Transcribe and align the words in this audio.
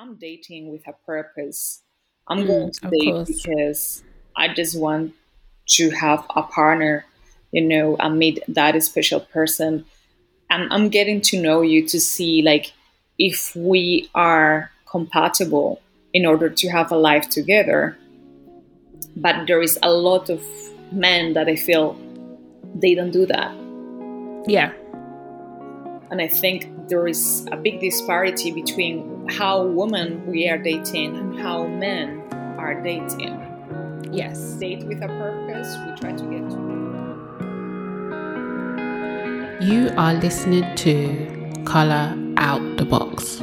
I'm 0.00 0.14
dating 0.14 0.70
with 0.70 0.86
a 0.86 0.92
purpose. 1.04 1.82
I'm 2.28 2.44
mm, 2.44 2.46
going 2.46 2.70
to 2.70 2.80
date 2.88 3.12
course. 3.12 3.42
because 3.42 4.04
I 4.36 4.54
just 4.54 4.78
want 4.78 5.12
to 5.70 5.90
have 5.90 6.24
a 6.36 6.42
partner, 6.42 7.04
you 7.50 7.62
know, 7.62 7.96
and 7.98 8.16
meet 8.16 8.38
that 8.46 8.80
special 8.84 9.18
person. 9.18 9.84
And 10.50 10.72
I'm 10.72 10.88
getting 10.88 11.20
to 11.22 11.42
know 11.42 11.62
you 11.62 11.84
to 11.88 11.98
see 11.98 12.42
like 12.42 12.72
if 13.18 13.56
we 13.56 14.08
are 14.14 14.70
compatible 14.88 15.82
in 16.14 16.26
order 16.26 16.48
to 16.48 16.68
have 16.68 16.92
a 16.92 16.96
life 16.96 17.28
together. 17.28 17.98
But 19.16 19.48
there 19.48 19.60
is 19.60 19.80
a 19.82 19.90
lot 19.90 20.30
of 20.30 20.44
men 20.92 21.32
that 21.32 21.48
I 21.48 21.56
feel 21.56 21.98
they 22.72 22.94
don't 22.94 23.10
do 23.10 23.26
that. 23.26 23.52
Yeah. 24.46 24.70
And 26.12 26.22
I 26.22 26.28
think 26.28 26.70
there 26.88 27.06
is 27.06 27.46
a 27.52 27.56
big 27.56 27.80
disparity 27.80 28.50
between 28.50 29.28
how 29.28 29.62
women 29.62 30.26
we 30.26 30.48
are 30.48 30.58
dating 30.58 31.16
and 31.16 31.38
how 31.38 31.66
men 31.66 32.22
are 32.58 32.82
dating. 32.82 33.44
Yes. 34.10 34.38
Date 34.54 34.84
with 34.84 35.02
a 35.02 35.08
purpose, 35.08 35.76
we 35.84 35.92
try 35.96 36.12
to 36.12 36.24
get 36.24 36.48
to. 36.50 36.68
You 39.60 39.90
are 39.98 40.14
listening 40.14 40.74
to 40.76 41.62
Color 41.64 42.16
Out 42.38 42.76
the 42.78 42.84
Box. 42.84 43.42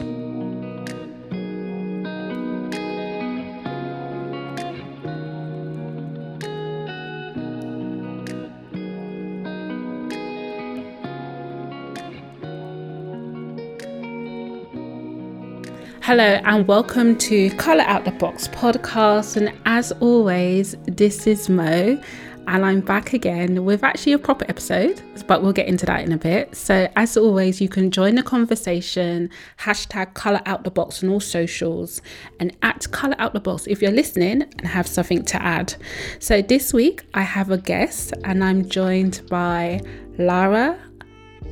Hello, 16.05 16.23
and 16.23 16.67
welcome 16.67 17.17
to 17.17 17.49
Color 17.55 17.81
Out 17.81 18.05
the 18.05 18.11
Box 18.11 18.47
podcast. 18.47 19.37
And 19.37 19.51
as 19.65 19.91
always, 19.93 20.75
this 20.83 21.25
is 21.25 21.49
Mo, 21.49 21.99
and 22.45 22.63
I'm 22.63 22.81
back 22.81 23.13
again 23.13 23.65
with 23.65 23.83
actually 23.83 24.13
a 24.13 24.19
proper 24.19 24.45
episode, 24.47 25.01
but 25.25 25.41
we'll 25.41 25.51
get 25.51 25.65
into 25.67 25.83
that 25.87 26.03
in 26.03 26.11
a 26.11 26.17
bit. 26.19 26.55
So, 26.55 26.87
as 26.95 27.17
always, 27.17 27.59
you 27.59 27.67
can 27.67 27.89
join 27.89 28.13
the 28.13 28.21
conversation, 28.21 29.31
hashtag 29.57 30.13
Color 30.13 30.41
Out 30.45 30.63
the 30.63 30.69
Box 30.69 31.03
on 31.03 31.09
all 31.09 31.19
socials, 31.19 32.03
and 32.39 32.55
at 32.61 32.91
Color 32.91 33.15
Out 33.17 33.33
the 33.33 33.39
Box 33.39 33.65
if 33.65 33.81
you're 33.81 33.89
listening 33.89 34.43
and 34.43 34.67
have 34.67 34.85
something 34.85 35.25
to 35.25 35.41
add. 35.41 35.73
So, 36.19 36.39
this 36.39 36.71
week 36.71 37.01
I 37.15 37.23
have 37.23 37.49
a 37.49 37.57
guest, 37.57 38.13
and 38.25 38.43
I'm 38.43 38.69
joined 38.69 39.23
by 39.27 39.81
Lara 40.19 40.77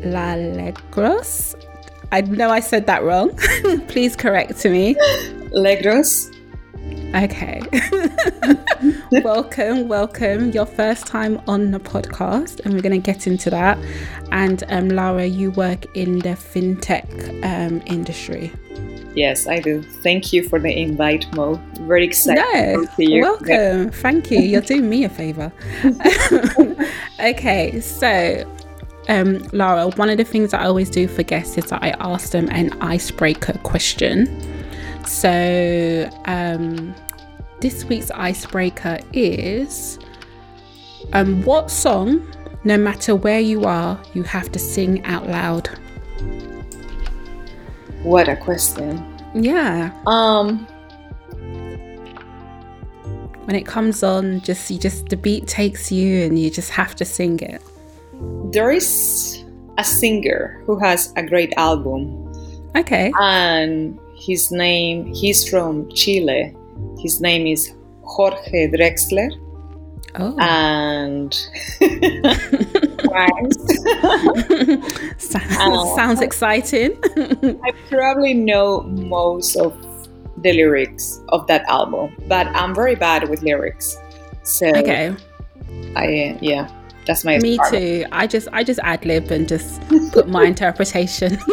Lalegros 0.01 1.55
I 2.13 2.21
know 2.21 2.51
I 2.51 2.59
said 2.59 2.85
that 2.85 3.01
wrong. 3.01 3.35
Please 3.87 4.15
correct 4.15 4.63
me. 4.65 4.93
Legros. 5.51 6.29
Okay. 7.15 7.59
welcome, 9.23 9.87
welcome. 9.87 10.51
Your 10.51 10.67
first 10.67 11.07
time 11.07 11.41
on 11.47 11.71
the 11.71 11.79
podcast, 11.79 12.59
and 12.59 12.75
we're 12.75 12.83
going 12.83 13.01
to 13.01 13.03
get 13.03 13.25
into 13.25 13.49
that. 13.49 13.79
And 14.31 14.63
um, 14.69 14.89
Lara, 14.89 15.25
you 15.25 15.49
work 15.53 15.87
in 15.95 16.19
the 16.19 16.35
fintech 16.35 17.09
um, 17.43 17.81
industry. 17.87 18.51
Yes, 19.15 19.47
I 19.47 19.59
do. 19.59 19.81
Thank 19.81 20.31
you 20.31 20.47
for 20.47 20.59
the 20.59 20.71
invite, 20.71 21.33
Mo. 21.33 21.55
Very 21.81 22.05
excited 22.05 22.43
no, 22.75 22.85
to 22.85 22.91
see 22.93 23.11
you. 23.11 23.21
Welcome. 23.23 23.89
Thank 23.89 24.29
you. 24.29 24.39
You're 24.39 24.61
doing 24.61 24.87
me 24.87 25.03
a 25.03 25.09
favor. 25.09 25.51
okay, 27.19 27.79
so 27.79 28.45
um, 29.09 29.39
Lara, 29.51 29.89
one 29.89 30.09
of 30.09 30.17
the 30.17 30.23
things 30.23 30.51
that 30.51 30.61
I 30.61 30.65
always 30.65 30.89
do 30.89 31.07
for 31.07 31.23
guests 31.23 31.57
is 31.57 31.65
that 31.65 31.83
I 31.83 31.89
ask 31.99 32.31
them 32.31 32.49
an 32.49 32.71
icebreaker 32.81 33.57
question. 33.59 34.27
So, 35.05 36.09
um, 36.25 36.95
this 37.59 37.85
week's 37.85 38.11
icebreaker 38.11 38.99
is 39.11 39.99
um, 41.11 41.43
what 41.43 41.69
song, 41.69 42.25
no 42.63 42.77
matter 42.77 43.15
where 43.15 43.39
you 43.39 43.65
are, 43.65 44.01
you 44.13 44.23
have 44.23 44.51
to 44.53 44.59
sing 44.59 45.03
out 45.05 45.27
loud? 45.27 45.67
What 48.03 48.29
a 48.29 48.35
question. 48.35 49.05
Yeah. 49.33 49.91
Um, 50.07 50.65
when 53.45 53.55
it 53.55 53.65
comes 53.65 54.03
on, 54.03 54.39
just 54.41 54.71
you 54.71 54.79
just 54.79 55.09
the 55.09 55.17
beat 55.17 55.47
takes 55.47 55.91
you 55.91 56.23
and 56.23 56.39
you 56.39 56.49
just 56.49 56.69
have 56.69 56.95
to 56.95 57.05
sing 57.05 57.39
it 57.41 57.61
there 58.51 58.71
is 58.71 59.43
a 59.77 59.83
singer 59.83 60.61
who 60.65 60.79
has 60.79 61.13
a 61.15 61.23
great 61.23 61.53
album. 61.57 62.19
Okay. 62.75 63.11
And 63.19 63.99
his 64.15 64.51
name, 64.51 65.13
he's 65.13 65.47
from 65.47 65.89
Chile. 65.89 66.55
His 66.99 67.21
name 67.21 67.47
is 67.47 67.73
Jorge 68.03 68.71
Drexler. 68.71 69.31
Oh. 70.15 70.37
And 70.39 71.33
sounds, 75.17 75.57
uh, 75.59 75.95
sounds 75.95 76.21
exciting. 76.21 76.95
I 77.63 77.71
probably 77.89 78.35
know 78.35 78.83
most 78.83 79.55
of 79.55 79.75
the 80.37 80.53
lyrics 80.53 81.19
of 81.29 81.47
that 81.47 81.63
album, 81.63 82.15
but 82.27 82.45
I'm 82.47 82.75
very 82.75 82.95
bad 82.95 83.29
with 83.29 83.41
lyrics. 83.41 83.97
So 84.43 84.67
okay. 84.67 85.15
I 85.95 86.37
yeah. 86.41 86.69
That's 87.05 87.25
my 87.25 87.37
me 87.39 87.59
too. 87.69 88.05
I 88.11 88.27
just 88.27 88.47
I 88.53 88.63
just 88.63 88.79
ad 88.83 89.05
lib 89.05 89.31
and 89.31 89.47
just 89.47 89.81
put 90.11 90.27
my 90.27 90.45
interpretation. 90.53 91.37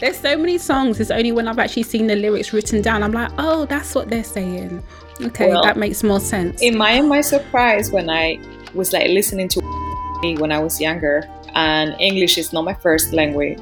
There's 0.00 0.18
so 0.18 0.36
many 0.36 0.58
songs. 0.58 1.00
It's 1.00 1.10
only 1.10 1.32
when 1.32 1.48
I've 1.48 1.58
actually 1.58 1.82
seen 1.82 2.06
the 2.06 2.16
lyrics 2.16 2.52
written 2.52 2.82
down, 2.82 3.02
I'm 3.02 3.12
like, 3.12 3.32
oh, 3.38 3.64
that's 3.66 3.94
what 3.94 4.08
they're 4.08 4.24
saying. 4.24 4.82
Okay, 5.20 5.48
well, 5.50 5.62
that 5.62 5.76
makes 5.76 6.04
more 6.04 6.20
sense. 6.20 6.62
In 6.62 6.76
my 6.76 7.00
my 7.00 7.20
surprise 7.20 7.90
when 7.90 8.08
I 8.08 8.38
was 8.74 8.92
like 8.92 9.08
listening 9.08 9.48
to 9.48 10.18
me 10.22 10.36
when 10.36 10.52
I 10.52 10.60
was 10.60 10.80
younger, 10.80 11.28
and 11.54 11.96
English 12.00 12.38
is 12.38 12.52
not 12.52 12.64
my 12.64 12.74
first 12.74 13.12
language, 13.12 13.60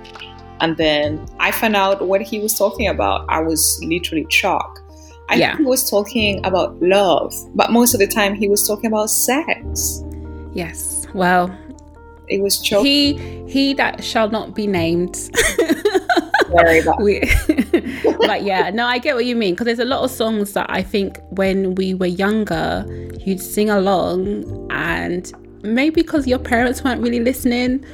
and 0.60 0.76
then 0.76 1.26
I 1.40 1.50
found 1.50 1.76
out 1.76 2.06
what 2.06 2.20
he 2.20 2.38
was 2.40 2.56
talking 2.58 2.88
about. 2.88 3.24
I 3.28 3.40
was 3.40 3.80
literally 3.82 4.26
shocked. 4.28 4.80
I 5.28 5.36
yeah. 5.36 5.48
think 5.48 5.60
he 5.60 5.64
was 5.64 5.90
talking 5.90 6.44
about 6.44 6.80
love, 6.80 7.34
but 7.54 7.72
most 7.72 7.94
of 7.94 8.00
the 8.00 8.06
time 8.06 8.34
he 8.34 8.48
was 8.48 8.66
talking 8.66 8.86
about 8.86 9.10
sex. 9.10 10.02
Yes. 10.56 11.06
Well, 11.12 11.54
it 12.28 12.40
was 12.40 12.58
choking. 12.58 12.86
He 12.86 13.52
he 13.52 13.74
that 13.74 14.02
shall 14.02 14.30
not 14.30 14.54
be 14.54 14.66
named. 14.66 15.14
Sorry 16.50 16.78
about 16.78 17.02
we, 17.02 17.20
but 18.20 18.42
yeah, 18.42 18.70
no, 18.70 18.86
I 18.86 18.96
get 18.96 19.14
what 19.14 19.26
you 19.26 19.36
mean 19.36 19.52
because 19.52 19.66
there's 19.66 19.80
a 19.80 19.84
lot 19.84 20.02
of 20.02 20.10
songs 20.10 20.54
that 20.54 20.64
I 20.70 20.82
think 20.82 21.18
when 21.28 21.74
we 21.74 21.92
were 21.92 22.06
younger, 22.06 22.86
you'd 23.20 23.42
sing 23.42 23.68
along, 23.68 24.66
and 24.70 25.30
maybe 25.62 26.00
because 26.00 26.26
your 26.26 26.38
parents 26.38 26.82
weren't 26.82 27.02
really 27.02 27.20
listening. 27.20 27.84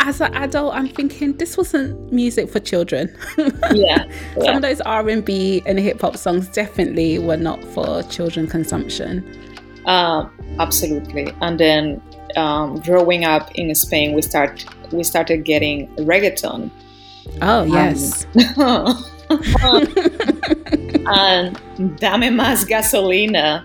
As 0.00 0.20
an 0.20 0.34
adult, 0.34 0.74
I'm 0.74 0.88
thinking 0.88 1.38
this 1.38 1.56
wasn't 1.56 2.12
music 2.12 2.50
for 2.50 2.60
children. 2.60 3.16
yeah, 3.38 4.04
yeah. 4.04 4.04
some 4.40 4.56
of 4.56 4.62
those 4.62 4.82
R 4.82 5.08
and 5.08 5.24
B 5.24 5.62
and 5.64 5.78
hip 5.78 6.02
hop 6.02 6.18
songs 6.18 6.48
definitely 6.48 7.18
were 7.18 7.38
not 7.38 7.64
for 7.64 8.02
children 8.04 8.46
consumption. 8.46 9.47
Uh, 9.88 10.28
absolutely. 10.58 11.32
And 11.40 11.58
then 11.58 12.02
um, 12.36 12.78
growing 12.80 13.24
up 13.24 13.50
in 13.54 13.74
Spain, 13.74 14.12
we 14.12 14.20
start 14.20 14.64
we 14.92 15.02
started 15.02 15.44
getting 15.44 15.88
reggaeton. 15.96 16.70
Oh 17.40 17.62
um, 17.62 17.68
yes. 17.68 18.26
and 21.06 21.58
dame 21.98 22.36
más 22.36 22.64
gasolina. 22.68 23.64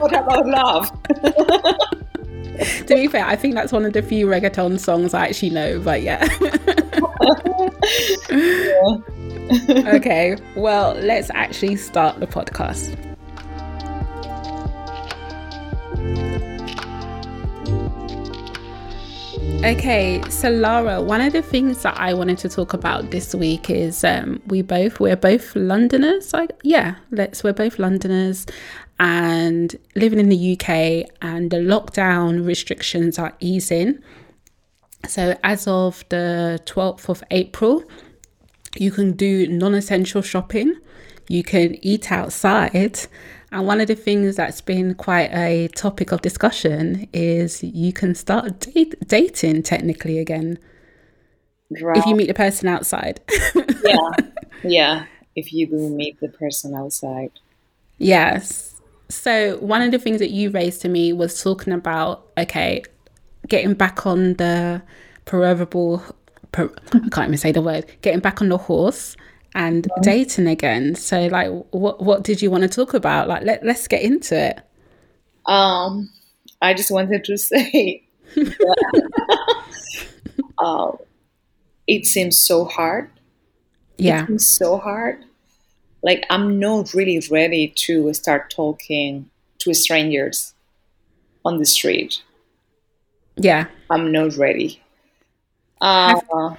what 0.00 0.14
about 0.14 0.46
love? 0.46 0.90
to 2.86 2.94
be 2.94 3.08
fair, 3.08 3.26
I 3.26 3.36
think 3.36 3.54
that's 3.54 3.72
one 3.72 3.84
of 3.84 3.92
the 3.92 4.00
few 4.00 4.26
reggaeton 4.26 4.80
songs 4.80 5.12
I 5.12 5.26
actually 5.28 5.50
know, 5.50 5.80
but 5.80 6.00
yeah. 6.00 6.26
yeah. 8.30 8.96
okay, 9.94 10.36
well, 10.56 10.94
let's 10.94 11.30
actually 11.34 11.76
start 11.76 12.20
the 12.20 12.26
podcast. 12.26 13.05
Okay, 19.66 20.22
so 20.30 20.48
Lara, 20.48 21.02
one 21.02 21.20
of 21.20 21.32
the 21.32 21.42
things 21.42 21.82
that 21.82 21.98
I 21.98 22.14
wanted 22.14 22.38
to 22.38 22.48
talk 22.48 22.72
about 22.72 23.10
this 23.10 23.34
week 23.34 23.68
is 23.68 24.04
um, 24.04 24.40
we 24.46 24.62
both 24.62 25.00
we're 25.00 25.16
both 25.16 25.56
Londoners. 25.56 26.32
Like, 26.32 26.52
yeah, 26.62 26.94
let's 27.10 27.42
we're 27.42 27.52
both 27.52 27.80
Londoners 27.80 28.46
and 29.00 29.74
living 29.96 30.20
in 30.20 30.28
the 30.28 30.52
UK, 30.52 31.10
and 31.20 31.50
the 31.50 31.56
lockdown 31.56 32.46
restrictions 32.46 33.18
are 33.18 33.34
easing. 33.40 33.98
So 35.08 35.36
as 35.42 35.66
of 35.66 36.04
the 36.10 36.60
twelfth 36.64 37.08
of 37.08 37.24
April, 37.32 37.82
you 38.76 38.92
can 38.92 39.14
do 39.14 39.48
non-essential 39.48 40.22
shopping. 40.22 40.76
You 41.26 41.42
can 41.42 41.74
eat 41.84 42.12
outside 42.12 43.08
and 43.56 43.66
one 43.66 43.80
of 43.80 43.88
the 43.88 43.94
things 43.94 44.36
that's 44.36 44.60
been 44.60 44.94
quite 44.94 45.32
a 45.32 45.68
topic 45.68 46.12
of 46.12 46.20
discussion 46.20 47.08
is 47.14 47.62
you 47.62 47.90
can 47.90 48.14
start 48.14 48.60
date, 48.60 48.94
dating 49.08 49.62
technically 49.62 50.18
again. 50.18 50.58
Right. 51.80 51.96
If 51.96 52.04
you 52.04 52.14
meet 52.14 52.28
the 52.28 52.34
person 52.34 52.68
outside. 52.68 53.20
yeah. 53.82 54.10
Yeah. 54.62 55.06
If 55.36 55.52
you 55.52 55.68
meet 55.68 56.20
the 56.20 56.28
person 56.28 56.74
outside. 56.74 57.30
Yes. 57.96 58.78
So 59.08 59.56
one 59.58 59.80
of 59.80 59.90
the 59.90 59.98
things 59.98 60.18
that 60.18 60.30
you 60.30 60.50
raised 60.50 60.82
to 60.82 60.88
me 60.90 61.14
was 61.14 61.42
talking 61.42 61.72
about 61.72 62.26
okay, 62.36 62.82
getting 63.48 63.72
back 63.72 64.04
on 64.06 64.34
the 64.34 64.82
proverbial 65.24 66.02
per, 66.52 66.70
I 66.92 67.08
can't 67.08 67.28
even 67.28 67.38
say 67.38 67.52
the 67.52 67.62
word, 67.62 67.86
getting 68.02 68.20
back 68.20 68.42
on 68.42 68.50
the 68.50 68.58
horse 68.58 69.16
and 69.56 69.84
mm-hmm. 69.84 70.02
dating 70.02 70.46
again. 70.46 70.94
So 70.94 71.26
like 71.26 71.50
what 71.70 72.00
what 72.00 72.22
did 72.22 72.40
you 72.42 72.50
want 72.50 72.62
to 72.62 72.68
talk 72.68 72.94
about? 72.94 73.26
Like 73.26 73.42
let 73.42 73.64
let's 73.64 73.88
get 73.88 74.02
into 74.02 74.38
it. 74.38 74.60
Um 75.46 76.10
I 76.62 76.74
just 76.74 76.90
wanted 76.90 77.24
to 77.24 77.36
say 77.50 78.04
uh, 80.58 80.92
it 81.86 82.06
seems 82.06 82.38
so 82.38 82.66
hard. 82.66 83.10
Yeah. 83.96 84.24
It 84.24 84.26
seems 84.26 84.46
so 84.46 84.76
hard. 84.76 85.24
Like 86.02 86.26
I'm 86.28 86.60
not 86.60 86.92
really 86.92 87.26
ready 87.30 87.72
to 87.86 88.12
start 88.12 88.50
talking 88.54 89.30
to 89.60 89.72
strangers 89.72 90.54
on 91.46 91.58
the 91.58 91.66
street. 91.66 92.22
Yeah. 93.36 93.68
I'm 93.88 94.12
not 94.12 94.36
ready. 94.36 94.82
Uh, 95.80 96.20
Have, 96.30 96.58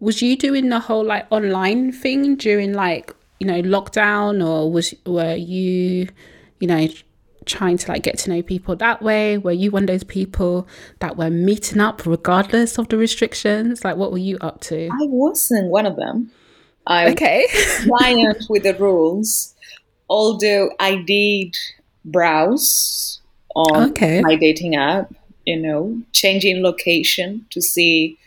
was 0.00 0.22
you 0.22 0.36
doing 0.36 0.68
the 0.68 0.80
whole 0.80 1.04
like 1.04 1.26
online 1.30 1.92
thing 1.92 2.36
during 2.36 2.72
like, 2.72 3.14
you 3.38 3.46
know, 3.46 3.62
lockdown 3.62 4.44
or 4.46 4.70
was 4.70 4.94
were 5.06 5.34
you, 5.34 6.08
you 6.58 6.66
know, 6.66 6.88
trying 7.44 7.76
to 7.76 7.90
like 7.90 8.02
get 8.02 8.18
to 8.18 8.30
know 8.30 8.42
people 8.42 8.76
that 8.76 9.02
way? 9.02 9.38
Were 9.38 9.52
you 9.52 9.70
one 9.70 9.84
of 9.84 9.86
those 9.88 10.04
people 10.04 10.66
that 11.00 11.16
were 11.16 11.30
meeting 11.30 11.80
up 11.80 12.04
regardless 12.06 12.78
of 12.78 12.88
the 12.88 12.96
restrictions? 12.96 13.84
Like, 13.84 13.96
what 13.96 14.10
were 14.12 14.18
you 14.18 14.38
up 14.40 14.60
to? 14.62 14.86
I 14.86 15.06
wasn't 15.06 15.70
one 15.70 15.86
of 15.86 15.96
them. 15.96 16.30
I 16.86 17.10
okay. 17.12 17.46
compliant 17.76 18.46
with 18.48 18.62
the 18.62 18.74
rules, 18.74 19.54
although 20.08 20.70
I 20.80 20.96
did 20.96 21.56
browse 22.04 23.20
on 23.54 23.90
okay. 23.90 24.20
my 24.22 24.36
dating 24.36 24.76
app. 24.76 25.12
You 25.46 25.58
know, 25.58 26.02
changing 26.12 26.62
location 26.62 27.46
to 27.50 27.60
see, 27.60 28.18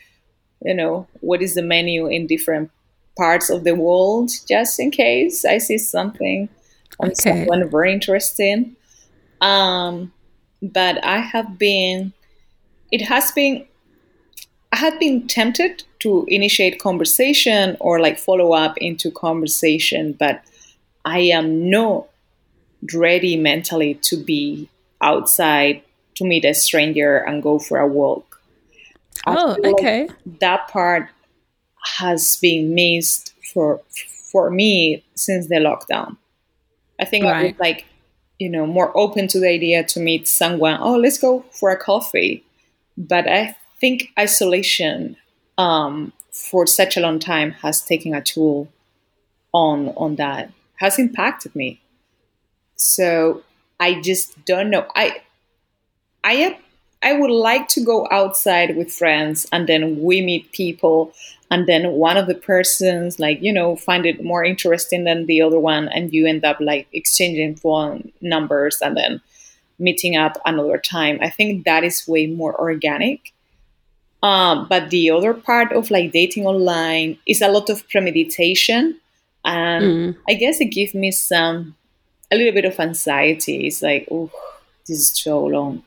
you 0.64 0.74
know, 0.74 1.06
what 1.20 1.42
is 1.42 1.54
the 1.54 1.62
menu 1.62 2.06
in 2.06 2.26
different 2.26 2.70
parts 3.16 3.50
of 3.50 3.64
the 3.64 3.74
world, 3.74 4.30
just 4.48 4.80
in 4.80 4.90
case 4.90 5.44
I 5.44 5.58
see 5.58 5.78
something 5.78 6.48
on 6.98 7.08
okay. 7.08 7.14
someone 7.14 7.70
very 7.70 7.92
interesting. 7.92 8.76
Um, 9.40 10.12
but 10.62 11.04
I 11.04 11.18
have 11.18 11.58
been, 11.58 12.12
it 12.90 13.02
has 13.02 13.30
been, 13.32 13.66
I 14.72 14.76
have 14.76 14.98
been 14.98 15.28
tempted 15.28 15.84
to 16.00 16.24
initiate 16.28 16.80
conversation 16.80 17.76
or 17.78 18.00
like 18.00 18.18
follow 18.18 18.52
up 18.52 18.76
into 18.78 19.10
conversation, 19.10 20.12
but 20.12 20.42
I 21.04 21.20
am 21.20 21.70
not 21.70 22.06
ready 22.92 23.36
mentally 23.36 23.94
to 23.94 24.16
be 24.16 24.68
outside 25.00 25.82
to 26.16 26.24
meet 26.24 26.44
a 26.44 26.54
stranger 26.54 27.18
and 27.18 27.42
go 27.42 27.58
for 27.58 27.78
a 27.78 27.86
walk. 27.86 28.33
Oh, 29.26 29.56
okay. 29.64 30.06
Like 30.06 30.40
that 30.40 30.68
part 30.68 31.08
has 31.98 32.36
been 32.40 32.74
missed 32.74 33.34
for 33.52 33.80
for 34.32 34.50
me 34.50 35.04
since 35.14 35.48
the 35.48 35.56
lockdown. 35.56 36.16
I 36.98 37.04
think 37.04 37.24
right. 37.24 37.36
I 37.36 37.42
was 37.48 37.58
like 37.58 37.86
you 38.38 38.48
know, 38.48 38.66
more 38.66 38.96
open 38.96 39.28
to 39.28 39.40
the 39.40 39.48
idea 39.48 39.84
to 39.84 40.00
meet 40.00 40.26
someone. 40.26 40.76
Oh, 40.80 40.96
let's 40.96 41.18
go 41.18 41.44
for 41.52 41.70
a 41.70 41.76
coffee. 41.76 42.44
But 42.96 43.28
I 43.28 43.56
think 43.80 44.10
isolation 44.18 45.16
um, 45.56 46.12
for 46.32 46.66
such 46.66 46.96
a 46.96 47.00
long 47.00 47.18
time 47.18 47.52
has 47.52 47.82
taken 47.82 48.14
a 48.14 48.22
toll 48.22 48.68
on 49.52 49.88
on 49.96 50.16
that. 50.16 50.50
Has 50.76 50.98
impacted 50.98 51.54
me. 51.54 51.80
So 52.76 53.42
I 53.78 54.00
just 54.00 54.44
don't 54.44 54.70
know. 54.70 54.86
I 54.96 55.22
I 56.24 56.34
am 56.34 56.54
I 57.04 57.12
would 57.12 57.30
like 57.30 57.68
to 57.68 57.84
go 57.84 58.08
outside 58.10 58.76
with 58.76 58.90
friends 58.90 59.46
and 59.52 59.68
then 59.68 60.00
we 60.00 60.22
meet 60.22 60.50
people 60.52 61.12
and 61.50 61.66
then 61.66 61.92
one 61.92 62.16
of 62.16 62.26
the 62.26 62.34
persons 62.34 63.18
like 63.18 63.42
you 63.42 63.52
know 63.52 63.76
find 63.76 64.06
it 64.06 64.24
more 64.24 64.42
interesting 64.42 65.04
than 65.04 65.26
the 65.26 65.42
other 65.42 65.58
one 65.58 65.88
and 65.88 66.12
you 66.14 66.26
end 66.26 66.44
up 66.44 66.56
like 66.60 66.88
exchanging 66.92 67.56
phone 67.56 68.10
numbers 68.22 68.80
and 68.80 68.96
then 68.96 69.20
meeting 69.78 70.16
up 70.16 70.40
another 70.46 70.78
time. 70.78 71.18
I 71.20 71.28
think 71.28 71.64
that 71.64 71.84
is 71.84 72.08
way 72.08 72.26
more 72.26 72.58
organic. 72.58 73.32
Um, 74.22 74.66
but 74.68 74.90
the 74.90 75.10
other 75.10 75.34
part 75.34 75.72
of 75.72 75.90
like 75.90 76.12
dating 76.12 76.46
online 76.46 77.18
is 77.26 77.42
a 77.42 77.48
lot 77.48 77.68
of 77.68 77.86
premeditation 77.90 78.98
and 79.44 79.84
mm. 79.84 80.16
i 80.26 80.32
guess 80.32 80.58
it 80.58 80.72
gives 80.72 80.94
me 80.94 81.10
some 81.10 81.74
a 82.32 82.36
little 82.36 82.54
bit 82.54 82.64
of 82.64 82.80
anxiety. 82.80 83.66
It's 83.66 83.82
like 83.82 84.08
oh 84.10 84.30
this 84.86 84.98
is 84.98 85.10
so 85.10 85.44
long 85.44 85.82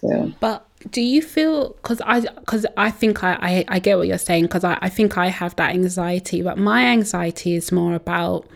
so 0.00 0.32
but 0.40 0.66
do 0.90 1.02
you 1.02 1.20
feel 1.20 1.70
because 1.74 2.00
i 2.02 2.20
because 2.20 2.64
i 2.76 2.90
think 2.90 3.22
I, 3.22 3.38
I, 3.40 3.64
I 3.68 3.78
get 3.78 3.98
what 3.98 4.08
you're 4.08 4.18
saying 4.18 4.44
because 4.44 4.64
I, 4.64 4.78
I 4.80 4.88
think 4.88 5.18
i 5.18 5.28
have 5.28 5.56
that 5.56 5.70
anxiety 5.70 6.42
but 6.42 6.58
my 6.58 6.84
anxiety 6.84 7.54
is 7.54 7.70
more 7.70 7.94
about 7.94 8.46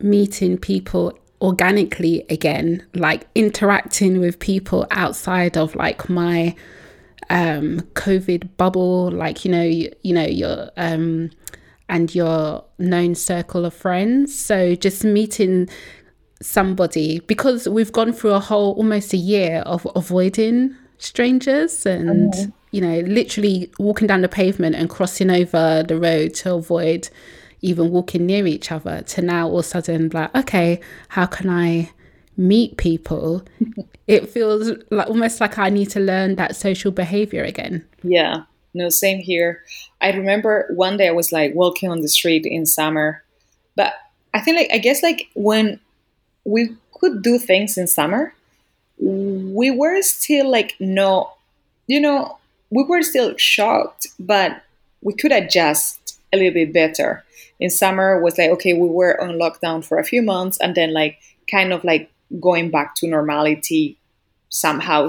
meeting 0.00 0.58
people 0.58 1.16
organically 1.40 2.24
again 2.28 2.84
like 2.94 3.26
interacting 3.34 4.20
with 4.20 4.38
people 4.38 4.86
outside 4.90 5.56
of 5.56 5.74
like 5.76 6.08
my 6.08 6.54
um 7.30 7.80
covid 7.94 8.48
bubble 8.56 9.10
like 9.10 9.44
you 9.44 9.50
know 9.50 9.62
you, 9.62 9.92
you 10.02 10.12
know 10.12 10.26
your 10.26 10.70
um 10.76 11.30
and 11.92 12.14
your 12.14 12.64
known 12.78 13.14
circle 13.14 13.66
of 13.66 13.74
friends. 13.74 14.34
So 14.34 14.74
just 14.74 15.04
meeting 15.04 15.68
somebody 16.42 17.20
because 17.20 17.68
we've 17.68 17.92
gone 17.92 18.12
through 18.12 18.32
a 18.32 18.40
whole 18.40 18.74
almost 18.74 19.12
a 19.12 19.16
year 19.16 19.58
of 19.66 19.86
avoiding 19.94 20.74
strangers 20.98 21.86
and 21.86 22.32
mm-hmm. 22.32 22.50
you 22.70 22.80
know 22.80 23.00
literally 23.00 23.70
walking 23.78 24.06
down 24.06 24.22
the 24.22 24.28
pavement 24.28 24.74
and 24.74 24.90
crossing 24.90 25.30
over 25.30 25.84
the 25.86 25.98
road 25.98 26.34
to 26.34 26.54
avoid 26.54 27.08
even 27.60 27.90
walking 27.90 28.26
near 28.26 28.46
each 28.46 28.70
other 28.70 29.02
to 29.02 29.22
now 29.22 29.46
all 29.48 29.60
of 29.60 29.64
a 29.64 29.68
sudden 29.68 30.10
like 30.12 30.34
okay 30.34 30.80
how 31.08 31.26
can 31.26 31.48
i 31.48 31.90
meet 32.36 32.76
people? 32.76 33.42
It 34.08 34.28
feels 34.28 34.68
like 34.90 35.06
almost 35.06 35.40
like 35.40 35.58
i 35.58 35.70
need 35.70 35.88
to 35.90 36.00
learn 36.00 36.34
that 36.34 36.56
social 36.56 36.90
behavior 36.90 37.44
again. 37.44 37.86
Yeah. 38.02 38.42
No 38.74 38.88
same 38.88 39.20
here. 39.20 39.62
I 40.00 40.10
remember 40.10 40.68
one 40.74 40.96
day 40.96 41.06
i 41.06 41.12
was 41.12 41.30
like 41.30 41.54
walking 41.54 41.88
on 41.88 42.00
the 42.00 42.08
street 42.08 42.44
in 42.44 42.66
summer 42.66 43.22
but 43.76 43.94
i 44.34 44.40
think 44.40 44.56
like 44.58 44.70
i 44.72 44.78
guess 44.78 45.02
like 45.02 45.28
when 45.34 45.78
we 46.44 46.76
could 46.98 47.22
do 47.22 47.38
things 47.38 47.76
in 47.76 47.86
summer. 47.86 48.34
We 48.98 49.70
were 49.70 50.00
still 50.02 50.50
like 50.50 50.74
no 50.78 51.32
you 51.86 52.00
know 52.00 52.38
we 52.70 52.84
were 52.84 53.02
still 53.02 53.36
shocked 53.36 54.06
but 54.18 54.62
we 55.02 55.12
could 55.14 55.32
adjust 55.32 56.18
a 56.32 56.36
little 56.36 56.54
bit 56.54 56.72
better. 56.72 57.24
In 57.58 57.70
summer 57.70 58.20
was 58.20 58.38
like 58.38 58.50
okay 58.50 58.72
we 58.74 58.88
were 58.88 59.20
on 59.20 59.38
lockdown 59.38 59.84
for 59.84 59.98
a 59.98 60.04
few 60.04 60.22
months 60.22 60.58
and 60.60 60.74
then 60.74 60.92
like 60.92 61.18
kind 61.50 61.72
of 61.72 61.84
like 61.84 62.10
going 62.40 62.70
back 62.70 62.94
to 62.96 63.08
normality 63.08 63.96
somehow 64.48 65.08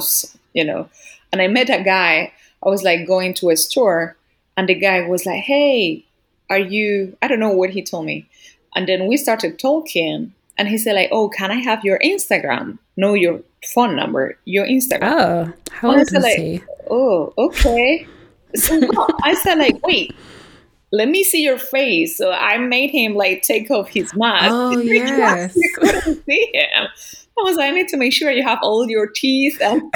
you 0.54 0.66
know. 0.66 0.90
And 1.32 1.42
i 1.42 1.48
met 1.48 1.70
a 1.70 1.84
guy 1.84 2.32
i 2.64 2.70
was 2.70 2.84
like 2.84 3.08
going 3.08 3.34
to 3.36 3.50
a 3.50 3.58
store 3.58 4.16
and 4.56 4.70
the 4.70 4.76
guy 4.76 5.08
was 5.08 5.26
like 5.26 5.42
hey 5.42 6.06
are 6.50 6.60
you 6.60 7.18
i 7.22 7.28
don't 7.28 7.40
know 7.40 7.50
what 7.50 7.72
he 7.72 7.82
told 7.84 8.06
me. 8.06 8.28
And 8.76 8.88
then 8.88 9.08
we 9.08 9.18
started 9.18 9.60
talking 9.60 10.34
and 10.58 10.68
he 10.68 10.78
said 10.78 10.94
like 10.94 11.10
oh 11.12 11.30
can 11.30 11.52
i 11.52 11.56
have 11.56 11.84
your 11.84 12.00
instagram 12.00 12.78
No, 12.96 13.14
your 13.16 13.42
phone 13.74 13.96
number, 13.96 14.38
your 14.46 14.68
Instagram. 14.68 15.00
Oh, 15.04 15.54
how 15.72 15.90
old 15.90 16.02
is 16.02 16.12
like, 16.12 16.38
he? 16.38 16.64
Oh, 16.90 17.34
okay. 17.38 18.08
So 18.56 18.80
I 19.24 19.34
said 19.34 19.58
like, 19.58 19.86
wait, 19.86 20.16
let 20.92 21.10
me 21.10 21.24
see 21.24 21.44
your 21.44 21.58
face. 21.58 22.18
So 22.18 22.32
I 22.32 22.60
made 22.60 22.92
him 22.92 23.16
like 23.16 23.42
take 23.42 23.72
off 23.72 23.90
his 23.90 24.14
mask. 24.16 24.50
Oh 24.52 24.78
yes. 24.78 25.56
you 25.56 25.74
couldn't 25.76 26.24
see 26.26 26.52
him. 26.54 26.88
I 27.36 27.42
was 27.42 27.58
like, 27.58 27.72
I 27.72 27.76
need 27.76 27.88
to 27.88 27.98
make 27.98 28.14
sure 28.14 28.30
you 28.30 28.44
have 28.44 28.60
all 28.62 28.88
your 28.88 29.08
teeth. 29.08 29.60
And 29.60 29.82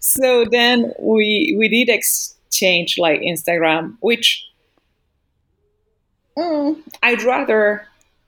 so 0.00 0.44
then 0.50 0.92
we 1.00 1.56
we 1.58 1.68
did 1.68 1.88
exchange 1.88 2.98
like 2.98 3.22
Instagram, 3.22 3.96
which 4.00 4.46
mm, 6.40 6.82
I'd 7.02 7.22
rather 7.22 7.86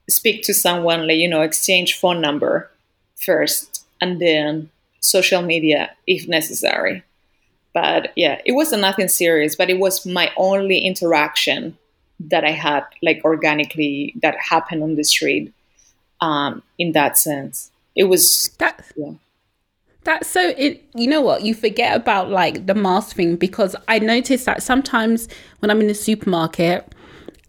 speak 0.08 0.42
to 0.44 0.54
someone, 0.54 1.06
like, 1.06 1.16
you 1.16 1.28
know, 1.28 1.42
exchange 1.42 1.98
phone 1.98 2.20
number 2.20 2.70
first 3.16 3.84
and 4.00 4.20
then 4.20 4.70
social 5.00 5.42
media 5.42 5.90
if 6.06 6.28
necessary. 6.28 7.02
But 7.74 8.12
yeah, 8.16 8.40
it 8.44 8.52
wasn't 8.52 8.82
nothing 8.82 9.08
serious, 9.08 9.56
but 9.56 9.70
it 9.70 9.78
was 9.78 10.04
my 10.04 10.30
only 10.36 10.78
interaction 10.80 11.78
that 12.20 12.44
I 12.44 12.50
had, 12.50 12.84
like 13.02 13.22
organically, 13.24 14.14
that 14.22 14.36
happened 14.38 14.82
on 14.82 14.96
the 14.96 15.04
street 15.04 15.52
um, 16.20 16.62
in 16.78 16.92
that 16.92 17.16
sense. 17.18 17.70
It 17.96 18.04
was. 18.04 18.50
That, 18.58 18.84
yeah. 18.96 19.12
That's 20.04 20.28
so 20.28 20.52
it 20.58 20.84
you 20.94 21.06
know 21.06 21.20
what? 21.20 21.42
You 21.42 21.54
forget 21.54 21.94
about 21.94 22.28
like 22.28 22.66
the 22.66 22.74
mask 22.74 23.14
thing 23.16 23.36
because 23.36 23.76
I 23.86 24.00
notice 24.00 24.44
that 24.46 24.62
sometimes 24.62 25.28
when 25.60 25.70
I'm 25.70 25.80
in 25.80 25.86
the 25.86 25.94
supermarket 25.94 26.92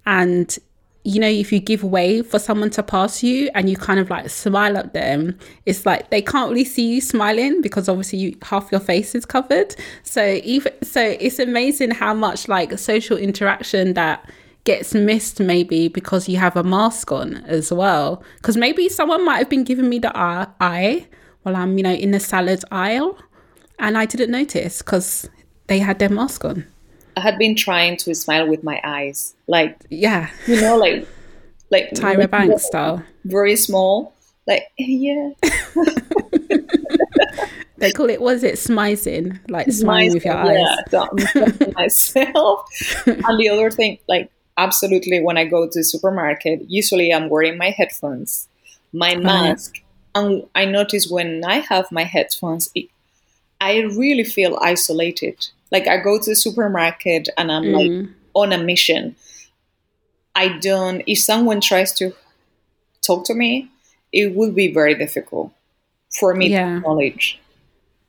and 0.06 0.58
you 1.06 1.20
know, 1.20 1.28
if 1.28 1.52
you 1.52 1.60
give 1.60 1.84
way 1.84 2.22
for 2.22 2.40
someone 2.40 2.70
to 2.70 2.82
pass 2.82 3.22
you 3.22 3.50
and 3.54 3.70
you 3.70 3.76
kind 3.76 4.00
of 4.00 4.10
like 4.10 4.30
smile 4.30 4.78
at 4.78 4.94
them, 4.94 5.38
it's 5.66 5.86
like 5.86 6.10
they 6.10 6.22
can't 6.22 6.50
really 6.50 6.64
see 6.64 6.94
you 6.94 7.02
smiling 7.02 7.62
because 7.62 7.90
obviously 7.90 8.20
you, 8.20 8.38
half 8.42 8.72
your 8.72 8.80
face 8.80 9.14
is 9.14 9.26
covered. 9.26 9.76
So 10.04 10.40
even 10.44 10.72
so, 10.82 11.02
it's 11.20 11.40
amazing 11.40 11.92
how 11.92 12.14
much 12.14 12.48
like 12.48 12.78
social 12.80 13.18
interaction 13.18 13.96
that 13.96 14.30
gets 14.64 14.94
missed 14.94 15.42
maybe 15.42 15.90
because 15.90 16.30
you 16.30 16.38
have 16.38 16.56
a 16.56 16.64
mask 16.64 17.12
on 17.12 17.36
as 17.46 17.72
well. 17.72 18.24
Because 18.38 18.56
maybe 18.56 18.88
someone 18.88 19.26
might 19.26 19.40
have 19.40 19.50
been 19.50 19.66
giving 19.66 19.90
me 19.90 20.00
the 20.00 20.12
eye 20.16 21.06
while 21.42 21.58
I'm, 21.58 21.78
you 21.78 21.84
know, 21.84 21.92
in 21.92 22.12
the 22.12 22.20
salad 22.22 22.64
aisle, 22.72 23.18
and 23.80 23.98
I 23.98 24.06
didn't 24.06 24.32
notice 24.32 24.82
because 24.82 25.30
they 25.68 25.80
had 25.80 26.00
their 26.00 26.10
mask 26.10 26.46
on. 26.46 26.66
I 27.15 27.22
had 27.22 27.38
been 27.38 27.55
trying 27.55 27.98
to 27.98 28.15
smile 28.15 28.48
with 28.48 28.63
my 28.63 28.79
eyes, 28.84 29.36
like 29.48 29.77
yeah, 29.89 30.29
you 30.48 30.60
know, 30.62 30.77
like 30.77 31.08
like 31.70 31.89
Tyra 31.93 32.29
Banks 32.29 32.65
style, 32.65 33.03
very 33.25 33.55
small, 33.55 34.13
like 34.48 34.63
yeah. 34.77 35.32
they 37.77 37.91
call 37.91 38.10
it 38.10 38.22
was 38.22 38.43
it 38.43 38.55
smizing, 38.55 39.39
like 39.50 39.72
smiling 39.72 40.13
with 40.13 40.25
your 40.25 40.36
eyes. 40.36 40.65
Yeah, 40.91 41.08
myself. 41.75 42.67
and 43.05 43.39
the 43.39 43.50
other 43.50 43.70
thing, 43.72 44.00
like 44.08 44.32
absolutely, 44.58 45.22
when 45.22 45.38
I 45.38 45.46
go 45.46 45.67
to 45.67 45.79
the 45.79 45.84
supermarket, 45.84 46.70
usually 46.70 47.13
I'm 47.13 47.29
wearing 47.29 47.58
my 47.58 47.70
headphones, 47.70 48.48
my 48.91 49.15
mask, 49.15 49.82
and 50.15 50.43
I 50.55 50.65
notice 50.65 51.10
when 51.10 51.43
I 51.46 51.60
have 51.60 51.91
my 51.91 52.03
headphones, 52.03 52.70
it, 52.75 52.88
I 53.60 53.79
really 53.82 54.24
feel 54.24 54.58
isolated 54.62 55.48
like 55.74 55.88
I 55.88 55.98
go 55.98 56.20
to 56.20 56.30
the 56.30 56.36
supermarket 56.36 57.27
and 57.38 57.51
I'm 57.51 57.63
mm. 57.63 57.74
like 57.74 58.10
on 58.36 58.53
a 58.53 58.63
mission. 58.63 59.15
I 60.36 60.60
don't, 60.60 61.01
if 61.08 61.20
someone 61.20 61.60
tries 61.60 61.92
to 61.94 62.13
talk 63.01 63.25
to 63.25 63.34
me, 63.34 63.70
it 64.13 64.36
would 64.36 64.56
be 64.56 64.72
very 64.72 64.96
difficult 64.96 65.51
for 66.18 66.36
me 66.36 66.50
yeah. 66.50 66.65
to 66.65 66.77
acknowledge. 66.77 67.39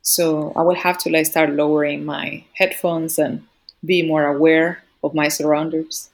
So 0.03 0.53
I 0.55 0.61
will 0.61 0.75
have 0.75 0.99
to 0.99 1.11
like 1.11 1.25
start 1.25 1.51
lowering 1.51 2.05
my 2.05 2.45
headphones 2.53 3.19
and 3.19 3.47
be 3.83 4.03
more 4.07 4.27
aware 4.27 4.85
of 5.03 5.15
my 5.15 5.29
surroundings. 5.29 6.11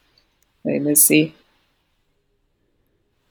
Let's 0.64 1.02
see. 1.02 1.35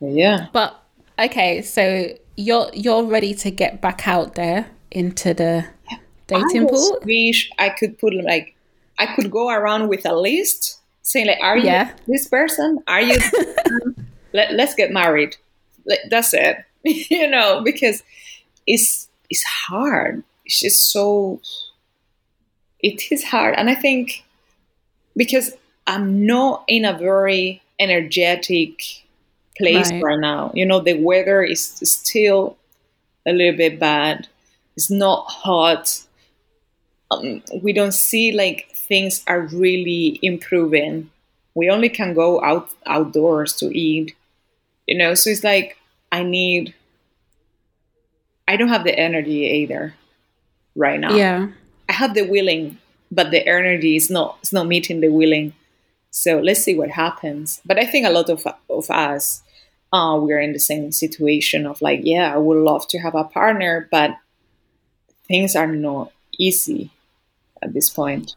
Yeah. 0.01 0.47
But 0.51 0.77
okay, 1.17 1.61
so 1.61 2.13
you're 2.35 2.69
you're 2.73 3.03
ready 3.03 3.33
to 3.35 3.51
get 3.51 3.81
back 3.81 4.07
out 4.07 4.35
there 4.35 4.67
into 4.91 5.33
the 5.33 5.65
dating 6.29 6.67
I 6.67 6.69
pool? 6.69 7.00
Wish 7.03 7.51
I 7.59 7.69
could 7.69 7.98
put 7.98 8.13
like 8.24 8.55
I 8.98 9.07
could 9.15 9.31
go 9.31 9.50
around 9.50 9.88
with 9.88 10.05
a 10.05 10.15
list 10.15 10.79
saying 11.01 11.27
like, 11.27 11.39
"Are 11.41 11.57
yeah. 11.57 11.89
you 11.89 12.13
this 12.13 12.27
person? 12.27 12.79
Are 12.88 13.01
you? 13.01 13.17
Let, 14.33 14.53
let's 14.53 14.75
get 14.75 14.91
married." 14.91 15.36
That's 16.09 16.33
it, 16.33 16.57
you 16.83 17.27
know, 17.27 17.62
because 17.63 18.03
it's 18.67 19.09
it's 19.29 19.43
hard. 19.43 20.24
It's 20.45 20.59
just 20.59 20.91
so. 20.91 21.41
It 22.81 23.12
is 23.12 23.24
hard, 23.24 23.55
and 23.57 23.69
I 23.69 23.75
think 23.75 24.24
because 25.17 25.53
I'm 25.88 26.25
not 26.25 26.63
in 26.67 26.86
a 26.86 26.98
very 26.98 27.62
energetic 27.79 29.03
place 29.57 29.91
right. 29.91 30.03
right 30.03 30.19
now. 30.19 30.51
You 30.53 30.65
know, 30.65 30.79
the 30.79 30.93
weather 30.93 31.43
is 31.43 31.62
still 31.83 32.57
a 33.25 33.33
little 33.33 33.57
bit 33.57 33.79
bad. 33.79 34.27
It's 34.75 34.89
not 34.89 35.25
hot 35.27 36.03
um, 37.11 37.41
we 37.61 37.73
don't 37.73 37.93
see 37.93 38.31
like 38.31 38.69
things 38.73 39.23
are 39.27 39.41
really 39.41 40.19
improving. 40.21 41.09
We 41.55 41.69
only 41.69 41.89
can 41.89 42.13
go 42.13 42.43
out 42.43 42.69
outdoors 42.85 43.55
to 43.57 43.65
eat, 43.75 44.15
you 44.87 44.97
know. 44.97 45.13
So 45.15 45.29
it's 45.29 45.43
like 45.43 45.77
I 46.11 46.23
need. 46.23 46.73
I 48.47 48.57
don't 48.57 48.69
have 48.69 48.83
the 48.83 48.97
energy 48.97 49.45
either, 49.61 49.93
right 50.75 50.99
now. 50.99 51.13
Yeah, 51.13 51.49
I 51.87 51.93
have 51.93 52.13
the 52.13 52.23
willing, 52.27 52.77
but 53.11 53.31
the 53.31 53.47
energy 53.47 53.95
is 53.95 54.09
not. 54.09 54.37
It's 54.41 54.53
not 54.53 54.67
meeting 54.67 55.01
the 55.01 55.09
willing. 55.09 55.53
So 56.11 56.39
let's 56.39 56.63
see 56.63 56.75
what 56.75 56.89
happens. 56.89 57.61
But 57.65 57.79
I 57.79 57.85
think 57.85 58.05
a 58.05 58.11
lot 58.11 58.29
of 58.29 58.45
of 58.69 58.89
us, 58.89 59.41
uh, 59.91 60.19
we're 60.21 60.39
in 60.39 60.53
the 60.53 60.59
same 60.59 60.91
situation 60.91 61.65
of 61.65 61.81
like, 61.81 62.01
yeah, 62.03 62.33
I 62.33 62.37
would 62.37 62.63
love 62.63 62.87
to 62.89 62.99
have 62.99 63.15
a 63.15 63.23
partner, 63.23 63.87
but 63.91 64.15
things 65.27 65.55
are 65.55 65.67
not 65.67 66.11
easy 66.37 66.91
at 67.61 67.73
this 67.73 67.89
point. 67.89 68.35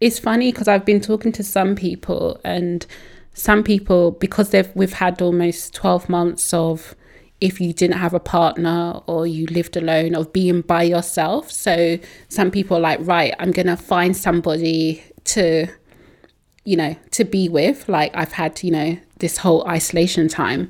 It's 0.00 0.18
funny 0.18 0.50
because 0.50 0.68
I've 0.68 0.84
been 0.84 1.00
talking 1.00 1.32
to 1.32 1.42
some 1.42 1.74
people, 1.74 2.40
and 2.44 2.86
some 3.34 3.62
people 3.62 4.12
because 4.12 4.50
they've 4.50 4.70
we've 4.74 4.94
had 4.94 5.20
almost 5.20 5.74
twelve 5.74 6.08
months 6.08 6.52
of 6.54 6.94
if 7.40 7.60
you 7.60 7.72
didn't 7.72 7.96
have 7.96 8.12
a 8.12 8.20
partner 8.20 9.00
or 9.06 9.26
you 9.26 9.46
lived 9.46 9.76
alone 9.76 10.14
of 10.14 10.32
being 10.32 10.60
by 10.60 10.82
yourself. 10.82 11.50
So 11.50 11.98
some 12.28 12.50
people 12.50 12.76
are 12.76 12.80
like, 12.80 13.00
right, 13.02 13.34
I'm 13.38 13.50
gonna 13.50 13.76
find 13.76 14.16
somebody 14.16 15.02
to, 15.24 15.66
you 16.64 16.76
know, 16.76 16.96
to 17.12 17.24
be 17.24 17.48
with. 17.48 17.88
Like 17.88 18.14
I've 18.14 18.32
had, 18.32 18.62
you 18.62 18.70
know, 18.70 18.98
this 19.18 19.38
whole 19.38 19.66
isolation 19.66 20.28
time. 20.28 20.68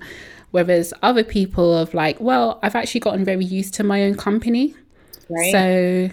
Whereas 0.52 0.92
other 1.02 1.24
people 1.24 1.78
have 1.78 1.94
like, 1.94 2.20
well, 2.20 2.58
I've 2.62 2.74
actually 2.74 3.00
gotten 3.00 3.24
very 3.24 3.44
used 3.44 3.74
to 3.74 3.84
my 3.84 4.02
own 4.02 4.16
company. 4.16 4.74
Right. 5.28 5.52
So 5.52 6.10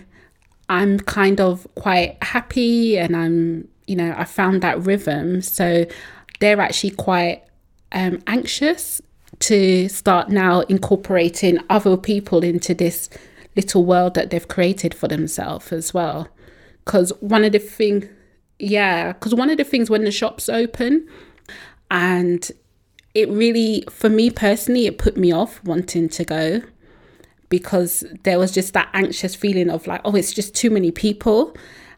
I'm 0.70 1.00
kind 1.00 1.40
of 1.40 1.68
quite 1.76 2.22
happy 2.22 2.98
and 2.98 3.16
I'm, 3.16 3.68
you 3.86 3.96
know, 3.96 4.14
I 4.18 4.26
found 4.26 4.62
that 4.64 4.82
rhythm. 4.82 5.42
So 5.42 5.86
they're 6.40 6.60
actually 6.60 6.92
quite 6.92 7.44
um, 7.92 8.22
anxious 8.28 9.02
to 9.40 9.88
start 9.88 10.30
now 10.30 10.62
incorporating 10.62 11.60
other 11.70 11.96
people 11.96 12.44
into 12.44 12.74
this 12.74 13.10
little 13.56 13.86
world 13.86 14.14
that 14.16 14.30
they've 14.30 14.48
created 14.48 14.94
for 14.94 15.08
themselves 15.08 15.72
as 15.72 15.94
well. 15.94 16.28
Because 16.84 17.12
one 17.20 17.44
of 17.44 17.52
the 17.52 17.60
things, 17.60 18.06
yeah, 18.60 19.14
because 19.14 19.36
one 19.36 19.50
of 19.50 19.58
the 19.58 19.64
things 19.64 19.90
when 19.90 20.04
the 20.04 20.12
shops 20.12 20.50
open 20.50 21.08
and 21.90 22.52
it 23.14 23.30
really, 23.30 23.84
for 23.90 24.10
me 24.10 24.30
personally, 24.30 24.86
it 24.86 24.98
put 24.98 25.18
me 25.18 25.32
off 25.32 25.64
wanting 25.64 26.10
to 26.10 26.24
go 26.24 26.62
because 27.50 28.04
there 28.24 28.40
was 28.40 28.52
just 28.52 28.74
that 28.74 28.90
anxious 28.94 29.36
feeling 29.36 29.70
of 29.70 29.88
like, 29.88 30.02
oh, 30.06 30.16
it's 30.16 30.34
just 30.34 30.56
too 30.56 30.70
many 30.70 30.92
people. 30.92 31.56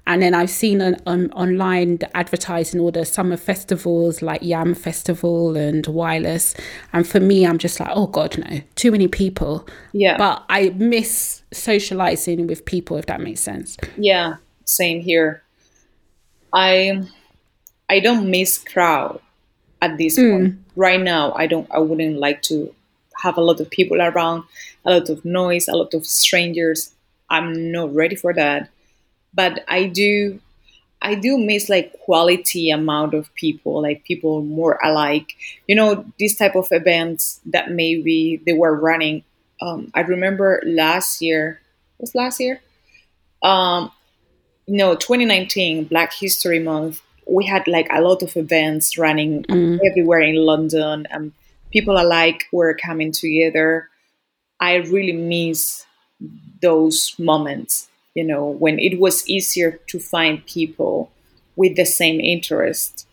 And 0.07 0.23
then 0.23 0.33
I've 0.33 0.49
seen 0.49 0.81
an, 0.81 0.95
online 1.33 1.99
advertising 2.15 2.79
all 2.79 2.91
the 2.91 3.05
summer 3.05 3.37
festivals 3.37 4.23
like 4.23 4.41
Yam 4.41 4.73
Festival 4.73 5.55
and 5.55 5.85
Wireless. 5.85 6.55
And 6.93 7.07
for 7.07 7.19
me, 7.19 7.45
I'm 7.45 7.59
just 7.59 7.79
like, 7.79 7.89
oh 7.93 8.07
God, 8.07 8.37
no, 8.37 8.61
too 8.75 8.91
many 8.91 9.07
people. 9.07 9.67
Yeah. 9.91 10.17
But 10.17 10.43
I 10.49 10.69
miss 10.69 11.43
socializing 11.51 12.47
with 12.47 12.65
people, 12.65 12.97
if 12.97 13.05
that 13.05 13.21
makes 13.21 13.41
sense. 13.41 13.77
Yeah, 13.97 14.37
same 14.65 15.01
here. 15.01 15.43
I 16.51 17.03
I 17.89 17.99
don't 17.99 18.29
miss 18.29 18.57
crowd 18.57 19.19
at 19.81 19.97
this 19.97 20.17
mm. 20.17 20.31
point. 20.31 20.55
Right 20.75 21.01
now, 21.01 21.33
I 21.33 21.47
don't. 21.47 21.69
I 21.71 21.79
wouldn't 21.79 22.17
like 22.17 22.41
to 22.43 22.73
have 23.21 23.37
a 23.37 23.41
lot 23.41 23.59
of 23.59 23.69
people 23.69 24.01
around, 24.01 24.43
a 24.85 24.91
lot 24.91 25.09
of 25.09 25.23
noise, 25.25 25.67
a 25.67 25.75
lot 25.75 25.93
of 25.93 26.05
strangers. 26.05 26.93
I'm 27.29 27.71
not 27.71 27.93
ready 27.93 28.15
for 28.15 28.33
that. 28.33 28.69
But 29.33 29.63
I 29.67 29.87
do 29.87 30.39
I 31.01 31.15
do 31.15 31.37
miss 31.37 31.69
like 31.69 31.93
quality 31.99 32.69
amount 32.71 33.13
of 33.13 33.33
people, 33.35 33.81
like 33.81 34.03
people 34.03 34.41
more 34.41 34.79
alike. 34.83 35.35
You 35.67 35.75
know, 35.75 36.05
these 36.17 36.35
type 36.35 36.55
of 36.55 36.67
events 36.71 37.39
that 37.45 37.71
maybe 37.71 38.41
they 38.45 38.53
were 38.53 38.75
running. 38.75 39.23
Um, 39.61 39.91
I 39.93 40.01
remember 40.01 40.61
last 40.65 41.21
year, 41.21 41.61
was 41.99 42.15
last 42.15 42.39
year? 42.39 42.61
Um, 43.41 43.91
no, 44.67 44.95
2019, 44.95 45.85
Black 45.85 46.13
History 46.13 46.59
Month. 46.59 47.01
We 47.25 47.45
had 47.45 47.67
like 47.67 47.87
a 47.91 48.01
lot 48.01 48.21
of 48.23 48.35
events 48.35 48.97
running 48.97 49.43
mm. 49.43 49.79
everywhere 49.85 50.21
in 50.21 50.35
London, 50.35 51.07
and 51.09 51.31
people 51.71 51.97
alike 51.97 52.45
were 52.51 52.73
coming 52.73 53.11
together. 53.11 53.89
I 54.59 54.75
really 54.75 55.13
miss 55.13 55.85
those 56.61 57.15
moments, 57.17 57.89
you 58.13 58.23
know, 58.23 58.45
when 58.45 58.79
it 58.79 58.99
was 58.99 59.27
easier 59.27 59.79
to 59.87 59.99
find 59.99 60.45
people 60.45 61.11
with 61.55 61.75
the 61.75 61.85
same 61.85 62.19
interest. 62.19 63.07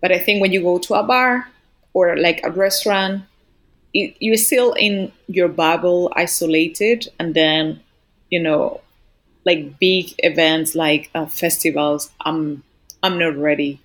But 0.00 0.12
I 0.12 0.18
think 0.18 0.40
when 0.40 0.52
you 0.52 0.62
go 0.62 0.78
to 0.78 0.94
a 0.94 1.02
bar 1.02 1.48
or 1.92 2.16
like 2.16 2.40
a 2.44 2.50
restaurant, 2.50 3.24
it, 3.94 4.16
you're 4.20 4.36
still 4.36 4.72
in 4.72 5.12
your 5.28 5.48
bubble, 5.48 6.12
isolated, 6.16 7.08
and 7.18 7.34
then, 7.34 7.80
you 8.30 8.40
know, 8.40 8.80
like 9.44 9.78
big 9.78 10.14
events 10.18 10.74
like 10.74 11.10
uh, 11.14 11.26
festivals, 11.26 12.10
I'm 12.20 12.62
I'm 13.02 13.18
not 13.18 13.36
ready. 13.36 13.80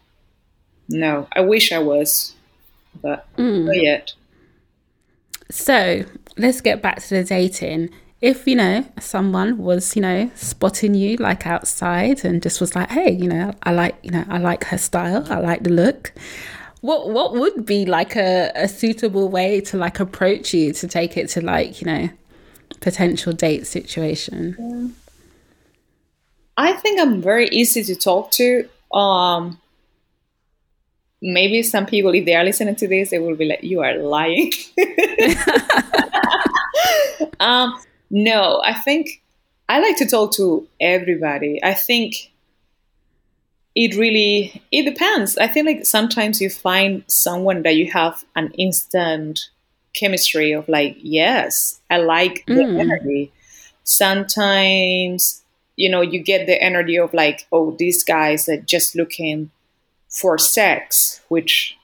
No, 0.89 1.27
I 1.33 1.41
wish 1.41 1.71
I 1.71 1.79
was, 1.79 2.35
but 3.01 3.25
mm. 3.35 3.65
not 3.65 3.81
yet. 3.81 4.13
So 5.49 6.03
let's 6.37 6.61
get 6.61 6.81
back 6.81 7.01
to 7.03 7.09
the 7.09 7.23
dating. 7.23 7.89
if 8.21 8.47
you 8.47 8.55
know 8.55 8.83
someone 8.99 9.57
was 9.57 9.95
you 9.95 10.01
know 10.01 10.31
spotting 10.35 10.95
you 10.95 11.15
like 11.17 11.45
outside 11.45 12.25
and 12.25 12.41
just 12.41 12.59
was 12.59 12.75
like 12.75 12.89
hey 12.89 13.11
you 13.11 13.27
know 13.27 13.53
i 13.63 13.71
like 13.71 13.95
you 14.01 14.09
know 14.09 14.25
i 14.27 14.37
like 14.39 14.63
her 14.63 14.77
style 14.77 15.25
i 15.29 15.37
like 15.37 15.63
the 15.63 15.69
look 15.69 16.11
what 16.81 17.09
what 17.09 17.33
would 17.33 17.65
be 17.65 17.85
like 17.85 18.15
a, 18.15 18.51
a 18.55 18.67
suitable 18.67 19.29
way 19.29 19.61
to 19.61 19.77
like 19.77 19.99
approach 19.99 20.53
you 20.53 20.73
to 20.73 20.87
take 20.87 21.15
it 21.15 21.29
to 21.29 21.41
like 21.41 21.79
you 21.79 21.85
know 21.85 22.09
potential 22.79 23.33
date 23.33 23.67
situation 23.67 24.55
yeah. 24.59 24.87
i 26.57 26.73
think 26.73 26.99
i'm 26.99 27.21
very 27.21 27.47
easy 27.49 27.83
to 27.83 27.95
talk 27.95 28.31
to 28.31 28.67
um 28.93 29.59
maybe 31.21 31.63
some 31.63 31.85
people 31.85 32.13
if 32.13 32.25
they 32.25 32.35
are 32.35 32.43
listening 32.43 32.75
to 32.75 32.87
this 32.87 33.09
they 33.09 33.19
will 33.19 33.35
be 33.35 33.45
like 33.45 33.63
you 33.63 33.81
are 33.81 33.97
lying 33.97 34.51
um 37.39 37.73
no, 38.09 38.61
I 38.63 38.73
think 38.73 39.21
I 39.67 39.79
like 39.79 39.97
to 39.97 40.05
talk 40.05 40.33
to 40.33 40.67
everybody. 40.79 41.59
I 41.63 41.73
think 41.73 42.31
it 43.75 43.95
really 43.95 44.61
it 44.71 44.83
depends. 44.83 45.37
I 45.37 45.47
think 45.47 45.67
like 45.67 45.85
sometimes 45.85 46.41
you 46.41 46.49
find 46.49 47.03
someone 47.07 47.63
that 47.63 47.75
you 47.75 47.91
have 47.91 48.23
an 48.35 48.51
instant 48.57 49.49
chemistry 49.93 50.53
of 50.53 50.67
like, 50.69 50.97
yes, 50.99 51.79
I 51.89 51.97
like 51.97 52.45
the 52.47 52.53
mm. 52.53 52.79
energy. 52.79 53.31
Sometimes, 53.83 55.43
you 55.75 55.89
know, 55.89 56.01
you 56.01 56.19
get 56.19 56.45
the 56.45 56.61
energy 56.61 56.97
of 56.97 57.13
like, 57.13 57.47
oh, 57.51 57.75
these 57.77 58.03
guys 58.03 58.49
are 58.49 58.57
just 58.57 58.95
looking 58.95 59.51
for 60.17 60.37
sex, 60.37 61.21
which 61.27 61.77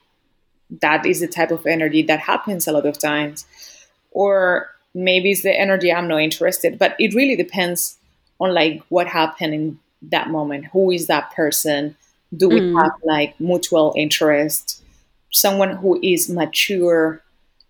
that 0.80 1.06
is 1.06 1.20
the 1.20 1.28
type 1.28 1.50
of 1.50 1.66
energy 1.66 2.02
that 2.02 2.20
happens 2.20 2.66
a 2.66 2.72
lot 2.72 2.86
of 2.86 2.98
times. 2.98 3.46
Or 4.10 4.70
maybe 4.94 5.32
it's 5.32 5.42
the 5.42 5.50
energy 5.50 5.92
i'm 5.92 6.06
not 6.06 6.22
interested 6.22 6.78
but 6.78 6.94
it 7.00 7.12
really 7.14 7.34
depends 7.34 7.98
on 8.40 8.54
like 8.54 8.80
what 8.88 9.06
happened 9.06 9.54
in 9.54 9.78
that 10.10 10.28
moment. 10.28 10.66
Who 10.72 10.90
is 10.90 11.06
that 11.06 11.32
person? 11.34 11.96
Do 12.36 12.48
we 12.48 12.60
mm. 12.60 12.82
have 12.82 12.92
like 13.04 13.38
mutual 13.40 13.94
interest? 13.96 14.82
Someone 15.32 15.76
who 15.76 16.00
is 16.02 16.28
mature 16.28 17.20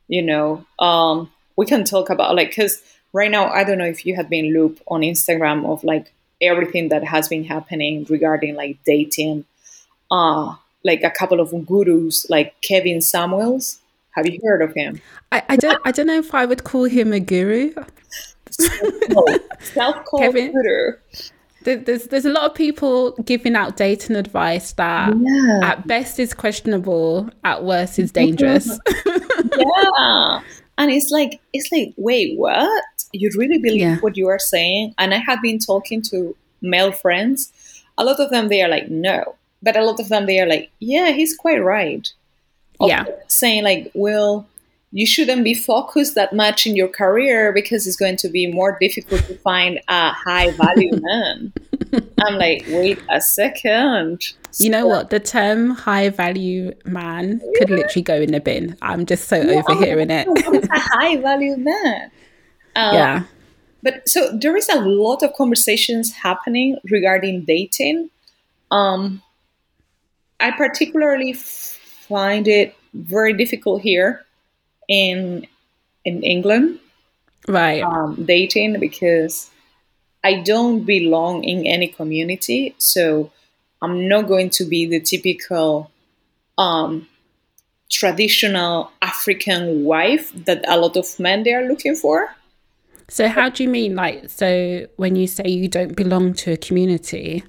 you 0.08 0.22
know? 0.22 0.64
Um 0.78 1.30
we 1.56 1.66
can 1.66 1.84
talk 1.84 2.10
about 2.10 2.34
like 2.34 2.48
because 2.48 2.82
right 3.12 3.30
now 3.30 3.48
i 3.48 3.62
don't 3.62 3.78
know 3.78 3.84
if 3.84 4.04
you 4.04 4.16
have 4.16 4.28
been 4.28 4.52
looped 4.52 4.82
on 4.88 5.02
instagram 5.02 5.64
of 5.64 5.84
like 5.84 6.12
everything 6.42 6.88
that 6.88 7.04
has 7.04 7.28
been 7.28 7.44
happening 7.44 8.04
regarding 8.10 8.56
like 8.56 8.76
dating 8.84 9.44
uh 10.10 10.54
like 10.84 11.02
a 11.02 11.10
couple 11.10 11.40
of 11.40 11.52
gurus 11.66 12.28
like 12.28 12.54
kevin 12.60 13.00
samuels 13.00 13.80
have 14.14 14.28
you 14.28 14.38
heard 14.44 14.62
of 14.62 14.72
him? 14.74 15.00
I, 15.32 15.42
I 15.48 15.56
don't 15.56 15.80
I 15.84 15.90
don't 15.90 16.06
know 16.06 16.18
if 16.18 16.34
I 16.34 16.46
would 16.46 16.64
call 16.64 16.84
him 16.84 17.12
a 17.12 17.20
guru. 17.20 17.74
Self-called 19.60 20.34
guru. 20.34 20.92
There's 21.64 22.04
there's 22.04 22.24
a 22.24 22.30
lot 22.30 22.44
of 22.44 22.54
people 22.54 23.12
giving 23.24 23.56
out 23.56 23.76
dating 23.76 24.16
advice 24.16 24.72
that 24.74 25.14
yeah. 25.16 25.60
at 25.64 25.86
best 25.86 26.20
is 26.20 26.32
questionable, 26.32 27.28
at 27.42 27.64
worst 27.64 27.98
is 27.98 28.12
dangerous. 28.12 28.78
yeah. 29.06 30.40
And 30.78 30.90
it's 30.90 31.10
like 31.10 31.40
it's 31.52 31.72
like, 31.72 31.94
wait, 31.96 32.38
what? 32.38 32.84
You 33.12 33.30
really 33.36 33.58
believe 33.58 33.80
yeah. 33.80 33.96
what 33.96 34.16
you 34.16 34.28
are 34.28 34.38
saying? 34.38 34.94
And 34.98 35.12
I 35.12 35.18
have 35.18 35.42
been 35.42 35.58
talking 35.58 36.02
to 36.02 36.36
male 36.60 36.92
friends. 36.92 37.52
A 37.98 38.04
lot 38.04 38.20
of 38.20 38.30
them 38.30 38.48
they 38.48 38.62
are 38.62 38.68
like, 38.68 38.90
no. 38.90 39.34
But 39.64 39.76
a 39.76 39.84
lot 39.84 39.98
of 39.98 40.08
them 40.08 40.26
they 40.26 40.38
are 40.40 40.46
like, 40.46 40.70
yeah, 40.78 41.10
he's 41.10 41.36
quite 41.36 41.62
right. 41.64 42.06
Yeah. 42.80 43.04
saying 43.28 43.64
like 43.64 43.90
well 43.94 44.46
you 44.90 45.06
shouldn't 45.06 45.42
be 45.42 45.54
focused 45.54 46.14
that 46.14 46.32
much 46.32 46.66
in 46.66 46.76
your 46.76 46.86
career 46.86 47.52
because 47.52 47.84
it's 47.84 47.96
going 47.96 48.16
to 48.16 48.28
be 48.28 48.46
more 48.46 48.78
difficult 48.80 49.22
to 49.22 49.34
find 49.38 49.80
a 49.88 50.10
high 50.12 50.52
value 50.52 50.92
man. 51.02 51.52
I'm 52.20 52.36
like 52.36 52.64
wait 52.68 53.00
a 53.10 53.20
second. 53.20 54.22
You 54.58 54.70
know 54.70 54.86
what? 54.86 55.10
The 55.10 55.18
term 55.18 55.70
high 55.70 56.10
value 56.10 56.74
man 56.84 57.40
yeah. 57.42 57.58
could 57.58 57.70
literally 57.70 58.02
go 58.02 58.14
in 58.20 58.30
the 58.30 58.40
bin. 58.40 58.76
I'm 58.82 59.04
just 59.04 59.26
so 59.28 59.36
yeah, 59.36 59.62
overhearing 59.66 60.10
it. 60.12 60.28
A 60.70 60.78
high 60.78 61.16
value 61.16 61.56
man? 61.56 62.12
Um, 62.76 62.94
yeah. 62.94 63.24
but 63.82 64.08
so 64.08 64.30
there 64.32 64.56
is 64.56 64.68
a 64.68 64.80
lot 64.80 65.24
of 65.24 65.32
conversations 65.34 66.12
happening 66.12 66.78
regarding 66.88 67.44
dating. 67.44 68.10
Um 68.70 69.23
i 70.44 70.50
particularly 70.50 71.32
find 71.32 72.46
it 72.46 72.76
very 72.92 73.32
difficult 73.32 73.80
here 73.80 74.24
in 74.88 75.46
in 76.04 76.22
England, 76.22 76.78
right? 77.48 77.82
Um, 77.82 78.24
dating 78.24 78.78
because 78.78 79.50
I 80.22 80.42
don't 80.42 80.84
belong 80.84 81.44
in 81.44 81.66
any 81.66 81.88
community, 81.88 82.74
so 82.78 83.30
I'm 83.80 84.06
not 84.06 84.28
going 84.28 84.50
to 84.50 84.64
be 84.64 84.86
the 84.86 85.00
typical 85.00 85.90
um, 86.58 87.08
traditional 87.90 88.92
African 89.00 89.84
wife 89.84 90.30
that 90.44 90.64
a 90.68 90.76
lot 90.76 90.96
of 90.96 91.06
men 91.18 91.42
they 91.42 91.54
are 91.54 91.66
looking 91.66 91.96
for. 91.96 92.28
So 93.08 93.28
how 93.28 93.48
do 93.48 93.62
you 93.62 93.68
mean 93.68 93.94
like 93.94 94.30
so 94.30 94.86
when 94.96 95.16
you 95.16 95.26
say 95.26 95.48
you 95.48 95.68
don't 95.68 95.96
belong 95.96 96.34
to 96.44 96.52
a 96.52 96.56
community? 96.56 97.44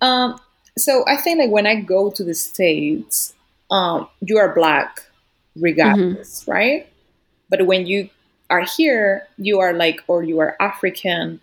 Um 0.00 0.38
so 0.78 1.04
I 1.06 1.16
think 1.16 1.38
like 1.38 1.50
when 1.50 1.66
I 1.66 1.80
go 1.80 2.10
to 2.10 2.24
the 2.24 2.34
States, 2.34 3.34
um, 3.70 4.08
you 4.20 4.38
are 4.38 4.54
black 4.54 5.00
regardless, 5.56 6.42
mm-hmm. 6.42 6.50
right? 6.50 6.86
But 7.48 7.66
when 7.66 7.86
you 7.86 8.08
are 8.50 8.64
here, 8.76 9.26
you 9.38 9.60
are 9.60 9.72
like, 9.72 10.00
or 10.06 10.22
you 10.22 10.38
are 10.40 10.56
African, 10.60 11.40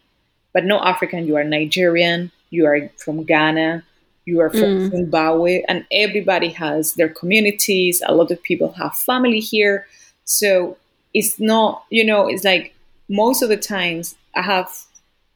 but 0.54 0.66
no 0.66 0.80
African, 0.80 1.28
you 1.28 1.36
are 1.38 1.44
Nigerian, 1.44 2.32
you 2.50 2.66
are 2.66 2.90
from 2.98 3.24
Ghana, 3.24 3.84
you 4.26 4.40
are 4.42 4.50
from 4.50 4.62
mm. 4.62 4.92
Zimbabwe, 4.92 5.64
and 5.68 5.86
everybody 5.92 6.50
has 6.50 6.94
their 6.94 7.10
communities. 7.10 8.02
A 8.06 8.14
lot 8.14 8.32
of 8.32 8.42
people 8.44 8.72
have 8.74 8.96
family 8.96 9.40
here. 9.40 9.88
So 10.26 10.78
it's 11.14 11.40
not, 11.40 11.84
you 11.90 12.04
know, 12.04 12.28
it's 12.28 12.44
like 12.44 12.76
most 13.10 13.42
of 13.42 13.50
the 13.50 13.58
times 13.58 14.16
I 14.36 14.44
have 14.44 14.70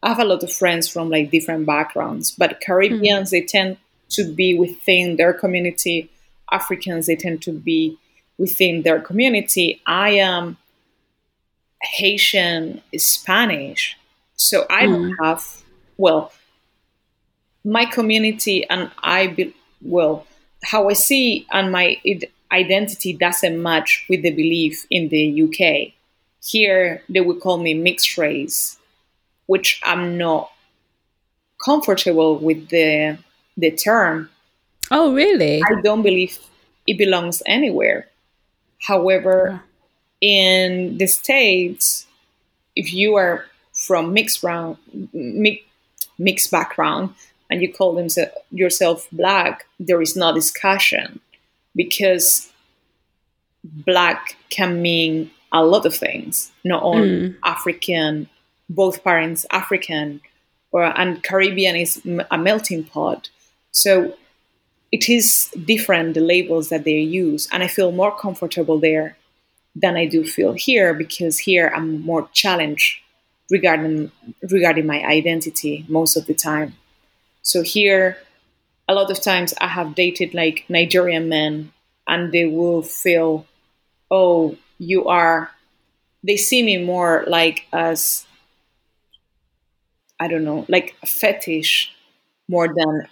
I 0.04 0.10
have 0.10 0.20
a 0.20 0.26
lot 0.26 0.44
of 0.44 0.52
friends 0.52 0.88
from 0.88 1.10
like 1.10 1.32
different 1.32 1.66
backgrounds, 1.66 2.32
but 2.32 2.62
Caribbeans 2.62 3.30
mm. 3.30 3.32
they 3.32 3.42
tend 3.42 3.78
to 4.10 4.32
be 4.32 4.54
within 4.54 5.16
their 5.16 5.34
community 5.34 6.10
Africans, 6.54 7.08
they 7.08 7.16
tend 7.16 7.42
to 7.44 7.52
be 7.52 7.98
within 8.38 8.84
their 8.84 9.00
community. 9.00 9.82
I 9.86 10.12
am 10.12 10.58
Haitian, 11.82 12.82
Spanish. 12.98 13.98
So 14.36 14.66
I 14.70 14.86
don't 14.86 15.12
mm. 15.12 15.16
have, 15.24 15.44
well, 15.98 16.32
my 17.66 17.86
community 17.86 18.68
and 18.70 18.92
I, 19.02 19.28
be, 19.28 19.56
well, 19.82 20.26
how 20.64 20.90
I 20.90 20.94
see 20.94 21.48
and 21.52 21.72
my 21.72 22.00
identity 22.52 23.14
doesn't 23.14 23.62
match 23.62 24.06
with 24.10 24.22
the 24.22 24.32
belief 24.32 24.86
in 24.90 25.10
the 25.10 25.44
UK. 25.44 25.94
Here, 26.44 27.02
they 27.10 27.22
would 27.22 27.40
call 27.40 27.58
me 27.58 27.74
mixed 27.74 28.18
race, 28.18 28.78
which 29.46 29.82
I'm 29.84 30.18
not 30.18 30.52
comfortable 31.64 32.38
with 32.38 32.70
the 32.70 33.18
the 33.56 33.72
term 33.72 34.30
Oh, 34.92 35.14
really? 35.14 35.62
I 35.64 35.82
don't 35.82 36.02
believe 36.02 36.38
it 36.86 36.98
belongs 36.98 37.42
anywhere. 37.46 38.08
However, 38.80 39.62
in 40.22 40.98
the 40.98 41.08
States, 41.08 42.06
if 42.76 42.94
you 42.94 43.16
are 43.16 43.46
from 43.74 44.14
mixed 44.14 44.44
round, 44.44 44.78
mixed 46.20 46.52
background, 46.52 47.16
and 47.50 47.62
you 47.62 47.74
call 47.74 47.94
them 47.94 48.08
yourself 48.52 49.08
black, 49.12 49.66
there 49.80 50.02
is 50.02 50.16
no 50.16 50.34
discussion 50.34 51.20
because 51.76 52.52
black 53.64 54.36
can 54.50 54.82
mean 54.82 55.32
a 55.52 55.64
lot 55.64 55.86
of 55.86 55.96
things, 55.96 56.52
not 56.64 56.84
only 56.84 57.10
mm. 57.10 57.36
African, 57.44 58.28
both 58.70 59.04
parents 59.04 59.46
African, 59.52 60.22
or 60.72 60.84
and 60.84 61.24
Caribbean 61.24 61.76
is 61.76 62.02
a 62.32 62.38
melting 62.38 62.84
pot. 62.84 63.30
So 63.72 64.16
it 64.94 65.10
is 65.10 65.50
different 65.66 66.14
the 66.14 66.22
labels 66.22 66.70
that 66.70 66.86
they 66.86 67.00
use 67.00 67.50
and 67.52 67.64
i 67.64 67.68
feel 67.68 67.92
more 67.92 68.16
comfortable 68.16 68.80
there 68.80 69.18
than 69.76 69.98
i 69.98 70.06
do 70.06 70.24
feel 70.24 70.54
here 70.54 70.94
because 70.94 71.40
here 71.40 71.74
i'm 71.76 72.00
more 72.02 72.30
challenged 72.32 73.00
regarding 73.50 74.12
regarding 74.52 74.86
my 74.86 75.04
identity 75.04 75.84
most 75.90 76.16
of 76.16 76.28
the 76.28 76.34
time 76.34 76.76
so 77.42 77.64
here 77.64 78.18
a 78.88 78.94
lot 78.94 79.10
of 79.10 79.20
times 79.20 79.54
i 79.60 79.68
have 79.68 79.96
dated 79.96 80.34
like 80.34 80.64
nigerian 80.70 81.28
men 81.28 81.74
and 82.08 82.32
they 82.32 82.46
will 82.46 82.84
feel 82.84 83.48
oh 84.12 84.56
you 84.78 85.08
are 85.08 85.50
they 86.24 86.38
see 86.38 86.62
me 86.62 86.78
more 86.78 87.24
like 87.28 87.66
as 87.74 88.28
i 90.20 90.28
don't 90.28 90.44
know 90.44 90.66
like 90.70 90.96
a 91.04 91.06
fetish 91.06 91.94
more 92.48 92.68
than 92.68 93.08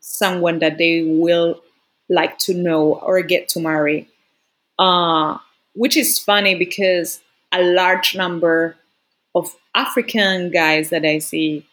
someone 0.00 0.58
that 0.58 0.78
they 0.78 1.02
will 1.04 1.60
like 2.08 2.38
to 2.38 2.54
know 2.54 2.94
or 2.94 3.22
get 3.22 3.48
to 3.48 3.60
marry. 3.60 4.08
Uh, 4.78 5.38
which 5.74 5.96
is 5.96 6.18
funny 6.18 6.54
because 6.54 7.20
a 7.52 7.62
large 7.62 8.14
number 8.14 8.76
of 9.34 9.54
African 9.74 10.50
guys 10.50 10.90
that 10.90 11.04
I 11.04 11.18
see, 11.18 11.66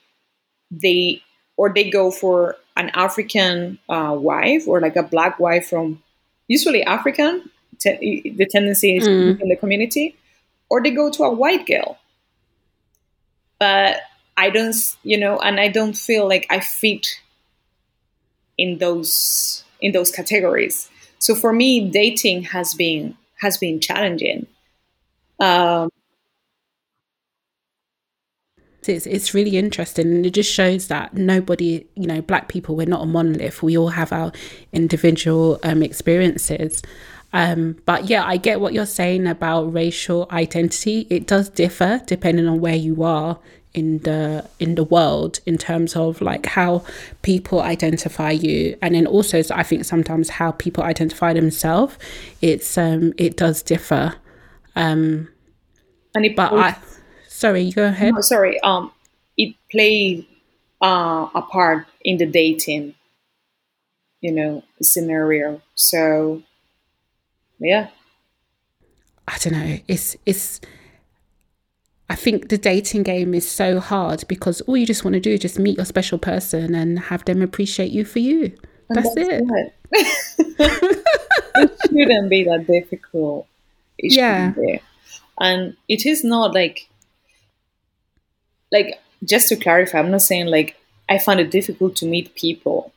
they 0.72 1.22
or 1.58 1.74
they 1.74 1.90
go 1.90 2.12
for 2.12 2.56
an 2.78 2.90
African 2.94 3.80
uh, 3.90 4.16
wife 4.18 4.68
or 4.68 4.80
like 4.80 4.96
a 4.96 5.04
black 5.04 5.40
wife 5.40 5.68
from 5.68 6.02
usually 6.48 6.84
African. 6.84 7.50
Te- 7.80 8.34
the 8.36 8.46
tendency 8.46 8.98
is 8.98 9.08
mm. 9.08 9.40
in 9.40 9.50
the 9.50 9.56
community, 9.56 10.16
or 10.70 10.82
they 10.82 10.92
go 10.92 11.10
to 11.10 11.24
a 11.24 11.34
white 11.34 11.66
girl. 11.66 11.98
But 13.60 14.02
I 14.40 14.50
don't, 14.50 14.74
you 15.04 15.18
know, 15.18 15.38
and 15.40 15.60
I 15.60 15.68
don't 15.68 15.98
feel 15.98 16.26
like 16.26 16.48
I 16.50 16.62
fit 16.62 17.08
in 18.58 18.78
those 18.78 19.66
in 19.82 19.92
those 19.92 20.12
categories. 20.12 20.90
So 21.20 21.36
for 21.36 21.52
me, 21.52 21.90
dating 21.90 22.44
has 22.44 22.74
been 22.74 23.18
has 23.42 23.58
been 23.58 23.82
challenging. 23.82 24.48
Um, 25.42 25.90
it's, 28.88 29.06
it's 29.06 29.34
really 29.34 29.58
interesting 29.58 30.08
and 30.08 30.26
it 30.26 30.32
just 30.32 30.52
shows 30.52 30.88
that 30.88 31.14
nobody 31.14 31.86
you 31.96 32.08
know 32.08 32.22
black 32.22 32.48
people 32.48 32.76
we're 32.76 32.88
not 32.88 33.04
a 33.04 33.06
monolith 33.06 33.62
we 33.62 33.78
all 33.78 33.90
have 33.90 34.12
our 34.12 34.32
individual 34.74 35.60
um, 35.64 35.84
experiences 35.84 36.82
um, 37.32 37.78
but 37.86 38.10
yeah 38.10 38.26
i 38.26 38.36
get 38.36 38.60
what 38.60 38.74
you're 38.74 38.86
saying 38.88 39.28
about 39.28 39.72
racial 39.72 40.28
identity 40.32 41.06
it 41.10 41.28
does 41.28 41.50
differ 41.50 42.02
depending 42.08 42.48
on 42.48 42.60
where 42.60 42.76
you 42.76 43.04
are 43.04 43.40
in 43.74 44.00
the 44.00 44.48
in 44.60 44.76
the 44.76 44.84
world 44.84 45.40
in 45.46 45.58
terms 45.58 45.96
of 45.96 46.22
like 46.22 46.46
how 46.46 46.84
people 47.22 47.62
identify 47.62 48.32
you. 48.32 48.78
And 48.82 48.96
then 48.96 49.06
also 49.06 49.42
i 49.54 49.64
think 49.64 49.86
sometimes 49.86 50.30
how 50.30 50.52
people 50.52 50.84
identify 50.84 51.34
themselves 51.34 51.98
it's 52.42 52.78
um 52.78 53.14
it 53.18 53.38
does 53.38 53.62
differ. 53.62 54.16
Um 54.76 55.30
and 56.16 56.26
it 56.26 56.36
but 56.36 56.54
i 56.54 56.78
sorry 57.28 57.62
you 57.62 57.74
go 57.74 57.86
ahead. 57.86 58.14
No, 58.14 58.22
sorry 58.22 58.60
um 58.62 58.92
it 59.38 59.56
plays 59.72 60.26
uh, 60.82 61.28
a 61.36 61.42
part 61.42 61.86
in 62.04 62.18
the 62.18 62.26
dating 62.26 62.96
you 64.22 64.32
know 64.32 64.64
scenario. 64.82 65.62
So 65.76 66.44
yeah. 67.60 67.90
I 69.28 69.38
don't 69.38 69.54
know. 69.54 69.78
It's 69.88 70.16
it's 70.26 70.60
I 72.10 72.16
think 72.16 72.50
the 72.50 72.58
dating 72.58 73.04
game 73.04 73.36
is 73.36 73.48
so 73.48 73.80
hard 73.80 74.24
because 74.28 74.62
all 74.62 74.76
you 74.76 74.86
just 74.86 75.06
want 75.06 75.14
to 75.14 75.20
do 75.20 75.32
is 75.32 75.40
just 75.40 75.60
meet 75.60 75.78
your 75.78 75.86
special 75.86 76.18
person 76.18 76.74
and 76.74 76.98
have 76.98 77.24
them 77.26 77.42
appreciate 77.42 77.92
you 77.92 78.04
for 78.04 78.20
you. 78.20 78.58
That's, 78.90 79.14
that's, 79.14 79.30
it. 79.30 79.44
it. 79.92 81.04
it 81.56 81.78
shouldn't 81.86 82.30
be 82.30 82.44
that 82.46 82.66
difficult. 82.66 83.48
It 84.00 84.14
yeah. 84.14 84.52
Be. 84.52 84.82
And 85.40 85.78
it 85.88 86.06
is 86.08 86.24
not 86.24 86.56
like, 86.56 86.90
like, 88.72 89.00
just 89.24 89.50
to 89.50 89.56
clarify, 89.56 90.00
I'm 90.00 90.12
not 90.12 90.24
saying 90.24 90.48
like 90.48 90.76
I 91.10 91.18
find 91.18 91.40
it 91.40 91.52
difficult 91.52 91.96
to 91.98 92.06
meet 92.06 92.36
people. 92.36 92.92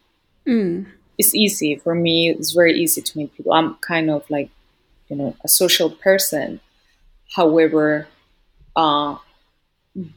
Mm. 0.46 0.86
It's 1.18 1.34
easy 1.34 1.76
for 1.76 1.94
me. 1.94 2.30
It's 2.30 2.52
very 2.52 2.78
easy 2.78 3.02
to 3.02 3.18
meet 3.18 3.34
people. 3.34 3.52
I'm 3.52 3.74
kind 3.76 4.10
of 4.10 4.28
like, 4.30 4.50
you 5.08 5.16
know, 5.16 5.36
a 5.44 5.48
social 5.48 5.90
person. 5.90 6.60
However, 7.34 8.08
uh, 8.76 9.16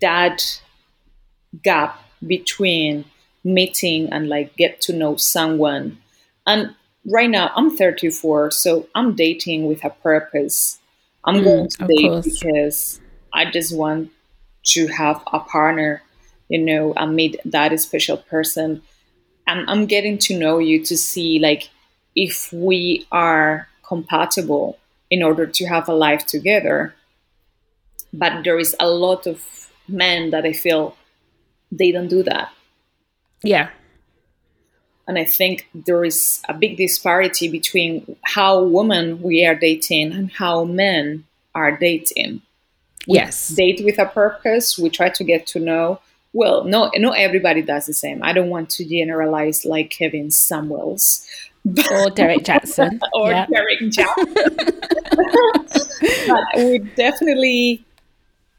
that 0.02 0.62
gap 1.64 2.02
between 2.26 3.06
meeting 3.44 4.12
and 4.12 4.28
like 4.28 4.56
get 4.56 4.82
to 4.82 4.94
know 4.94 5.16
someone. 5.16 5.98
And 6.48 6.76
right 7.06 7.30
now 7.30 7.52
I'm 7.56 7.76
34, 7.76 8.52
so 8.52 8.88
I'm 8.96 9.16
dating 9.16 9.68
with 9.68 9.84
a 9.84 9.90
purpose. 9.90 10.80
I'm 11.24 11.36
mm, 11.36 11.44
going 11.44 11.70
to 11.70 11.88
date 11.88 12.10
course. 12.10 12.26
because 12.26 13.02
I 13.34 13.50
just 13.52 13.76
want 13.76 14.12
to 14.66 14.88
have 14.88 15.22
a 15.32 15.40
partner, 15.40 16.02
you 16.50 16.60
know, 16.60 16.94
and 16.96 17.16
meet 17.16 17.38
that 17.46 17.80
special 17.80 18.18
person. 18.18 18.82
And 19.48 19.70
I'm 19.70 19.86
getting 19.86 20.18
to 20.20 20.38
know 20.38 20.58
you 20.58 20.84
to 20.86 20.98
see 20.98 21.40
like 21.40 21.70
if 22.16 22.52
we 22.52 23.06
are 23.12 23.68
compatible 23.88 24.80
in 25.12 25.22
order 25.22 25.46
to 25.46 25.66
have 25.68 25.88
a 25.88 25.94
life 25.94 26.26
together 26.26 26.96
but 28.18 28.44
there 28.44 28.60
is 28.60 28.76
a 28.80 28.88
lot 28.88 29.28
of 29.28 29.42
men 29.88 30.32
that 30.32 30.46
I 30.46 30.54
feel 30.54 30.96
they 31.72 31.92
don't 31.92 32.08
do 32.08 32.24
that. 32.24 32.52
Yeah. 33.44 33.70
And 35.08 35.20
I 35.20 35.26
think 35.26 35.68
there 35.74 36.04
is 36.04 36.42
a 36.50 36.54
big 36.54 36.78
disparity 36.78 37.48
between 37.48 38.16
how 38.24 38.64
women 38.64 39.22
we 39.22 39.46
are 39.46 39.54
dating 39.54 40.14
and 40.14 40.32
how 40.32 40.64
men 40.64 41.26
are 41.54 41.78
dating. 41.78 42.42
We 43.08 43.16
yes. 43.16 43.50
Date 43.50 43.82
with 43.86 44.00
a 44.00 44.06
purpose. 44.06 44.80
We 44.80 44.90
try 44.90 45.10
to 45.10 45.24
get 45.24 45.46
to 45.48 45.60
know. 45.60 46.00
Well, 46.34 46.64
no, 46.64 46.92
not 46.96 47.18
everybody 47.18 47.62
does 47.62 47.86
the 47.86 47.94
same. 47.94 48.24
I 48.24 48.34
don't 48.34 48.50
want 48.50 48.70
to 48.72 48.86
generalize 48.86 49.64
like 49.64 49.92
Kevin 49.92 50.32
Samuels. 50.32 51.26
or 51.92 52.10
Derrick 52.10 52.44
Jaxn. 52.44 53.00
or 53.14 53.30
Derrick 53.30 53.80
Jaxn. 53.82 54.76
but 56.28 56.44
we 56.58 56.80
definitely 56.96 57.86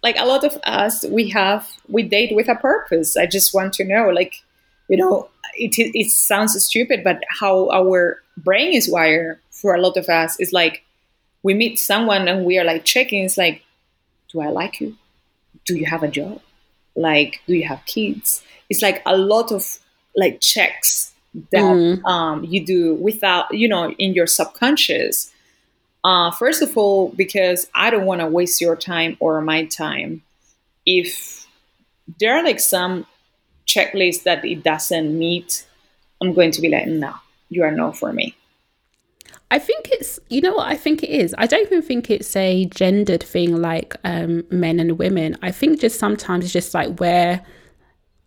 like 0.02 0.16
a 0.18 0.24
lot 0.24 0.44
of 0.44 0.56
us 0.64 1.04
we 1.06 1.28
have 1.30 1.68
we 1.88 2.02
date 2.02 2.34
with 2.34 2.48
a 2.48 2.54
purpose. 2.54 3.16
I 3.16 3.26
just 3.26 3.54
want 3.54 3.72
to 3.74 3.84
know 3.84 4.08
like 4.10 4.42
you 4.88 4.96
know 4.96 5.28
it, 5.54 5.74
it 5.76 6.10
sounds 6.10 6.62
stupid 6.64 7.02
but 7.02 7.22
how 7.40 7.70
our 7.70 8.22
brain 8.36 8.74
is 8.74 8.90
wired 8.90 9.38
for 9.50 9.74
a 9.74 9.80
lot 9.80 9.96
of 9.96 10.08
us 10.08 10.38
is 10.38 10.52
like 10.52 10.84
we 11.42 11.54
meet 11.54 11.78
someone 11.78 12.28
and 12.28 12.44
we 12.44 12.58
are 12.58 12.64
like 12.64 12.84
checking. 12.84 13.24
It's 13.24 13.38
like 13.38 13.62
do 14.32 14.40
i 14.40 14.48
like 14.48 14.80
you? 14.80 14.96
Do 15.64 15.76
you 15.76 15.86
have 15.86 16.02
a 16.02 16.08
job? 16.08 16.40
Like 16.94 17.40
do 17.46 17.54
you 17.54 17.66
have 17.66 17.84
kids? 17.86 18.42
It's 18.68 18.82
like 18.82 19.02
a 19.06 19.16
lot 19.16 19.52
of 19.52 19.78
like 20.16 20.40
checks 20.40 21.12
that 21.52 21.62
mm. 21.62 22.02
um, 22.04 22.44
you 22.44 22.64
do 22.64 22.94
without 22.94 23.52
you 23.52 23.68
know 23.68 23.92
in 23.92 24.14
your 24.14 24.26
subconscious 24.26 25.30
uh, 26.06 26.30
first 26.30 26.62
of 26.62 26.78
all, 26.78 27.08
because 27.16 27.68
I 27.74 27.90
don't 27.90 28.06
want 28.06 28.20
to 28.20 28.28
waste 28.28 28.60
your 28.60 28.76
time 28.76 29.16
or 29.18 29.40
my 29.40 29.64
time. 29.64 30.22
If 30.86 31.48
there 32.20 32.36
are 32.36 32.44
like 32.44 32.60
some 32.60 33.06
checklists 33.66 34.22
that 34.22 34.44
it 34.44 34.62
doesn't 34.62 35.18
meet, 35.18 35.66
I'm 36.22 36.32
going 36.32 36.52
to 36.52 36.60
be 36.60 36.68
like, 36.68 36.86
no, 36.86 37.12
you 37.48 37.64
are 37.64 37.72
no 37.72 37.90
for 37.90 38.12
me. 38.12 38.36
I 39.50 39.58
think 39.58 39.88
it's, 39.90 40.20
you 40.28 40.40
know 40.40 40.54
what 40.54 40.68
I 40.68 40.76
think 40.76 41.02
it 41.02 41.10
is? 41.10 41.34
I 41.38 41.48
don't 41.48 41.66
even 41.66 41.82
think 41.82 42.08
it's 42.08 42.36
a 42.36 42.66
gendered 42.66 43.24
thing 43.24 43.56
like 43.60 43.96
um, 44.04 44.44
men 44.48 44.78
and 44.78 45.00
women. 45.00 45.36
I 45.42 45.50
think 45.50 45.80
just 45.80 45.98
sometimes 45.98 46.44
it's 46.44 46.52
just 46.52 46.72
like 46.72 47.00
where 47.00 47.44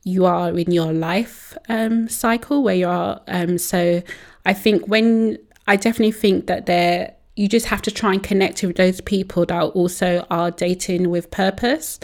you 0.03 0.25
are 0.25 0.49
in 0.49 0.71
your 0.71 0.91
life 0.91 1.57
um, 1.69 2.09
cycle, 2.09 2.61
where 2.61 2.75
you 2.75 2.89
are. 2.89 3.21
Um, 3.29 3.57
so 3.57 4.03
I 4.45 4.53
think 4.53 4.85
when, 4.89 5.37
I 5.65 5.77
definitely 5.77 6.11
think 6.11 6.47
that 6.47 6.65
there 6.65 7.15
you 7.39 7.47
just 7.47 7.67
have 7.67 7.81
to 7.81 7.89
try 7.89 8.11
and 8.11 8.21
connect 8.21 8.61
with 8.63 8.75
those 8.75 8.99
people 8.99 9.45
that 9.45 9.61
also 9.61 10.27
are 10.29 10.51
dating 10.51 11.09
with 11.09 11.31
purpose 11.31 11.97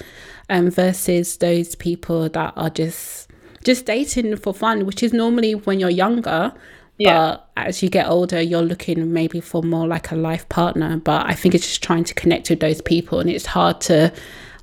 um, 0.49 0.71
versus 0.71 1.35
those 1.37 1.75
people 1.75 2.29
that 2.29 2.53
are 2.55 2.69
just 2.69 3.29
just 3.61 3.85
dating 3.85 4.37
for 4.37 4.53
fun 4.53 4.85
which 4.85 5.03
is 5.03 5.11
normally 5.11 5.53
when 5.53 5.77
you're 5.77 5.89
younger 5.89 6.53
yeah. 6.97 7.13
but 7.13 7.49
as 7.57 7.83
you 7.83 7.89
get 7.89 8.07
older 8.07 8.39
you're 8.39 8.61
looking 8.61 9.11
maybe 9.11 9.41
for 9.41 9.61
more 9.61 9.85
like 9.85 10.09
a 10.09 10.15
life 10.15 10.47
partner. 10.47 10.95
But 10.95 11.25
i 11.25 11.33
think 11.33 11.53
it's 11.53 11.67
just 11.67 11.83
trying 11.83 12.05
to 12.05 12.13
connect 12.13 12.49
with 12.49 12.61
those 12.61 12.79
people 12.79 13.19
and 13.19 13.29
it's 13.29 13.45
hard 13.45 13.81
to 13.81 14.13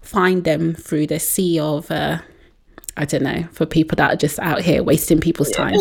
find 0.00 0.44
them 0.44 0.74
through 0.74 1.08
the 1.08 1.20
sea 1.20 1.60
of 1.60 1.90
uh, 1.90 2.18
i 2.96 3.04
don't 3.04 3.24
know 3.24 3.46
for 3.52 3.66
people 3.66 3.96
that 3.96 4.14
are 4.14 4.16
just 4.16 4.38
out 4.38 4.62
here 4.62 4.82
wasting 4.82 5.20
people's 5.20 5.50
time 5.50 5.74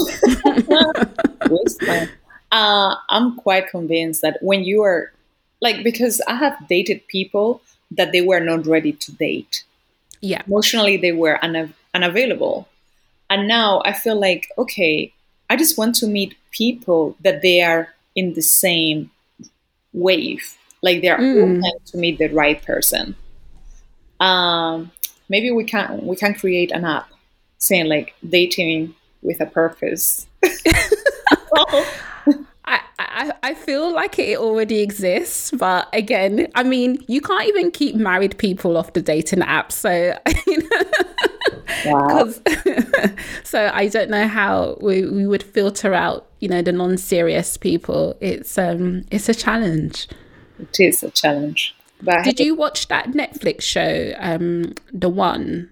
uh, 2.51 2.95
I'm 3.09 3.35
quite 3.35 3.69
convinced 3.69 4.21
that 4.21 4.37
when 4.41 4.63
you 4.63 4.83
are 4.83 5.11
like, 5.61 5.83
because 5.83 6.21
I 6.27 6.35
have 6.35 6.67
dated 6.67 7.07
people 7.07 7.61
that 7.91 8.11
they 8.11 8.21
were 8.21 8.39
not 8.39 8.65
ready 8.65 8.93
to 8.93 9.11
date. 9.11 9.63
Yeah. 10.21 10.41
Emotionally, 10.45 10.97
they 10.97 11.11
were 11.11 11.39
unav- 11.41 11.73
unavailable. 11.93 12.67
And 13.29 13.47
now 13.47 13.81
I 13.85 13.93
feel 13.93 14.19
like, 14.19 14.49
okay, 14.57 15.13
I 15.49 15.55
just 15.55 15.77
want 15.77 15.95
to 15.95 16.07
meet 16.07 16.35
people 16.51 17.15
that 17.21 17.41
they 17.41 17.61
are 17.61 17.89
in 18.15 18.33
the 18.33 18.41
same 18.41 19.11
wave. 19.93 20.57
Like 20.81 21.01
they're 21.01 21.17
mm. 21.17 21.41
open 21.41 21.85
to 21.85 21.97
meet 21.97 22.17
the 22.17 22.27
right 22.29 22.61
person. 22.61 23.15
Um, 24.19 24.91
maybe 25.29 25.51
we 25.51 25.63
can 25.63 26.05
we 26.05 26.15
can 26.15 26.33
create 26.33 26.71
an 26.71 26.85
app 26.85 27.09
saying 27.57 27.87
like 27.87 28.13
dating 28.27 28.95
with 29.21 29.39
a 29.41 29.45
purpose. 29.45 30.27
I, 32.99 33.33
I 33.43 33.53
feel 33.53 33.93
like 33.93 34.17
it 34.19 34.37
already 34.37 34.79
exists, 34.79 35.51
but 35.51 35.89
again, 35.93 36.47
I 36.55 36.63
mean, 36.63 37.03
you 37.07 37.21
can't 37.21 37.47
even 37.47 37.71
keep 37.71 37.95
married 37.95 38.37
people 38.37 38.77
off 38.77 38.93
the 38.93 39.01
dating 39.01 39.41
app. 39.41 39.71
So, 39.71 40.17
wow. 41.85 42.29
so 43.43 43.71
I 43.73 43.89
don't 43.91 44.09
know 44.09 44.27
how 44.27 44.77
we, 44.81 45.05
we 45.05 45.27
would 45.27 45.43
filter 45.43 45.93
out, 45.93 46.29
you 46.39 46.47
know, 46.47 46.61
the 46.61 46.71
non-serious 46.71 47.57
people. 47.57 48.17
It's 48.21 48.57
um, 48.57 49.05
it's 49.11 49.27
a 49.27 49.33
challenge. 49.33 50.07
It 50.59 50.79
is 50.79 51.03
a 51.03 51.11
challenge. 51.11 51.75
But 52.01 52.23
did 52.23 52.39
you 52.39 52.55
watch 52.55 52.87
that 52.87 53.11
Netflix 53.11 53.61
show, 53.61 54.13
um, 54.17 54.73
the 54.91 55.09
one? 55.09 55.69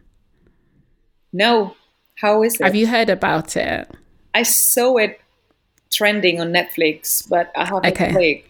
No. 1.34 1.76
How 2.18 2.44
is 2.44 2.56
it? 2.56 2.64
Have 2.64 2.76
you 2.76 2.88
heard 2.88 3.10
about 3.10 3.56
it? 3.56 3.90
I 4.34 4.44
saw 4.44 4.98
it 4.98 5.22
trending 5.92 6.40
on 6.40 6.52
Netflix, 6.52 7.28
but 7.28 7.52
I 7.56 7.66
haven't 7.66 7.88
okay. 7.88 8.12
played. 8.12 8.44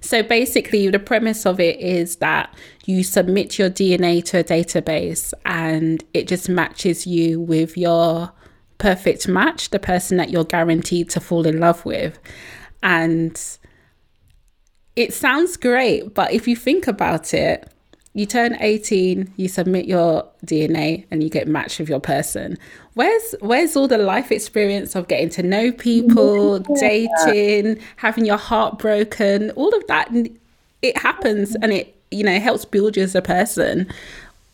So 0.00 0.22
basically, 0.22 0.88
the 0.88 0.98
premise 0.98 1.44
of 1.44 1.60
it 1.60 1.78
is 1.78 2.16
that 2.16 2.54
you 2.86 3.04
submit 3.04 3.58
your 3.58 3.70
DNA 3.70 4.24
to 4.26 4.38
a 4.38 4.44
database 4.44 5.34
and 5.44 6.02
it 6.14 6.26
just 6.26 6.48
matches 6.48 7.06
you 7.06 7.38
with 7.38 7.76
your 7.76 8.32
perfect 8.78 9.28
match, 9.28 9.70
the 9.70 9.78
person 9.78 10.16
that 10.16 10.30
you're 10.30 10.44
guaranteed 10.44 11.10
to 11.10 11.20
fall 11.20 11.46
in 11.46 11.60
love 11.60 11.84
with. 11.84 12.18
And 12.82 13.40
it 14.96 15.12
sounds 15.12 15.56
great, 15.56 16.14
but 16.14 16.32
if 16.32 16.48
you 16.48 16.56
think 16.56 16.86
about 16.86 17.34
it, 17.34 17.70
you 18.12 18.26
turn 18.26 18.56
18, 18.60 19.32
you 19.36 19.48
submit 19.48 19.86
your 19.86 20.26
DNA 20.44 21.06
and 21.10 21.22
you 21.22 21.30
get 21.30 21.46
matched 21.46 21.78
with 21.78 21.88
your 21.88 22.00
person. 22.00 22.58
Where's 22.94 23.34
where's 23.40 23.76
all 23.76 23.86
the 23.86 23.98
life 23.98 24.32
experience 24.32 24.96
of 24.96 25.06
getting 25.06 25.28
to 25.30 25.42
know 25.44 25.70
people, 25.70 26.60
yeah. 26.76 27.06
dating, 27.26 27.80
having 27.96 28.24
your 28.24 28.36
heart 28.36 28.78
broken, 28.78 29.50
all 29.52 29.72
of 29.74 29.86
that 29.86 30.10
it 30.82 30.96
happens 30.96 31.54
and 31.56 31.72
it 31.72 31.94
you 32.10 32.24
know 32.24 32.38
helps 32.40 32.64
build 32.64 32.96
you 32.96 33.04
as 33.04 33.14
a 33.14 33.22
person. 33.22 33.88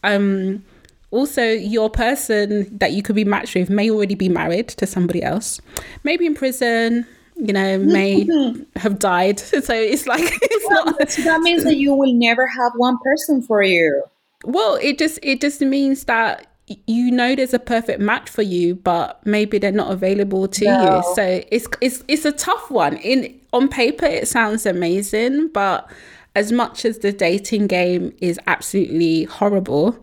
Um 0.04 0.62
also 1.10 1.42
your 1.42 1.88
person 1.88 2.76
that 2.76 2.92
you 2.92 3.02
could 3.02 3.16
be 3.16 3.24
matched 3.24 3.54
with 3.54 3.70
may 3.70 3.90
already 3.90 4.14
be 4.14 4.28
married 4.28 4.68
to 4.68 4.86
somebody 4.86 5.22
else, 5.22 5.62
maybe 6.04 6.26
in 6.26 6.34
prison, 6.34 7.06
you 7.36 7.52
know, 7.52 7.78
may 7.78 8.26
have 8.76 8.98
died. 8.98 9.40
So 9.66 9.74
it's 9.74 10.06
like 10.06 10.22
it's 10.42 10.66
well, 10.68 10.84
not. 10.86 11.10
So 11.10 11.22
that 11.22 11.40
means 11.40 11.64
that 11.64 11.76
you 11.76 11.94
will 11.94 12.12
never 12.12 12.46
have 12.46 12.72
one 12.76 12.98
person 12.98 13.42
for 13.42 13.62
you. 13.62 14.02
Well, 14.44 14.78
it 14.80 14.98
just 14.98 15.18
it 15.22 15.40
just 15.40 15.60
means 15.60 16.04
that 16.04 16.46
you 16.86 17.10
know 17.10 17.34
there's 17.34 17.54
a 17.54 17.58
perfect 17.58 18.00
match 18.00 18.28
for 18.28 18.42
you, 18.42 18.74
but 18.74 19.24
maybe 19.24 19.58
they're 19.58 19.72
not 19.72 19.90
available 19.90 20.48
to 20.48 20.64
no. 20.64 20.96
you. 20.96 21.14
So 21.14 21.42
it's 21.50 21.66
it's 21.80 22.04
it's 22.06 22.24
a 22.24 22.32
tough 22.32 22.70
one. 22.70 22.96
In 22.98 23.40
on 23.52 23.68
paper, 23.68 24.06
it 24.06 24.28
sounds 24.28 24.66
amazing, 24.66 25.48
but 25.48 25.90
as 26.34 26.52
much 26.52 26.84
as 26.84 26.98
the 26.98 27.12
dating 27.12 27.66
game 27.66 28.14
is 28.20 28.38
absolutely 28.46 29.24
horrible, 29.24 29.98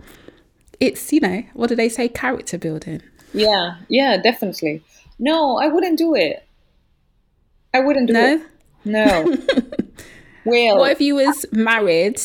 it's 0.79 1.13
you 1.13 1.19
know 1.19 1.43
what 1.53 1.69
do 1.69 1.75
they 1.75 1.89
say? 1.89 2.09
Character 2.09 2.57
building. 2.57 3.01
Yeah, 3.33 3.77
yeah, 3.87 4.17
definitely. 4.17 4.83
No, 5.19 5.57
I 5.57 5.67
wouldn't 5.67 5.97
do 5.97 6.15
it. 6.15 6.45
I 7.73 7.79
wouldn't 7.79 8.07
do 8.07 8.13
no? 8.13 8.33
it. 8.36 8.41
No. 8.86 9.38
well, 10.45 10.77
what 10.77 10.91
if 10.91 11.01
you 11.01 11.15
was 11.15 11.45
married? 11.51 12.21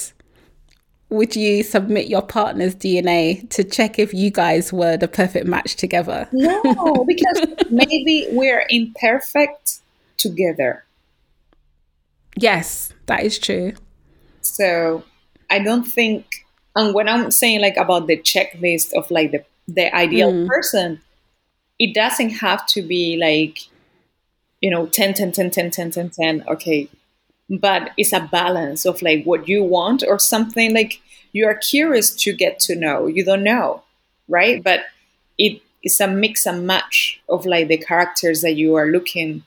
Would 1.11 1.37
you 1.37 1.63
submit 1.63 2.09
your 2.09 2.21
partner's 2.21 2.75
DNA 2.75 3.49
to 3.51 3.65
check 3.65 3.99
if 3.99 4.13
you 4.13 4.31
guys 4.31 4.73
were 4.73 4.99
the 4.99 5.09
perfect 5.09 5.47
match 5.47 5.77
together? 5.77 6.29
No, 6.33 7.05
because 7.07 7.47
maybe 7.71 8.27
we're 8.31 8.67
imperfect 8.69 9.81
together. 10.19 10.85
Yes, 12.37 12.93
that 13.07 13.23
is 13.23 13.39
true. 13.39 13.73
So 14.43 15.03
I 15.49 15.61
don't 15.61 15.85
think, 15.85 16.47
and 16.77 16.95
when 16.95 17.09
I'm 17.09 17.31
saying 17.31 17.63
like 17.63 17.77
about 17.77 18.07
the 18.07 18.19
checklist 18.19 18.93
of 18.93 19.11
like 19.11 19.33
the 19.33 19.45
the 19.67 19.95
ideal 19.95 20.33
mm. 20.33 20.47
person, 20.47 21.01
it 21.79 21.95
doesn't 21.95 22.31
have 22.31 22.67
to 22.67 22.83
be 22.83 23.17
like 23.17 23.59
you 24.61 24.71
know 24.71 24.87
10 24.87 25.15
10 25.15 25.33
10 25.33 25.51
10 25.51 25.71
10 25.71 25.91
10 25.91 26.11
10 26.11 26.45
okay. 26.49 26.89
But 27.51 27.93
it's 27.97 28.13
a 28.13 28.29
balance 28.31 28.85
of 28.85 29.01
like 29.01 29.25
what 29.25 29.49
you 29.49 29.65
want 29.65 30.05
or 30.07 30.19
something 30.19 30.75
like 30.75 31.01
you 31.33 31.47
are 31.47 31.55
curious 31.55 32.15
to 32.17 32.35
get 32.35 32.61
to 32.61 32.77
know. 32.77 33.07
You 33.07 33.25
don't 33.25 33.43
know 33.43 33.83
right? 34.29 34.63
But 34.63 34.81
it 35.39 35.63
is 35.83 36.01
a 36.01 36.07
mix 36.07 36.47
and 36.47 36.67
match 36.67 37.21
of 37.29 37.47
like 37.47 37.69
the 37.69 37.79
characters 37.79 38.43
that 38.43 38.55
you 38.55 38.75
are 38.75 38.87
looking 38.87 39.43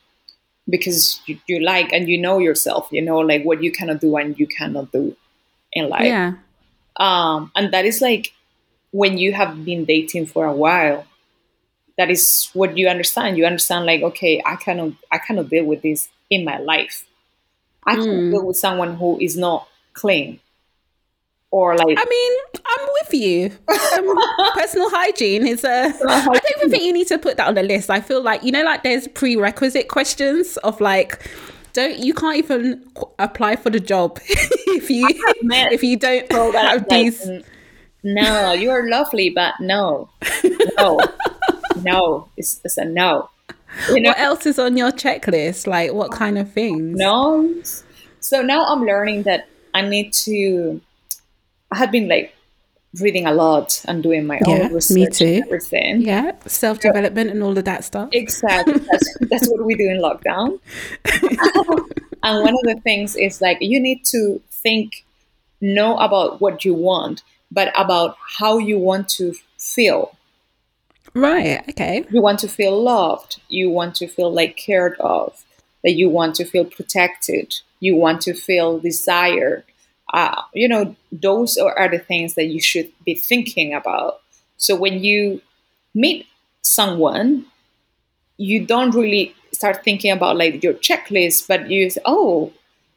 because 0.70 1.22
you, 1.26 1.40
you 1.48 1.60
like 1.60 1.92
and 1.94 2.08
you 2.08 2.18
know 2.18 2.38
yourself 2.38 2.88
you 2.92 3.02
know 3.02 3.18
like 3.18 3.44
what 3.44 3.64
you 3.64 3.72
cannot 3.72 4.00
do 4.00 4.16
and 4.16 4.40
you 4.40 4.48
cannot 4.48 4.92
do 4.92 5.16
in 5.74 5.90
life. 5.90 6.06
Yeah. 6.06 6.34
Um 6.98 7.52
and 7.56 7.74
that 7.74 7.86
is 7.86 8.02
like 8.02 8.34
when 8.92 9.18
you 9.18 9.34
have 9.34 9.64
been 9.66 9.86
dating 9.86 10.28
for 10.28 10.46
a 10.46 10.54
while 10.54 11.06
that 11.98 12.10
is 12.10 12.50
what 12.54 12.78
you 12.78 12.88
understand. 12.88 13.38
You 13.38 13.46
understand 13.46 13.86
like, 13.86 14.02
okay, 14.02 14.42
I 14.46 14.56
cannot 14.56 14.94
I 15.12 15.18
cannot 15.18 15.50
deal 15.50 15.66
with 15.66 15.82
this 15.82 16.10
in 16.30 16.46
my 16.46 16.58
life. 16.58 17.06
I 17.86 17.96
can 17.96 18.06
mm. 18.06 18.32
deal 18.32 18.46
with 18.46 18.58
someone 18.58 18.96
who 18.96 19.20
is 19.20 19.38
not 19.38 19.68
clean. 19.94 20.40
Or 21.50 21.76
like 21.76 21.98
I 21.98 22.06
mean, 22.10 22.34
I'm 22.66 22.88
with 23.02 23.14
you. 23.14 23.46
Um, 23.68 24.54
personal 24.54 24.90
hygiene 24.90 25.46
is 25.46 25.66
a. 25.66 25.94
I 26.08 26.26
don't 26.26 26.42
even 26.58 26.72
think 26.72 26.84
you 26.84 26.94
need 26.94 27.08
to 27.08 27.18
put 27.18 27.36
that 27.38 27.48
on 27.48 27.56
the 27.56 27.64
list. 27.64 27.90
I 27.90 28.00
feel 28.00 28.22
like 28.22 28.44
you 28.44 28.54
know, 28.54 28.64
like 28.64 28.84
there's 28.84 29.10
prerequisite 29.10 29.90
questions 29.90 30.56
of 30.58 30.80
like, 30.80 31.30
don't 31.74 32.00
you 32.00 32.14
can't 32.14 32.38
even 32.38 32.90
apply 33.20 33.58
for 33.58 33.70
the 33.70 33.82
job 33.82 34.20
if 34.26 34.90
you 34.90 35.06
if 35.10 35.84
you 35.84 35.98
don't 35.98 36.32
have 36.32 36.88
these. 36.88 37.30
No, 38.04 38.54
you 38.54 38.72
are 38.72 38.90
lovely, 38.90 39.30
but 39.30 39.56
no, 39.60 40.10
no 40.78 41.00
no. 41.78 42.30
It's, 42.38 42.62
it's 42.64 42.78
a 42.78 42.86
no. 42.86 43.30
You 43.90 44.02
know? 44.02 44.10
What 44.10 44.20
else 44.20 44.46
is 44.46 44.60
on 44.60 44.78
your 44.78 44.92
checklist? 44.92 45.68
Like 45.68 45.94
what 45.94 46.12
kind 46.12 46.38
of 46.38 46.52
things? 46.52 46.98
No. 46.98 47.54
So 48.20 48.42
now 48.42 48.66
I'm 48.66 48.84
learning 48.84 49.24
that 49.24 49.48
I 49.74 49.82
need 49.82 50.14
to. 50.14 50.82
I 51.72 51.78
have 51.78 51.92
been 51.92 52.08
like 52.08 52.36
reading 53.00 53.26
a 53.26 53.34
lot 53.34 53.84
and 53.88 54.04
doing 54.04 54.26
my 54.26 54.40
yeah, 54.46 54.64
own 54.64 54.74
research. 54.74 54.96
Me 54.96 55.08
too. 55.08 55.42
everything. 55.46 56.02
Yeah, 56.02 56.34
self 56.46 56.80
development 56.80 57.30
so, 57.30 57.32
and 57.34 57.44
all 57.44 57.58
of 57.58 57.66
that 57.66 57.84
stuff. 57.84 58.10
Exactly. 58.12 58.74
That's, 58.92 59.18
that's 59.22 59.50
what 59.50 59.66
we 59.66 59.76
do 59.76 59.90
in 59.90 60.02
lockdown. 60.02 60.60
and 62.24 62.44
one 62.44 62.54
of 62.54 62.64
the 62.64 62.80
things 62.84 63.16
is 63.16 63.42
like 63.42 63.58
you 63.62 63.80
need 63.80 64.04
to 64.06 64.42
think, 64.50 65.06
know 65.62 65.98
about 65.98 66.42
what 66.42 66.66
you 66.66 66.74
want, 66.74 67.24
but 67.50 67.72
about 67.80 68.18
how 68.38 68.58
you 68.58 68.78
want 68.78 69.08
to 69.10 69.34
feel 69.58 70.18
Right. 71.14 71.68
Okay. 71.70 72.06
You 72.10 72.22
want 72.22 72.40
to 72.40 72.48
feel 72.48 72.82
loved. 72.82 73.42
You 73.50 73.70
want 73.70 73.96
to 73.96 74.08
feel 74.08 74.32
like 74.32 74.56
cared 74.56 74.96
of. 75.00 75.44
That 75.84 75.94
you 75.94 76.10
want 76.10 76.36
to 76.36 76.46
feel 76.46 76.66
protected. 76.66 77.56
You 77.80 77.96
want 77.96 78.22
to 78.22 78.34
feel 78.34 78.80
desired. 78.80 79.64
Uh, 80.14 80.42
you 80.54 80.68
know, 80.68 80.96
those 81.12 81.58
are 81.58 81.90
the 81.90 81.98
things 81.98 82.36
that 82.36 82.46
you 82.46 82.62
should 82.62 82.92
be 83.06 83.16
thinking 83.16 83.74
about. 83.74 84.22
So 84.58 84.76
when 84.76 85.04
you 85.04 85.42
meet 85.96 86.28
someone, 86.62 87.46
you 88.38 88.66
don't 88.66 88.94
really 88.94 89.34
start 89.52 89.84
thinking 89.84 90.12
about 90.12 90.38
like 90.38 90.64
your 90.64 90.74
checklist, 90.74 91.48
but 91.48 91.70
you 91.70 91.90
say, 91.90 92.02
"Oh, 92.06 92.52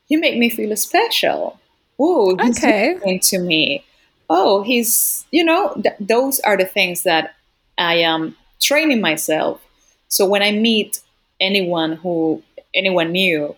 you 0.09 0.19
make 0.19 0.37
me 0.39 0.51
feel 0.51 0.77
special." 0.77 1.59
Oh, 1.99 2.37
okay. 2.49 3.19
to 3.23 3.39
me. 3.39 3.85
Oh, 4.29 4.63
he's 4.63 5.27
you 5.31 5.45
know 5.45 5.75
th- 5.75 5.97
those 6.01 6.41
are 6.41 6.57
the 6.57 6.65
things 6.65 7.03
that 7.05 7.35
I 7.79 7.97
am 7.97 8.37
training 8.61 9.01
myself. 9.01 9.61
So 10.09 10.29
when 10.29 10.43
I 10.43 10.53
meet 10.53 11.01
anyone 11.41 11.97
who 11.97 12.43
anyone 12.75 13.13
new, 13.13 13.57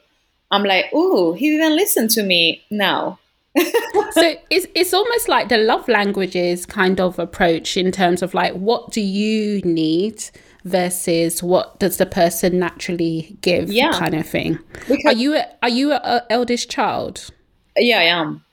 I'm 0.51 0.65
like, 0.65 0.87
oh, 0.93 1.33
he 1.35 1.51
didn't 1.51 1.77
listen 1.77 2.09
to 2.09 2.23
me 2.23 2.63
now. 2.71 3.19
so 3.57 4.35
it's 4.51 4.67
it's 4.75 4.93
almost 4.93 5.29
like 5.29 5.49
the 5.49 5.57
love 5.57 5.89
languages 5.89 6.67
kind 6.67 7.01
of 7.01 7.19
approach 7.19 7.77
in 7.77 7.91
terms 7.91 8.21
of 8.23 8.35
like 8.35 8.53
what 8.53 8.91
do 8.91 9.01
you 9.01 9.63
need 9.63 10.23
versus 10.67 11.43
what 11.43 11.79
does 11.79 11.97
the 11.97 12.05
person 12.05 12.59
naturally 12.59 13.39
give 13.41 13.73
yeah. 13.73 13.93
kind 13.93 14.15
of 14.15 14.27
thing. 14.27 14.59
Because, 14.89 15.05
are 15.07 15.13
you 15.15 15.37
a, 15.37 15.47
are 15.63 15.69
you 15.69 15.93
a, 15.93 15.97
a 15.97 16.27
eldest 16.29 16.69
child? 16.69 17.31
Yeah, 17.77 18.01
I 18.01 18.05
am. 18.05 18.45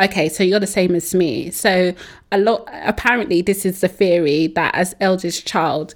Okay, 0.00 0.30
so 0.30 0.42
you're 0.42 0.60
the 0.60 0.66
same 0.66 0.94
as 0.94 1.14
me. 1.14 1.50
So 1.50 1.94
a 2.32 2.38
lot 2.38 2.68
apparently 2.72 3.42
this 3.42 3.66
is 3.66 3.82
the 3.82 3.88
theory 3.88 4.46
that 4.48 4.74
as 4.74 4.94
eldest 4.98 5.46
child, 5.46 5.94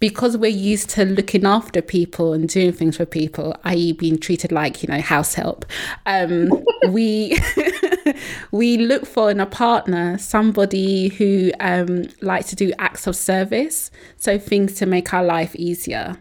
because 0.00 0.36
we're 0.36 0.50
used 0.50 0.88
to 0.90 1.04
looking 1.04 1.44
after 1.44 1.82
people 1.82 2.32
and 2.32 2.48
doing 2.48 2.72
things 2.72 2.96
for 2.96 3.04
people, 3.04 3.54
i.e., 3.64 3.92
being 3.92 4.18
treated 4.18 4.50
like 4.50 4.82
you 4.82 4.88
know 4.88 5.00
house 5.00 5.34
help, 5.34 5.66
um, 6.06 6.50
we 6.88 7.38
we 8.50 8.78
look 8.78 9.04
for 9.04 9.30
in 9.30 9.40
a 9.40 9.46
partner 9.46 10.16
somebody 10.16 11.08
who 11.08 11.52
um, 11.60 12.04
likes 12.22 12.48
to 12.48 12.56
do 12.56 12.72
acts 12.78 13.06
of 13.06 13.14
service, 13.14 13.90
so 14.16 14.38
things 14.38 14.74
to 14.74 14.86
make 14.86 15.12
our 15.12 15.24
life 15.24 15.54
easier. 15.56 16.16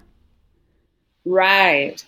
Right. 1.26 2.06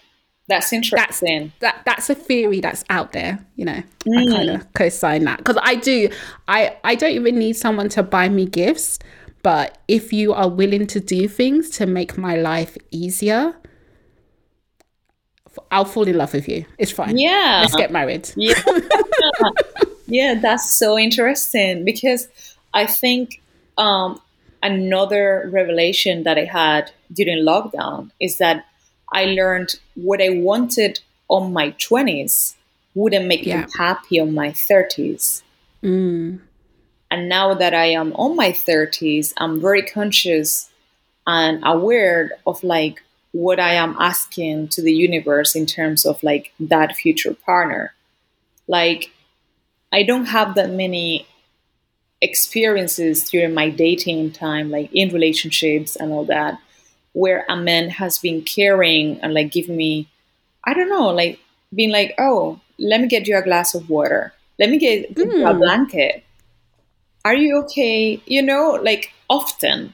That's 0.48 0.72
interesting. 0.72 1.52
That's, 1.60 1.78
that 1.78 1.86
that's 1.86 2.10
a 2.10 2.16
theory 2.16 2.60
that's 2.60 2.84
out 2.90 3.14
there. 3.14 3.40
You 3.56 3.66
know, 3.66 3.84
mm. 4.06 4.34
I 4.34 4.38
kind 4.38 4.50
of 4.52 4.74
co-sign 4.74 5.24
that 5.24 5.40
because 5.40 5.58
I 5.62 5.76
do. 5.76 6.10
I 6.48 6.78
I 6.84 6.96
don't 6.96 7.12
even 7.12 7.40
need 7.40 7.56
someone 7.56 7.90
to 7.90 8.04
buy 8.04 8.30
me 8.30 8.46
gifts, 8.46 9.00
but 9.42 9.80
if 9.88 10.14
you 10.14 10.34
are 10.34 10.50
willing 10.50 10.88
to 10.88 11.00
do 11.00 11.28
things 11.28 11.70
to 11.72 11.86
make 11.86 12.18
my 12.18 12.36
life 12.36 12.78
easier, 12.92 13.56
I'll 15.72 15.86
fall 15.86 16.08
in 16.08 16.18
love 16.18 16.34
with 16.34 16.48
you. 16.48 16.66
It's 16.78 16.92
fine. 16.92 17.18
Yeah, 17.18 17.60
let's 17.62 17.76
get 17.76 17.92
married. 17.92 18.30
Yeah. 18.36 18.54
Yeah, 20.08 20.36
that's 20.36 20.78
so 20.78 20.98
interesting 20.98 21.84
because 21.84 22.28
I 22.74 22.86
think 22.86 23.42
um, 23.78 24.22
another 24.62 25.50
revelation 25.52 26.24
that 26.24 26.38
I 26.38 26.46
had 26.46 26.92
during 27.12 27.44
lockdown 27.44 28.12
is 28.20 28.38
that 28.38 28.66
I 29.12 29.26
learned 29.26 29.76
what 29.96 30.22
I 30.22 30.30
wanted 30.30 31.00
on 31.28 31.54
my 31.54 31.72
20s 31.72 32.56
wouldn't 32.94 33.28
make 33.28 33.46
yeah. 33.46 33.62
me 33.62 33.68
happy 33.78 34.20
on 34.20 34.34
my 34.34 34.50
30s. 34.52 35.42
Mm. 35.84 36.40
And 37.12 37.30
now 37.30 37.54
that 37.54 37.74
I 37.74 37.88
am 37.88 38.14
on 38.14 38.36
my 38.36 38.52
30s, 38.52 39.34
I'm 39.38 39.62
very 39.62 39.82
conscious 39.84 40.70
and 41.28 41.62
aware 41.66 42.32
of 42.46 42.64
like 42.64 43.04
what 43.32 43.60
I 43.60 43.74
am 43.74 43.96
asking 44.00 44.70
to 44.70 44.82
the 44.82 44.94
universe 44.94 45.56
in 45.56 45.66
terms 45.66 46.06
of 46.06 46.22
like 46.24 46.54
that 46.60 46.96
future 46.96 47.34
partner. 47.34 47.94
Like, 48.68 49.12
I 49.92 50.04
don't 50.04 50.26
have 50.26 50.56
that 50.56 50.72
many 50.72 51.28
experiences 52.22 53.30
during 53.30 53.54
my 53.54 53.70
dating 53.70 54.32
time, 54.32 54.72
like 54.72 54.90
in 54.94 55.10
relationships 55.10 55.96
and 55.96 56.12
all 56.12 56.26
that, 56.26 56.60
where 57.16 57.46
a 57.48 57.56
man 57.56 57.90
has 57.90 58.18
been 58.18 58.42
caring 58.42 59.18
and 59.22 59.34
like 59.34 59.50
giving 59.50 59.78
me, 59.78 60.06
I 60.66 60.74
don't 60.74 60.90
know, 60.90 61.08
like 61.12 61.40
being 61.74 61.90
like, 61.90 62.14
oh, 62.18 62.60
let 62.78 63.00
me 63.00 63.08
get 63.08 63.26
you 63.26 63.38
a 63.38 63.42
glass 63.42 63.74
of 63.74 63.90
water. 63.90 64.34
Let 64.60 64.70
me 64.70 64.78
get, 64.78 65.16
mm. 65.16 65.50
a 65.50 65.54
blanket. 65.54 66.26
Are 67.24 67.34
you 67.34 67.58
okay? 67.64 68.22
You 68.26 68.42
know, 68.42 68.78
like 68.84 69.14
often. 69.30 69.94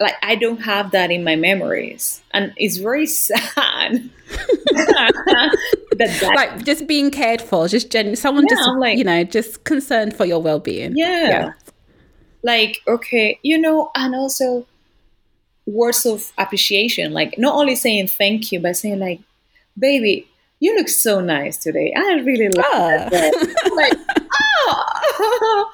Like 0.00 0.14
I 0.22 0.34
don't 0.34 0.62
have 0.62 0.92
that 0.92 1.10
in 1.10 1.24
my 1.24 1.36
memories. 1.36 2.22
And 2.32 2.54
it's 2.56 2.78
very 2.78 3.06
sad. 3.06 4.08
that, 4.70 5.56
that, 5.98 6.32
like 6.34 6.64
just 6.64 6.86
being 6.86 7.10
cared 7.10 7.42
for, 7.42 7.68
just 7.68 7.90
gen- 7.90 8.16
someone 8.16 8.46
yeah, 8.48 8.56
just 8.56 8.70
like, 8.78 8.96
you 8.96 9.04
know, 9.04 9.24
just 9.24 9.64
concerned 9.64 10.16
for 10.16 10.24
your 10.24 10.40
well 10.40 10.58
being. 10.58 10.96
Yeah. 10.96 11.28
yeah. 11.28 11.52
Like, 12.42 12.80
okay, 12.86 13.38
you 13.42 13.58
know, 13.58 13.90
and 13.94 14.14
also 14.14 14.64
words 15.68 16.06
of 16.06 16.32
appreciation, 16.38 17.12
like 17.12 17.38
not 17.38 17.54
only 17.54 17.76
saying 17.76 18.08
thank 18.08 18.50
you, 18.50 18.60
but 18.60 18.76
saying 18.76 18.98
like, 18.98 19.20
baby, 19.78 20.26
you 20.60 20.74
look 20.76 20.88
so 20.88 21.20
nice 21.20 21.56
today. 21.56 21.92
I 21.96 22.20
really 22.24 22.48
love 22.48 22.64
ah. 22.64 23.08
that. 23.10 23.72
like, 23.76 24.26
oh, 24.68 25.72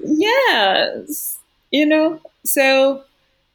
yes, 0.00 1.38
you 1.70 1.86
know. 1.86 2.20
So, 2.44 3.04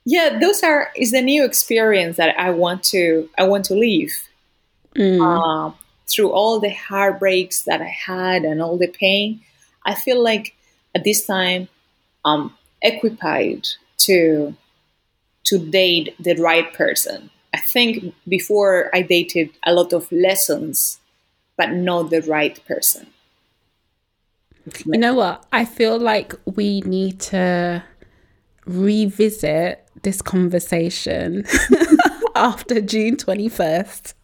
yeah, 0.06 0.40
those 0.40 0.64
are 0.64 0.92
is 0.96 1.12
the 1.12 1.22
new 1.22 1.44
experience 1.44 2.18
that 2.18 2.40
I 2.40 2.52
want 2.52 2.84
to 2.86 3.30
I 3.38 3.44
want 3.44 3.66
to 3.66 3.76
leave. 3.76 4.16
Mm. 4.96 5.20
Uh, 5.20 5.76
through 6.08 6.32
all 6.32 6.60
the 6.60 6.70
heartbreaks 6.70 7.64
that 7.64 7.82
I 7.82 7.88
had 7.88 8.44
and 8.44 8.62
all 8.62 8.78
the 8.78 8.88
pain, 8.88 9.42
I 9.86 9.96
feel 9.96 10.22
like 10.24 10.56
at 10.94 11.04
this 11.04 11.26
time 11.26 11.68
I'm 12.24 12.54
equipped 12.82 13.78
to 13.98 14.56
to 15.46 15.58
date 15.58 16.16
the 16.20 16.36
right 16.36 16.74
person 16.74 17.30
I 17.56 17.60
think 17.60 18.14
before 18.28 18.94
I 18.94 19.02
dated 19.02 19.50
a 19.66 19.74
lot 19.74 19.94
of 19.94 20.12
lessons, 20.12 21.00
but 21.56 21.72
not 21.72 22.10
the 22.10 22.22
right 22.24 22.60
person. 22.68 23.08
You 24.86 25.00
know 25.00 25.14
what? 25.14 25.46
I 25.54 25.64
feel 25.64 25.98
like 25.98 26.34
we 26.44 26.82
need 26.82 27.22
to 27.32 27.82
revisit 28.66 29.88
this 30.02 30.22
conversation 30.22 31.46
after 32.36 32.82
June 32.82 33.16
21st 33.16 34.16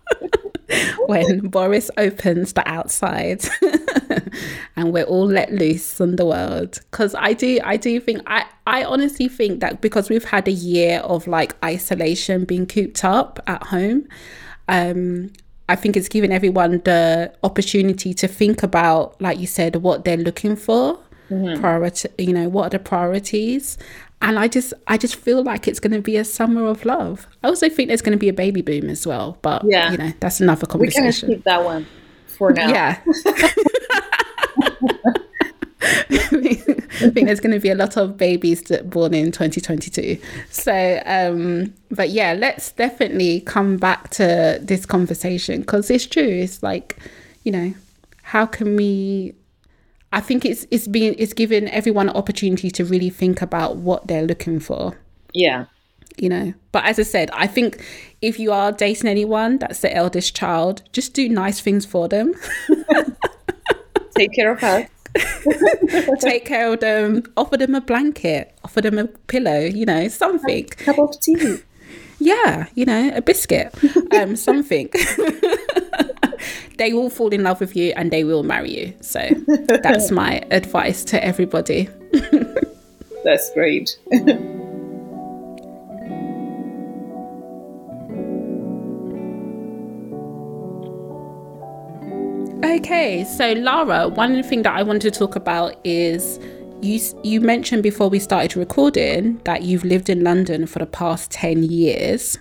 when 1.07 1.47
Boris 1.47 1.89
opens 1.97 2.53
the 2.53 2.67
outside 2.67 3.43
and 4.75 4.93
we're 4.93 5.03
all 5.03 5.25
let 5.25 5.51
loose 5.51 5.99
on 5.99 6.15
the 6.15 6.25
world. 6.25 6.79
Because 6.91 7.15
I 7.15 7.33
do, 7.33 7.59
I 7.63 7.77
do 7.77 7.99
think, 7.99 8.21
I, 8.27 8.45
I 8.67 8.83
honestly 8.83 9.27
think 9.27 9.59
that 9.61 9.81
because 9.81 10.09
we've 10.09 10.25
had 10.25 10.47
a 10.47 10.51
year 10.51 10.99
of 10.99 11.27
like 11.27 11.55
isolation, 11.63 12.45
being 12.45 12.65
cooped 12.65 13.03
up 13.03 13.39
at 13.47 13.63
home, 13.63 14.07
um, 14.67 15.31
I 15.69 15.75
think 15.75 15.95
it's 15.95 16.09
given 16.09 16.31
everyone 16.31 16.81
the 16.83 17.33
opportunity 17.43 18.13
to 18.15 18.27
think 18.27 18.61
about, 18.63 19.19
like 19.21 19.39
you 19.39 19.47
said, 19.47 19.77
what 19.77 20.03
they're 20.03 20.17
looking 20.17 20.55
for. 20.55 20.99
Mm-hmm. 21.29 21.61
Priority, 21.61 22.09
you 22.17 22.33
know, 22.33 22.49
what 22.49 22.67
are 22.67 22.69
the 22.71 22.79
priorities? 22.79 23.77
And 24.21 24.37
I 24.39 24.47
just 24.47 24.73
I 24.87 24.97
just 24.97 25.15
feel 25.15 25.43
like 25.43 25.67
it's 25.67 25.79
going 25.79 25.93
to 25.93 26.01
be 26.01 26.17
a 26.17 26.25
summer 26.25 26.67
of 26.67 26.85
love. 26.85 27.27
I 27.43 27.47
also 27.47 27.69
think 27.69 27.87
there's 27.87 28.01
going 28.01 28.17
to 28.17 28.19
be 28.19 28.29
a 28.29 28.33
baby 28.33 28.61
boom 28.61 28.89
as 28.89 29.05
well, 29.05 29.37
but 29.41 29.63
yeah, 29.65 29.91
you 29.91 29.97
know 29.97 30.13
that's 30.19 30.39
another 30.39 30.67
conversation. 30.67 31.29
We 31.29 31.35
can 31.35 31.39
keep 31.39 31.43
that 31.45 31.63
one 31.63 31.87
for 32.27 32.51
now. 32.51 32.69
Yeah. 32.69 33.01
I 37.03 37.09
think 37.09 37.25
there's 37.25 37.39
going 37.39 37.53
to 37.53 37.59
be 37.59 37.69
a 37.69 37.75
lot 37.75 37.97
of 37.97 38.15
babies 38.15 38.61
born 38.85 39.13
in 39.13 39.31
2022. 39.31 40.19
So, 40.51 41.01
um, 41.05 41.73
but 41.89 42.09
yeah, 42.09 42.33
let's 42.33 42.71
definitely 42.73 43.41
come 43.41 43.77
back 43.77 44.09
to 44.11 44.59
this 44.61 44.85
conversation 44.85 45.61
because 45.61 45.89
it's 45.89 46.05
true. 46.05 46.23
It's 46.23 46.61
like, 46.61 46.97
you 47.43 47.51
know, 47.51 47.73
how 48.21 48.45
can 48.45 48.75
we 48.75 49.33
I 50.13 50.19
think 50.19 50.45
it's 50.45 50.67
it's 50.71 50.87
being 50.87 51.15
it's 51.17 51.33
giving 51.33 51.69
everyone 51.69 52.09
an 52.09 52.15
opportunity 52.15 52.69
to 52.71 52.83
really 52.83 53.09
think 53.09 53.41
about 53.41 53.77
what 53.77 54.07
they're 54.07 54.25
looking 54.25 54.59
for. 54.59 54.99
Yeah. 55.33 55.65
You 56.17 56.27
know, 56.27 56.53
but 56.73 56.83
as 56.83 56.99
I 56.99 57.03
said, 57.03 57.31
I 57.31 57.47
think 57.47 57.83
if 58.21 58.37
you 58.37 58.51
are 58.51 58.73
dating 58.73 59.09
anyone 59.09 59.57
that's 59.59 59.79
the 59.79 59.95
eldest 59.95 60.35
child, 60.35 60.83
just 60.91 61.13
do 61.13 61.29
nice 61.29 61.61
things 61.61 61.85
for 61.85 62.09
them. 62.09 62.33
Take 64.15 64.33
care 64.33 64.51
of 64.51 64.59
her. 64.59 64.87
Take 66.19 66.45
care 66.45 66.73
of 66.73 66.81
them. 66.81 67.23
Offer 67.37 67.57
them 67.57 67.75
a 67.75 67.81
blanket. 67.81 68.57
Offer 68.65 68.81
them 68.81 68.99
a 68.99 69.07
pillow. 69.07 69.61
You 69.61 69.85
know, 69.85 70.09
something. 70.09 70.65
A 70.65 70.83
cup 70.83 70.99
of 70.99 71.19
tea. 71.19 71.59
Yeah, 72.23 72.67
you 72.75 72.85
know, 72.85 73.11
a 73.15 73.21
biscuit. 73.23 73.73
Um, 74.13 74.35
something 74.35 74.91
they 76.77 76.93
will 76.93 77.09
fall 77.09 77.29
in 77.29 77.43
love 77.43 77.59
with 77.59 77.75
you 77.75 77.93
and 77.95 78.11
they 78.11 78.23
will 78.23 78.43
marry 78.43 78.71
you. 78.71 78.93
So 79.01 79.27
that's 79.67 80.11
my 80.21 80.41
advice 80.51 81.03
to 81.05 81.23
everybody. 81.23 81.89
that's 83.23 83.53
great. 83.53 83.97
okay, 92.63 93.23
so 93.25 93.53
Lara, 93.53 94.07
one 94.07 94.41
thing 94.43 94.63
that 94.63 94.75
I 94.75 94.83
wanted 94.83 95.01
to 95.01 95.11
talk 95.11 95.35
about 95.35 95.75
is 95.83 96.39
you 96.81 96.99
you 97.23 97.41
mentioned 97.41 97.83
before 97.83 98.09
we 98.09 98.19
started 98.19 98.57
recording 98.57 99.39
that 99.43 99.61
you've 99.63 99.83
lived 99.83 100.09
in 100.09 100.23
London 100.23 100.65
for 100.65 100.79
the 100.79 100.85
past 100.85 101.31
10 101.31 101.63
years. 101.63 102.37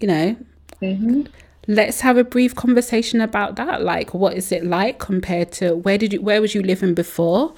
You 0.00 0.08
know, 0.08 0.36
mm-hmm 0.82 1.22
let's 1.68 2.00
have 2.00 2.16
a 2.16 2.24
brief 2.24 2.54
conversation 2.54 3.20
about 3.20 3.56
that. 3.56 3.82
Like 3.82 4.14
what 4.14 4.34
is 4.34 4.52
it 4.52 4.64
like 4.64 4.98
compared 4.98 5.52
to 5.52 5.74
where 5.76 5.98
did 5.98 6.12
you 6.12 6.20
where 6.20 6.40
was 6.40 6.54
you 6.54 6.62
living 6.62 6.94
before? 6.94 7.54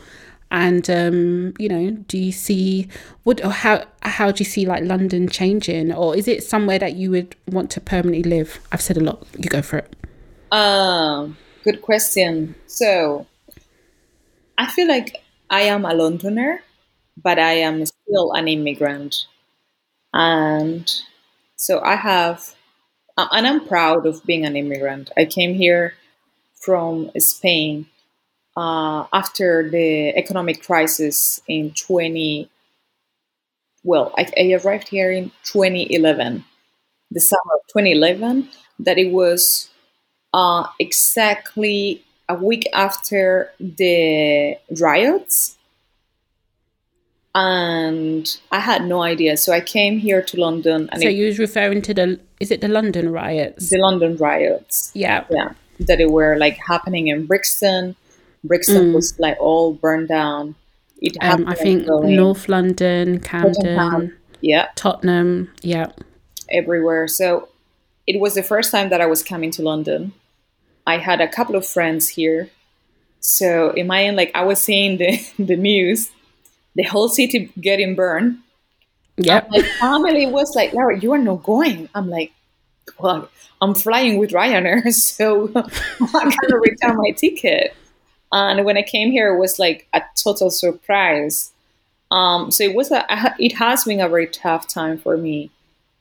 And 0.51 0.89
um 0.91 1.55
you 1.59 1.69
know 1.69 1.91
do 1.91 2.19
you 2.19 2.33
see 2.33 2.89
what 3.25 3.45
or 3.45 3.51
how 3.51 3.85
how 4.03 4.31
do 4.31 4.41
you 4.41 4.45
see 4.45 4.67
like 4.67 4.85
london 4.85 5.29
changing? 5.29 5.93
Or 5.93 6.17
is 6.17 6.29
it 6.29 6.45
somewhere 6.45 6.79
that 6.79 6.95
you 6.95 7.11
would 7.11 7.35
want 7.49 7.71
to 7.73 7.81
permanently 7.81 8.29
live? 8.29 8.61
I've 8.73 8.83
said 8.83 8.97
a 8.97 9.01
lot. 9.01 9.27
You 9.39 9.49
go 9.49 9.63
for 9.63 9.79
it. 9.79 9.97
Um 10.53 11.37
good 11.63 11.83
question. 11.83 12.55
So 12.67 13.27
i 14.57 14.67
feel 14.67 14.87
like 14.87 15.17
i 15.51 15.63
am 15.63 15.85
a 15.85 15.93
londoner 15.93 16.63
but 17.17 17.41
i 17.41 17.55
am 17.55 17.85
still 17.87 18.33
an 18.33 18.49
immigrant. 18.49 19.27
And 20.13 20.93
so 21.57 21.81
i 21.81 21.97
have 21.97 22.54
and 23.17 23.47
I'm 23.47 23.67
proud 23.67 24.07
of 24.07 24.25
being 24.25 24.45
an 24.45 24.57
immigrant. 24.57 25.11
I 25.17 25.25
came 25.25 25.55
here 25.55 25.95
from 26.57 27.11
Spain 27.19 27.87
uh, 28.57 29.05
after 29.13 29.69
the 29.69 30.17
economic 30.17 30.63
crisis 30.65 31.41
in 31.47 31.73
20. 31.73 32.49
Well, 33.83 34.15
I, 34.17 34.31
I 34.39 34.53
arrived 34.55 34.89
here 34.89 35.13
in 35.13 35.31
2011, 35.45 36.45
the 37.11 37.21
summer 37.21 37.55
of 37.55 37.67
2011. 37.69 38.49
That 38.81 38.99
it 38.99 39.13
was 39.13 39.69
uh, 40.33 40.67
exactly 40.81 42.03
a 42.29 42.35
week 42.35 42.69
after 42.73 43.53
the 43.61 44.57
riots 44.81 45.54
and 47.35 48.39
I 48.53 48.61
had 48.61 48.85
no 48.85 49.03
idea. 49.03 49.37
So 49.37 49.53
I 49.53 49.61
came 49.61 49.99
here 49.99 50.23
to 50.23 50.41
London. 50.41 50.89
And 50.93 51.03
so 51.03 51.09
it, 51.09 51.15
you 51.15 51.27
was 51.27 51.39
referring 51.39 51.83
to 51.83 51.95
the 51.95 52.21
is 52.41 52.51
it 52.51 52.61
the 52.61 52.69
London 52.69 53.13
riots? 53.13 53.71
The 53.71 53.79
London 53.79 54.17
riots. 54.17 54.93
Yeah, 54.95 55.25
yeah, 55.31 55.53
that 55.81 56.01
it 56.01 56.11
were 56.11 56.37
like 56.37 56.57
happening 56.57 57.09
in 57.09 57.27
Brixton. 57.27 57.97
Brixton 58.45 58.91
mm. 58.91 58.95
was 58.95 59.19
like 59.19 59.37
all 59.41 59.73
burned 59.73 60.09
down. 60.09 60.55
It 61.01 61.17
um, 61.21 61.47
I 61.49 61.55
think 61.55 61.87
North 61.87 62.49
London, 62.49 63.21
Camden, 63.21 64.17
yeah, 64.41 64.69
Tottenham, 64.75 65.53
yeah, 65.63 65.89
everywhere. 66.51 67.09
So 67.09 67.49
it 68.07 68.21
was 68.21 68.35
the 68.35 68.43
first 68.43 68.71
time 68.71 68.91
that 68.91 69.01
I 69.01 69.07
was 69.07 69.23
coming 69.23 69.51
to 69.53 69.63
London. 69.63 70.13
I 70.87 70.99
had 70.99 71.21
a 71.21 71.29
couple 71.29 71.57
of 71.57 71.67
friends 71.67 72.11
here 72.11 72.51
So 73.25 73.71
in 73.71 73.87
imagine 73.87 74.17
like 74.17 74.31
I 74.35 74.45
was 74.45 74.61
seeing 74.61 74.99
the, 74.99 75.19
the 75.39 75.57
news, 75.57 76.11
the 76.75 76.83
whole 76.85 77.09
city 77.09 77.53
getting 77.61 77.95
burned. 77.95 78.39
Yeah. 79.17 79.47
My 79.51 79.63
family 79.81 80.27
was 80.27 80.55
like, 80.57 80.73
Laura, 80.73 80.99
you 80.99 81.13
are 81.13 81.19
not 81.19 81.43
going. 81.45 81.89
I'm 81.95 82.11
like, 82.11 82.33
well, 82.99 83.29
I'm 83.61 83.75
flying 83.75 84.19
with 84.19 84.31
Ryanair, 84.31 84.93
so 84.93 85.47
I'm 85.55 86.31
gonna 86.31 86.59
return 86.61 86.97
my 86.97 87.11
ticket. 87.11 87.75
And 88.33 88.65
when 88.65 88.77
I 88.77 88.83
came 88.83 89.13
here, 89.13 89.35
it 89.35 89.39
was 89.39 89.59
like 89.59 89.87
a 89.93 90.03
total 90.17 90.51
surprise. 90.51 91.53
Um, 92.11 92.51
so 92.51 92.65
it 92.65 92.75
was 92.75 92.91
a, 92.91 93.05
it 93.39 93.53
has 93.53 93.85
been 93.85 94.01
a 94.01 94.09
very 94.09 94.27
tough 94.27 94.67
time 94.67 94.99
for 94.99 95.17
me. 95.17 95.51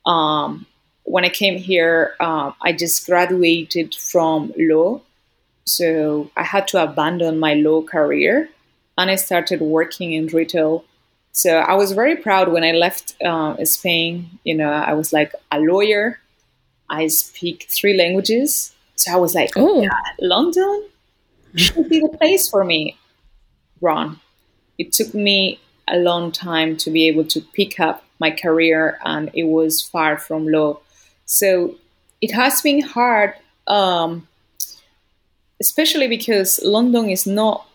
Um, 0.05 0.65
when 1.03 1.25
I 1.25 1.29
came 1.29 1.57
here, 1.57 2.15
um, 2.19 2.55
I 2.61 2.73
just 2.73 3.05
graduated 3.05 3.93
from 3.95 4.53
law, 4.57 5.01
so 5.65 6.31
I 6.35 6.43
had 6.43 6.67
to 6.69 6.83
abandon 6.83 7.39
my 7.39 7.53
law 7.53 7.81
career, 7.81 8.49
and 8.97 9.09
I 9.09 9.15
started 9.15 9.61
working 9.61 10.13
in 10.13 10.27
retail. 10.27 10.85
So 11.31 11.57
I 11.57 11.73
was 11.73 11.91
very 11.93 12.15
proud 12.15 12.49
when 12.49 12.63
I 12.63 12.71
left 12.71 13.15
uh, 13.23 13.63
Spain. 13.65 14.39
You 14.43 14.55
know, 14.55 14.69
I 14.69 14.93
was 14.93 15.11
like 15.11 15.33
a 15.51 15.59
lawyer. 15.59 16.19
I 16.89 17.07
speak 17.07 17.67
three 17.69 17.97
languages, 17.97 18.73
so 18.95 19.11
I 19.11 19.15
was 19.15 19.33
like, 19.33 19.51
"Oh, 19.55 19.81
yeah, 19.81 19.89
London 20.19 20.89
should 21.55 21.89
be 21.89 21.99
the 21.99 22.15
place 22.17 22.49
for 22.49 22.63
me." 22.63 22.97
Wrong. 23.81 24.19
It 24.77 24.91
took 24.91 25.13
me 25.13 25.59
a 25.87 25.97
long 25.97 26.31
time 26.31 26.77
to 26.77 26.91
be 26.91 27.07
able 27.07 27.25
to 27.25 27.41
pick 27.41 27.79
up 27.79 28.03
my 28.19 28.29
career, 28.31 28.99
and 29.03 29.31
it 29.33 29.45
was 29.45 29.81
far 29.81 30.17
from 30.17 30.47
low. 30.47 30.81
So 31.25 31.75
it 32.21 32.31
has 32.31 32.61
been 32.61 32.81
hard, 32.81 33.33
um, 33.65 34.27
especially 35.59 36.07
because 36.07 36.59
London 36.63 37.09
is 37.09 37.25
not 37.25 37.67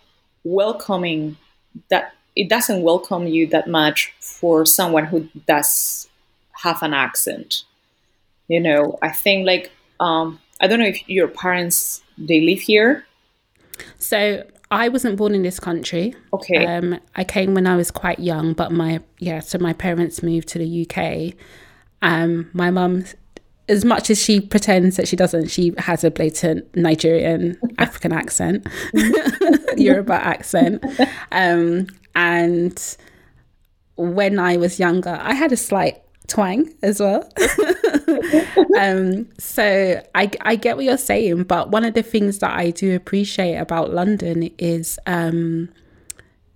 welcoming 0.48 1.36
that 1.90 2.14
it 2.36 2.48
doesn't 2.48 2.82
welcome 2.82 3.26
you 3.26 3.46
that 3.48 3.68
much 3.68 4.14
for 4.20 4.64
someone 4.64 5.04
who 5.06 5.28
does 5.46 6.08
have 6.62 6.82
an 6.82 6.94
accent. 6.94 7.64
You 8.48 8.60
know, 8.60 8.98
I 9.02 9.10
think 9.10 9.46
like 9.46 9.70
um, 10.00 10.40
I 10.60 10.66
don't 10.66 10.78
know 10.78 10.86
if 10.86 11.08
your 11.08 11.28
parents 11.28 12.02
they 12.16 12.40
live 12.40 12.60
here. 12.60 13.04
So 13.98 14.44
I 14.70 14.88
wasn't 14.88 15.16
born 15.16 15.34
in 15.34 15.42
this 15.42 15.60
country. 15.60 16.14
Okay. 16.32 16.66
Um, 16.66 16.98
I 17.14 17.24
came 17.24 17.54
when 17.54 17.66
I 17.66 17.76
was 17.76 17.90
quite 17.90 18.18
young, 18.18 18.52
but 18.52 18.72
my 18.72 19.00
yeah, 19.18 19.40
so 19.40 19.58
my 19.58 19.72
parents 19.72 20.22
moved 20.22 20.48
to 20.48 20.58
the 20.58 20.86
UK. 20.86 21.34
Um, 22.02 22.50
my 22.52 22.70
mum, 22.70 23.04
as 23.68 23.84
much 23.84 24.10
as 24.10 24.22
she 24.22 24.40
pretends 24.40 24.96
that 24.96 25.06
she 25.06 25.16
doesn't, 25.16 25.48
she 25.48 25.74
has 25.78 26.04
a 26.04 26.10
blatant 26.10 26.74
Nigerian 26.76 27.58
African 27.78 28.12
accent, 28.12 28.66
Yoruba 29.76 30.14
accent. 30.14 30.84
Um, 31.32 31.86
and 32.14 32.96
when 33.96 34.38
I 34.38 34.56
was 34.56 34.78
younger, 34.78 35.18
I 35.20 35.34
had 35.34 35.52
a 35.52 35.56
slight 35.56 36.02
twang 36.28 36.72
as 36.82 37.00
well. 37.00 37.28
um, 38.78 39.28
so 39.38 40.02
I, 40.14 40.30
I 40.42 40.56
get 40.56 40.76
what 40.76 40.84
you're 40.84 40.96
saying, 40.96 41.44
but 41.44 41.70
one 41.70 41.84
of 41.84 41.94
the 41.94 42.02
things 42.02 42.38
that 42.38 42.56
I 42.56 42.70
do 42.70 42.94
appreciate 42.94 43.56
about 43.56 43.92
London 43.92 44.50
is 44.58 44.98
um, 45.06 45.68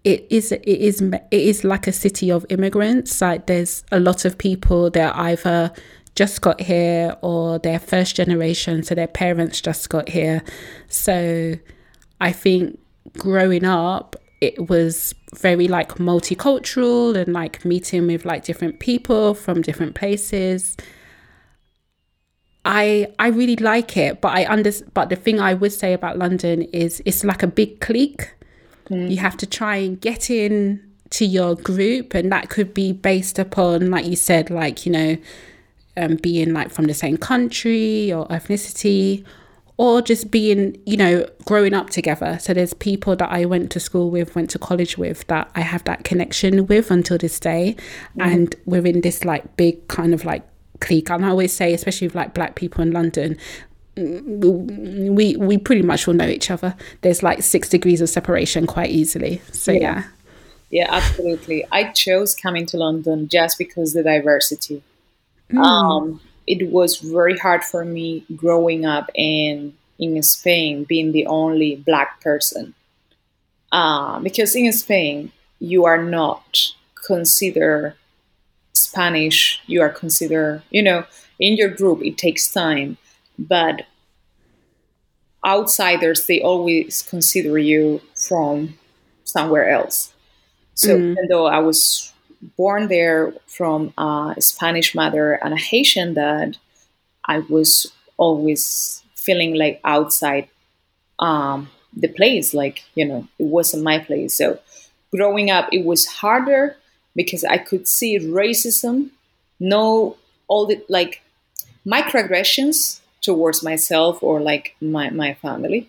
it 0.04 0.26
is 0.30 0.52
it 0.52 0.66
is 0.66 1.00
it 1.00 1.24
is 1.30 1.64
like 1.64 1.86
a 1.86 1.92
city 1.92 2.30
of 2.30 2.44
immigrants. 2.48 3.20
Like 3.20 3.46
there's 3.46 3.84
a 3.92 4.00
lot 4.00 4.24
of 4.24 4.36
people 4.36 4.90
that 4.90 5.14
either 5.16 5.72
just 6.14 6.40
got 6.40 6.60
here 6.60 7.16
or 7.22 7.58
they're 7.58 7.78
first 7.78 8.16
generation, 8.16 8.82
so 8.82 8.94
their 8.94 9.06
parents 9.06 9.60
just 9.60 9.88
got 9.88 10.08
here. 10.08 10.42
So 10.88 11.54
I 12.20 12.32
think 12.32 12.78
growing 13.18 13.64
up, 13.64 14.16
it 14.40 14.68
was 14.68 15.14
very 15.34 15.68
like 15.68 15.94
multicultural 15.94 17.16
and 17.16 17.32
like 17.32 17.64
meeting 17.64 18.08
with 18.08 18.24
like 18.24 18.44
different 18.44 18.80
people 18.80 19.34
from 19.34 19.62
different 19.62 19.94
places. 19.94 20.76
I 22.64 23.08
I 23.18 23.28
really 23.28 23.56
like 23.56 23.96
it, 23.96 24.20
but 24.20 24.36
I 24.36 24.46
under 24.46 24.72
but 24.94 25.08
the 25.08 25.16
thing 25.16 25.40
I 25.40 25.54
would 25.54 25.72
say 25.72 25.92
about 25.92 26.18
London 26.18 26.62
is 26.62 27.02
it's 27.04 27.24
like 27.24 27.42
a 27.42 27.46
big 27.46 27.80
clique. 27.80 28.34
Mm. 28.90 29.10
You 29.10 29.16
have 29.18 29.36
to 29.38 29.46
try 29.46 29.76
and 29.76 30.00
get 30.00 30.30
in 30.30 30.80
to 31.10 31.24
your 31.24 31.54
group, 31.54 32.14
and 32.14 32.30
that 32.32 32.50
could 32.50 32.72
be 32.74 32.92
based 32.92 33.38
upon, 33.38 33.90
like 33.90 34.06
you 34.06 34.16
said, 34.16 34.50
like 34.50 34.86
you 34.86 34.92
know, 34.92 35.16
um, 35.96 36.16
being 36.16 36.52
like 36.52 36.70
from 36.70 36.86
the 36.86 36.94
same 36.94 37.16
country 37.16 38.12
or 38.12 38.26
ethnicity, 38.28 39.24
or 39.76 40.02
just 40.02 40.30
being, 40.30 40.80
you 40.86 40.96
know, 40.96 41.26
growing 41.44 41.74
up 41.74 41.90
together. 41.90 42.38
So 42.40 42.54
there's 42.54 42.74
people 42.74 43.16
that 43.16 43.30
I 43.30 43.44
went 43.46 43.70
to 43.72 43.80
school 43.80 44.10
with, 44.10 44.34
went 44.34 44.50
to 44.50 44.58
college 44.58 44.96
with 44.98 45.26
that 45.26 45.50
I 45.54 45.62
have 45.62 45.82
that 45.84 46.04
connection 46.04 46.66
with 46.66 46.90
until 46.90 47.18
this 47.18 47.40
day. 47.40 47.76
Mm. 48.16 48.32
And 48.32 48.56
we're 48.64 48.86
in 48.86 49.00
this 49.00 49.24
like 49.24 49.56
big 49.56 49.88
kind 49.88 50.14
of 50.14 50.24
like 50.24 50.46
clique. 50.80 51.10
And 51.10 51.24
I 51.24 51.30
always 51.30 51.52
say, 51.52 51.72
especially 51.72 52.06
with 52.08 52.14
like 52.14 52.34
black 52.34 52.54
people 52.54 52.82
in 52.82 52.92
London, 52.92 53.38
we 53.96 55.36
we 55.36 55.58
pretty 55.58 55.82
much 55.82 56.06
all 56.06 56.14
know 56.14 56.28
each 56.28 56.50
other. 56.50 56.74
There's 57.00 57.22
like 57.22 57.42
six 57.42 57.68
degrees 57.68 58.00
of 58.00 58.08
separation 58.08 58.66
quite 58.66 58.90
easily. 58.90 59.42
So 59.52 59.72
yeah. 59.72 59.80
yeah. 59.80 60.04
Yeah, 60.70 60.86
absolutely. 60.88 61.66
I 61.70 61.92
chose 61.92 62.34
coming 62.34 62.64
to 62.66 62.78
London 62.78 63.28
just 63.28 63.58
because 63.58 63.92
the 63.92 64.02
diversity. 64.02 64.82
Mm. 65.52 65.58
Um, 65.58 66.20
it 66.46 66.70
was 66.70 66.98
very 66.98 67.38
hard 67.38 67.62
for 67.62 67.84
me 67.84 68.24
growing 68.36 68.84
up 68.84 69.10
in 69.14 69.74
in 69.98 70.20
Spain, 70.22 70.84
being 70.84 71.12
the 71.12 71.26
only 71.26 71.76
black 71.76 72.20
person. 72.20 72.74
Uh, 73.70 74.18
because 74.18 74.54
in 74.56 74.72
Spain, 74.72 75.30
you 75.60 75.84
are 75.84 76.02
not 76.02 76.72
considered 77.06 77.94
Spanish. 78.72 79.60
You 79.66 79.80
are 79.82 79.88
considered, 79.88 80.62
you 80.70 80.82
know, 80.82 81.04
in 81.38 81.56
your 81.56 81.68
group. 81.68 82.02
It 82.02 82.18
takes 82.18 82.52
time, 82.52 82.96
but 83.38 83.82
outsiders 85.44 86.26
they 86.26 86.40
always 86.40 87.02
consider 87.02 87.58
you 87.58 88.00
from 88.14 88.78
somewhere 89.24 89.68
else. 89.68 90.12
So 90.74 90.96
mm. 90.96 91.12
even 91.12 91.28
though 91.28 91.46
I 91.46 91.58
was 91.58 92.11
born 92.42 92.88
there 92.88 93.32
from 93.46 93.92
a 93.96 94.34
Spanish 94.38 94.94
mother 94.94 95.34
and 95.34 95.54
a 95.54 95.56
Haitian 95.56 96.14
dad, 96.14 96.58
I 97.24 97.38
was 97.38 97.92
always 98.16 99.02
feeling 99.14 99.54
like 99.54 99.80
outside 99.84 100.48
um, 101.18 101.70
the 101.96 102.08
place, 102.08 102.52
like, 102.52 102.82
you 102.94 103.04
know, 103.04 103.28
it 103.38 103.46
wasn't 103.46 103.84
my 103.84 103.98
place. 103.98 104.34
So 104.34 104.58
growing 105.14 105.50
up, 105.50 105.68
it 105.72 105.84
was 105.84 106.06
harder 106.06 106.76
because 107.14 107.44
I 107.44 107.58
could 107.58 107.86
see 107.86 108.18
racism, 108.18 109.10
know 109.60 110.16
all 110.48 110.66
the 110.66 110.82
like 110.88 111.22
microaggressions 111.86 113.00
towards 113.20 113.62
myself 113.62 114.22
or 114.22 114.40
like 114.40 114.74
my, 114.80 115.10
my 115.10 115.34
family 115.34 115.88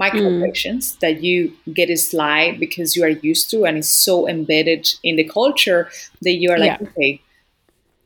microaggressions 0.00 0.96
mm. 0.96 0.98
that 1.00 1.22
you 1.22 1.52
get 1.72 1.90
a 1.90 1.96
slide 1.96 2.58
because 2.58 2.96
you 2.96 3.04
are 3.04 3.08
used 3.08 3.50
to 3.50 3.64
and 3.64 3.78
it's 3.78 3.90
so 3.90 4.28
embedded 4.28 4.88
in 5.02 5.16
the 5.16 5.24
culture 5.24 5.88
that 6.22 6.32
you 6.32 6.50
are 6.50 6.58
like 6.58 6.80
yeah. 6.80 6.88
okay 6.88 7.20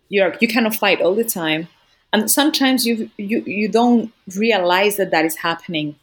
you 0.08 0.22
are 0.22 0.36
you 0.40 0.48
cannot 0.48 0.74
fight 0.74 1.00
all 1.00 1.14
the 1.14 1.24
time 1.24 1.68
and 2.12 2.30
sometimes 2.30 2.86
you 2.86 3.10
you 3.16 3.42
you 3.46 3.68
don't 3.68 4.12
realize 4.36 4.96
that 4.96 5.10
that 5.10 5.24
is 5.24 5.36
happening 5.36 5.94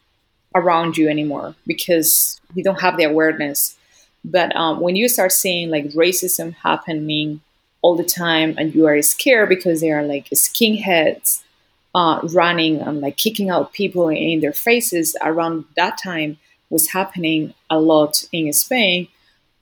around 0.55 0.97
you 0.97 1.07
anymore 1.07 1.55
because 1.67 2.41
you 2.55 2.63
don't 2.63 2.81
have 2.81 2.97
the 2.97 3.03
awareness 3.03 3.77
but 4.23 4.55
um, 4.55 4.79
when 4.79 4.95
you 4.95 5.07
start 5.07 5.31
seeing 5.31 5.69
like 5.69 5.85
racism 5.89 6.55
happening 6.55 7.41
all 7.83 7.95
the 7.95 8.03
time 8.03 8.55
and 8.57 8.73
you 8.73 8.87
are 8.87 8.99
scared 9.03 9.49
because 9.49 9.81
they 9.81 9.91
are 9.91 10.03
like 10.03 10.27
skinheads 10.29 11.43
uh, 11.95 12.19
running 12.33 12.81
and 12.81 12.99
like 12.99 13.15
kicking 13.15 13.49
out 13.49 13.71
people 13.71 14.09
in 14.09 14.41
their 14.41 14.53
faces 14.53 15.15
around 15.23 15.63
that 15.77 15.97
time 15.97 16.37
was 16.69 16.89
happening 16.89 17.53
a 17.69 17.79
lot 17.79 18.25
in 18.33 18.51
Spain. 18.51 19.07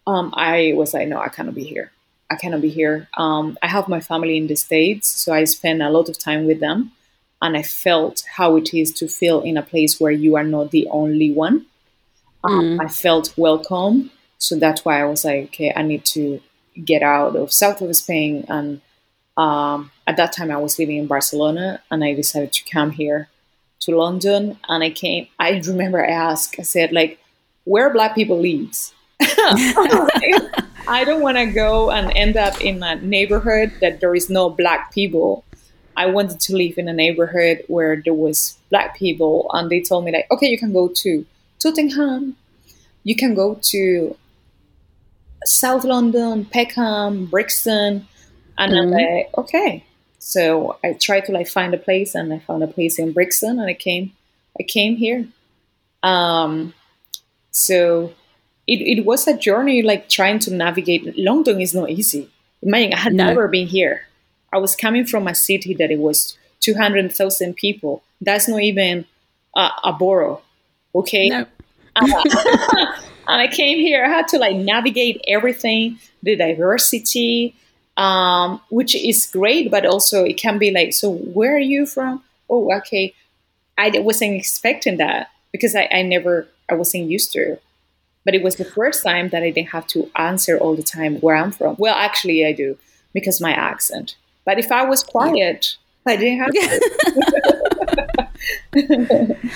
Um, 0.07 0.33
I 0.35 0.73
was 0.75 0.95
like, 0.95 1.07
no, 1.07 1.19
I 1.19 1.29
cannot 1.29 1.53
be 1.53 1.63
here. 1.63 1.91
I 2.31 2.35
cannot 2.35 2.61
be 2.61 2.69
here. 2.69 3.07
Um, 3.15 3.55
I 3.61 3.67
have 3.67 3.87
my 3.87 3.99
family 3.99 4.35
in 4.35 4.47
the 4.47 4.55
States, 4.55 5.07
so 5.07 5.31
I 5.31 5.43
spend 5.43 5.83
a 5.83 5.91
lot 5.91 6.09
of 6.09 6.17
time 6.17 6.47
with 6.47 6.59
them. 6.59 6.91
And 7.39 7.55
I 7.55 7.61
felt 7.61 8.23
how 8.37 8.55
it 8.55 8.73
is 8.73 8.91
to 8.93 9.07
feel 9.07 9.41
in 9.41 9.55
a 9.55 9.61
place 9.61 9.99
where 9.99 10.11
you 10.11 10.35
are 10.35 10.43
not 10.45 10.71
the 10.71 10.87
only 10.89 11.31
one. 11.31 11.67
Um, 12.43 12.77
mm. 12.77 12.83
I 12.83 12.87
felt 12.87 13.37
welcome. 13.37 14.09
So 14.39 14.55
that's 14.55 14.83
why 14.83 15.01
I 15.01 15.05
was 15.05 15.23
like, 15.23 15.45
okay, 15.45 15.71
I 15.75 15.83
need 15.83 16.03
to 16.05 16.41
get 16.83 17.03
out 17.03 17.35
of 17.35 17.53
south 17.53 17.81
of 17.81 17.95
Spain 17.95 18.45
and 18.47 18.81
um, 19.37 19.91
at 20.05 20.17
that 20.17 20.33
time, 20.33 20.51
I 20.51 20.57
was 20.57 20.77
living 20.77 20.97
in 20.97 21.07
Barcelona, 21.07 21.81
and 21.89 22.03
I 22.03 22.13
decided 22.13 22.51
to 22.53 22.69
come 22.69 22.91
here 22.91 23.29
to 23.81 23.95
London. 23.95 24.57
And 24.67 24.83
I 24.83 24.89
came. 24.89 25.27
I 25.39 25.61
remember 25.65 26.03
I 26.03 26.11
asked. 26.11 26.55
I 26.59 26.63
said, 26.63 26.91
like, 26.91 27.19
where 27.63 27.91
black 27.91 28.15
people 28.15 28.39
lives. 28.39 28.93
I 30.85 31.03
don't 31.05 31.21
want 31.21 31.37
to 31.37 31.45
go 31.45 31.91
and 31.91 32.11
end 32.15 32.35
up 32.35 32.59
in 32.61 32.83
a 32.83 32.95
neighborhood 32.95 33.71
that 33.79 34.01
there 34.01 34.13
is 34.13 34.29
no 34.29 34.49
black 34.49 34.93
people. 34.93 35.45
I 35.95 36.07
wanted 36.07 36.39
to 36.41 36.55
live 36.57 36.77
in 36.77 36.87
a 36.87 36.93
neighborhood 36.93 37.63
where 37.67 38.01
there 38.03 38.13
was 38.13 38.57
black 38.69 38.97
people, 38.97 39.49
and 39.53 39.69
they 39.69 39.81
told 39.81 40.05
me 40.05 40.11
like, 40.11 40.27
okay, 40.31 40.47
you 40.47 40.57
can 40.57 40.73
go 40.73 40.89
to 40.89 41.25
Tottenham, 41.59 42.35
you 43.03 43.15
can 43.15 43.35
go 43.35 43.59
to 43.61 44.17
South 45.45 45.83
London, 45.83 46.45
Peckham, 46.45 47.27
Brixton, 47.27 48.07
and 48.57 48.71
mm-hmm. 48.71 48.81
I'm 48.81 48.89
like, 48.91 49.29
okay. 49.37 49.85
So 50.25 50.77
I 50.85 50.93
tried 50.93 51.25
to 51.25 51.33
like 51.33 51.49
find 51.49 51.73
a 51.73 51.77
place, 51.77 52.15
and 52.15 52.33
I 52.33 52.39
found 52.39 52.63
a 52.63 52.67
place 52.67 52.97
in 52.97 53.11
Brixton, 53.11 53.59
and 53.59 53.69
I 53.69 53.73
came, 53.73 54.13
I 54.57 54.63
came 54.63 54.95
here. 54.95 55.27
Um, 56.01 56.73
so 57.51 58.13
it, 58.65 58.79
it 58.99 59.05
was 59.05 59.27
a 59.27 59.37
journey, 59.37 59.81
like 59.81 60.07
trying 60.07 60.39
to 60.39 60.53
navigate. 60.53 61.19
London 61.19 61.59
is 61.59 61.75
not 61.75 61.89
easy. 61.89 62.29
Imagine 62.61 62.93
I 62.93 62.99
had 62.99 63.13
no. 63.13 63.25
never 63.25 63.49
been 63.49 63.67
here. 63.67 64.07
I 64.53 64.59
was 64.59 64.77
coming 64.77 65.05
from 65.05 65.27
a 65.27 65.35
city 65.35 65.73
that 65.73 65.91
it 65.91 65.99
was 65.99 66.37
two 66.61 66.73
hundred 66.73 67.11
thousand 67.11 67.55
people. 67.57 68.01
That's 68.21 68.47
not 68.47 68.61
even 68.61 69.05
a, 69.57 69.69
a 69.83 69.91
borough. 69.91 70.41
Okay. 70.95 71.27
No. 71.27 71.45
and 71.97 72.15
I 73.27 73.49
came 73.51 73.77
here. 73.77 74.05
I 74.05 74.07
had 74.07 74.29
to 74.29 74.37
like 74.37 74.55
navigate 74.55 75.21
everything, 75.27 75.99
the 76.23 76.37
diversity, 76.37 77.55
um, 77.97 78.61
which 78.69 78.95
is 78.95 79.25
great, 79.25 79.69
but 79.69 79.85
also 79.85 80.23
it 80.23 80.37
can 80.37 80.57
be 80.57 80.71
like, 80.71 80.93
so 80.93 81.11
where 81.11 81.55
are 81.55 81.59
you 81.59 81.85
from? 81.85 82.23
Oh, 82.49 82.71
okay. 82.77 83.13
I 83.77 83.89
wasn't 83.99 84.35
expecting 84.35 84.97
that 84.97 85.29
because 85.51 85.75
I, 85.75 85.87
I 85.91 86.01
never, 86.03 86.47
I 86.69 86.75
wasn't 86.75 87.09
used 87.09 87.31
to. 87.33 87.59
But 88.25 88.35
it 88.35 88.43
was 88.43 88.55
the 88.55 88.65
first 88.65 89.03
time 89.03 89.29
that 89.29 89.43
I 89.43 89.49
didn't 89.49 89.69
have 89.69 89.87
to 89.87 90.09
answer 90.15 90.57
all 90.57 90.75
the 90.75 90.83
time 90.83 91.17
where 91.17 91.35
I'm 91.35 91.51
from. 91.51 91.75
Well, 91.77 91.95
actually, 91.95 92.45
I 92.45 92.53
do 92.53 92.77
because 93.13 93.41
my 93.41 93.51
accent. 93.51 94.15
But 94.45 94.59
if 94.59 94.71
I 94.71 94.85
was 94.85 95.03
quiet, 95.03 95.75
I 96.05 96.15
didn't 96.15 96.39
have 96.39 96.51
to. 96.51 98.27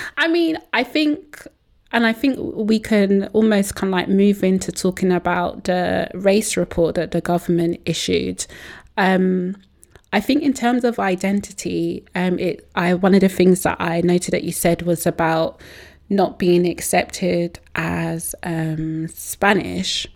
I 0.18 0.28
mean, 0.28 0.58
I 0.72 0.84
think 0.84 1.46
and 1.92 2.06
I 2.06 2.12
think 2.12 2.38
we 2.38 2.78
can 2.78 3.28
almost 3.28 3.74
kind 3.74 3.92
of 3.92 3.98
like 3.98 4.08
move 4.08 4.44
into 4.44 4.70
talking 4.70 5.10
about 5.10 5.64
the 5.64 6.08
race 6.14 6.56
report 6.56 6.94
that 6.96 7.12
the 7.12 7.20
government 7.20 7.80
issued. 7.86 8.46
Um, 8.96 9.56
I 10.12 10.20
think 10.20 10.42
in 10.42 10.52
terms 10.52 10.84
of 10.84 10.98
identity, 10.98 12.04
um, 12.14 12.38
it 12.38 12.68
I 12.74 12.94
one 12.94 13.14
of 13.14 13.20
the 13.20 13.28
things 13.28 13.62
that 13.62 13.80
I 13.80 14.00
noted 14.02 14.32
that 14.32 14.44
you 14.44 14.52
said 14.52 14.82
was 14.82 15.06
about 15.06 15.60
not 16.10 16.38
being 16.38 16.66
accepted 16.66 17.58
as 17.74 18.34
um, 18.42 19.08
Spanish. 19.08 20.06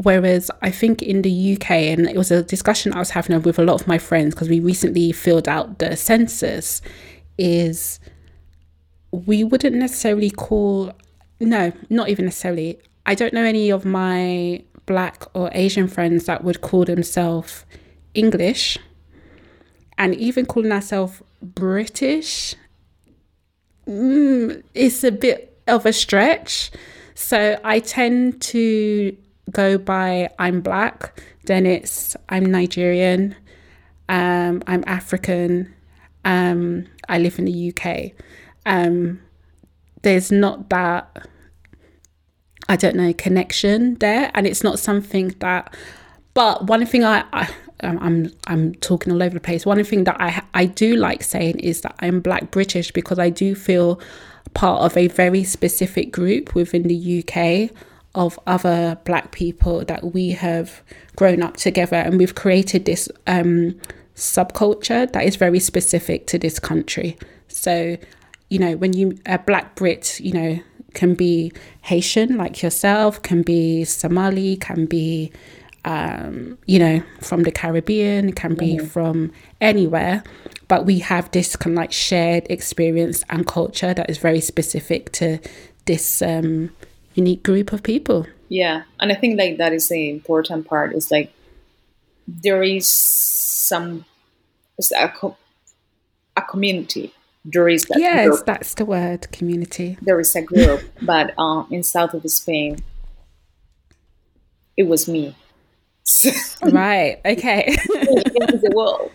Whereas 0.00 0.48
I 0.62 0.70
think 0.70 1.02
in 1.02 1.22
the 1.22 1.54
UK, 1.54 1.70
and 1.70 2.08
it 2.08 2.16
was 2.16 2.30
a 2.30 2.44
discussion 2.44 2.92
I 2.92 3.00
was 3.00 3.10
having 3.10 3.40
with 3.42 3.58
a 3.58 3.64
lot 3.64 3.80
of 3.80 3.88
my 3.88 3.98
friends 3.98 4.32
because 4.32 4.48
we 4.48 4.60
recently 4.60 5.10
filled 5.10 5.48
out 5.48 5.80
the 5.80 5.96
census, 5.96 6.80
is 7.36 7.98
we 9.10 9.44
wouldn't 9.44 9.76
necessarily 9.76 10.30
call, 10.30 10.92
no, 11.40 11.72
not 11.88 12.08
even 12.08 12.26
necessarily. 12.26 12.78
I 13.06 13.14
don't 13.14 13.32
know 13.32 13.44
any 13.44 13.70
of 13.70 13.84
my 13.84 14.62
black 14.86 15.24
or 15.34 15.50
Asian 15.52 15.88
friends 15.88 16.26
that 16.26 16.44
would 16.44 16.60
call 16.60 16.84
themselves 16.84 17.64
English. 18.14 18.78
And 19.96 20.14
even 20.14 20.46
calling 20.46 20.72
ourselves 20.72 21.22
British, 21.42 22.54
mm, 23.86 24.62
it's 24.74 25.02
a 25.02 25.10
bit 25.10 25.60
of 25.66 25.86
a 25.86 25.92
stretch. 25.92 26.70
So 27.14 27.58
I 27.64 27.80
tend 27.80 28.40
to 28.42 29.16
go 29.50 29.78
by 29.78 30.30
I'm 30.38 30.60
black, 30.60 31.20
then 31.46 31.66
it's 31.66 32.14
I'm 32.28 32.46
Nigerian, 32.46 33.34
um, 34.08 34.62
I'm 34.66 34.84
African, 34.86 35.74
um, 36.24 36.86
I 37.08 37.18
live 37.18 37.38
in 37.38 37.46
the 37.46 37.72
UK 37.74 38.12
um, 38.66 39.20
there's 40.02 40.30
not 40.30 40.68
that 40.70 41.28
I 42.68 42.76
don't 42.76 42.96
know 42.96 43.12
connection 43.12 43.94
there, 43.96 44.30
and 44.34 44.46
it's 44.46 44.62
not 44.62 44.78
something 44.78 45.34
that. 45.40 45.74
But 46.34 46.66
one 46.66 46.84
thing 46.86 47.04
I, 47.04 47.24
I 47.32 47.48
I'm 47.80 48.30
I'm 48.46 48.74
talking 48.76 49.12
all 49.12 49.22
over 49.22 49.34
the 49.34 49.40
place. 49.40 49.64
One 49.64 49.82
thing 49.84 50.04
that 50.04 50.20
I 50.20 50.42
I 50.54 50.66
do 50.66 50.96
like 50.96 51.22
saying 51.22 51.60
is 51.60 51.80
that 51.82 51.94
I'm 52.00 52.20
Black 52.20 52.50
British 52.50 52.90
because 52.92 53.18
I 53.18 53.30
do 53.30 53.54
feel 53.54 54.00
part 54.54 54.82
of 54.82 54.96
a 54.96 55.08
very 55.08 55.44
specific 55.44 56.10
group 56.12 56.54
within 56.54 56.84
the 56.84 57.24
UK 57.24 57.70
of 58.14 58.38
other 58.46 58.98
Black 59.04 59.30
people 59.30 59.84
that 59.84 60.12
we 60.12 60.30
have 60.30 60.82
grown 61.16 61.42
up 61.42 61.56
together, 61.56 61.96
and 61.96 62.18
we've 62.18 62.34
created 62.34 62.84
this 62.84 63.08
um, 63.26 63.78
subculture 64.14 65.10
that 65.12 65.24
is 65.24 65.36
very 65.36 65.60
specific 65.60 66.26
to 66.26 66.38
this 66.38 66.58
country. 66.58 67.16
So 67.46 67.96
you 68.48 68.58
know, 68.58 68.76
when 68.76 68.92
you 68.92 69.18
a 69.26 69.38
black 69.38 69.74
Brit, 69.74 70.20
you 70.20 70.32
know, 70.32 70.60
can 70.94 71.14
be 71.14 71.52
Haitian 71.82 72.36
like 72.36 72.62
yourself, 72.62 73.22
can 73.22 73.42
be 73.42 73.84
Somali, 73.84 74.56
can 74.56 74.86
be 74.86 75.32
um, 75.84 76.58
you 76.66 76.78
know, 76.78 77.02
from 77.20 77.44
the 77.44 77.52
Caribbean, 77.52 78.32
can 78.32 78.54
be 78.54 78.76
mm-hmm. 78.76 78.86
from 78.86 79.32
anywhere. 79.60 80.22
But 80.66 80.84
we 80.84 80.98
have 80.98 81.30
this 81.30 81.56
kind 81.56 81.74
of 81.74 81.78
like 81.78 81.92
shared 81.92 82.46
experience 82.50 83.24
and 83.30 83.46
culture 83.46 83.94
that 83.94 84.10
is 84.10 84.18
very 84.18 84.40
specific 84.40 85.12
to 85.12 85.38
this 85.86 86.20
um, 86.20 86.70
unique 87.14 87.42
group 87.42 87.72
of 87.72 87.82
people. 87.82 88.26
Yeah, 88.48 88.82
and 89.00 89.10
I 89.12 89.14
think 89.14 89.38
like 89.38 89.58
that 89.58 89.72
is 89.72 89.88
the 89.88 90.10
important 90.10 90.66
part. 90.66 90.94
Is 90.94 91.10
like 91.10 91.32
there 92.26 92.62
is 92.62 92.88
some, 92.88 94.04
it's 94.76 94.92
a, 94.92 95.08
co- 95.08 95.38
a 96.36 96.42
community 96.42 97.14
there 97.50 97.68
is 97.68 97.84
that 97.86 97.98
yes 97.98 98.28
group. 98.28 98.46
that's 98.46 98.74
the 98.74 98.84
word 98.84 99.30
community. 99.32 99.96
There 100.02 100.20
is 100.20 100.36
a 100.36 100.42
group 100.42 100.82
but 101.00 101.32
uh, 101.38 101.64
in 101.70 101.82
south 101.82 102.12
of 102.14 102.28
spain 102.30 102.78
it 104.76 104.84
was 104.86 105.08
me. 105.08 105.34
Right 106.62 107.20
okay. 107.24 107.76
The 107.86 108.72
world. 108.74 109.10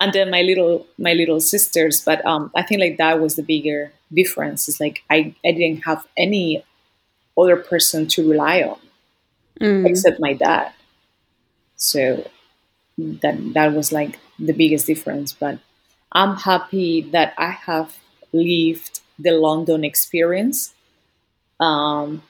And 0.00 0.12
then 0.12 0.30
my 0.30 0.42
little 0.42 0.86
my 0.98 1.14
little 1.14 1.40
sisters 1.40 2.02
but 2.04 2.24
um 2.26 2.50
i 2.54 2.62
think 2.62 2.80
like 2.80 2.98
that 2.98 3.20
was 3.20 3.36
the 3.36 3.42
bigger 3.42 3.92
difference. 4.12 4.68
Is 4.68 4.80
like 4.80 5.02
i 5.10 5.34
i 5.44 5.52
didn't 5.52 5.82
have 5.84 6.06
any 6.16 6.64
other 7.36 7.56
person 7.56 8.06
to 8.08 8.28
rely 8.28 8.62
on 8.62 8.80
mm. 9.60 9.88
except 9.88 10.20
my 10.20 10.34
dad. 10.34 10.72
So 11.76 12.28
that 12.98 13.36
that 13.54 13.72
was 13.72 13.92
like 13.92 14.18
the 14.38 14.52
biggest 14.52 14.86
difference 14.86 15.32
but 15.32 15.58
I'm 16.12 16.36
happy 16.36 17.02
that 17.12 17.34
I 17.36 17.50
have 17.50 17.96
lived 18.32 19.00
the 19.18 19.32
London 19.32 19.84
experience. 19.84 20.74
Um, 21.60 22.22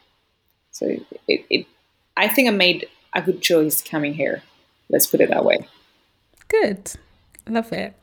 so 0.71 0.87
it, 1.27 1.47
it, 1.51 1.67
I 2.17 2.29
think 2.29 2.49
I 2.49 2.53
made 2.53 2.89
a 3.15 3.23
good 3.23 3.43
choice 3.43 3.83
coming 3.83 4.15
here. 4.15 4.43
Let's 4.89 5.07
put 5.07 5.21
it 5.21 5.29
that 5.31 5.45
way. 5.45 5.67
Good. 6.49 6.93
Love 7.47 7.73
it. 7.73 7.95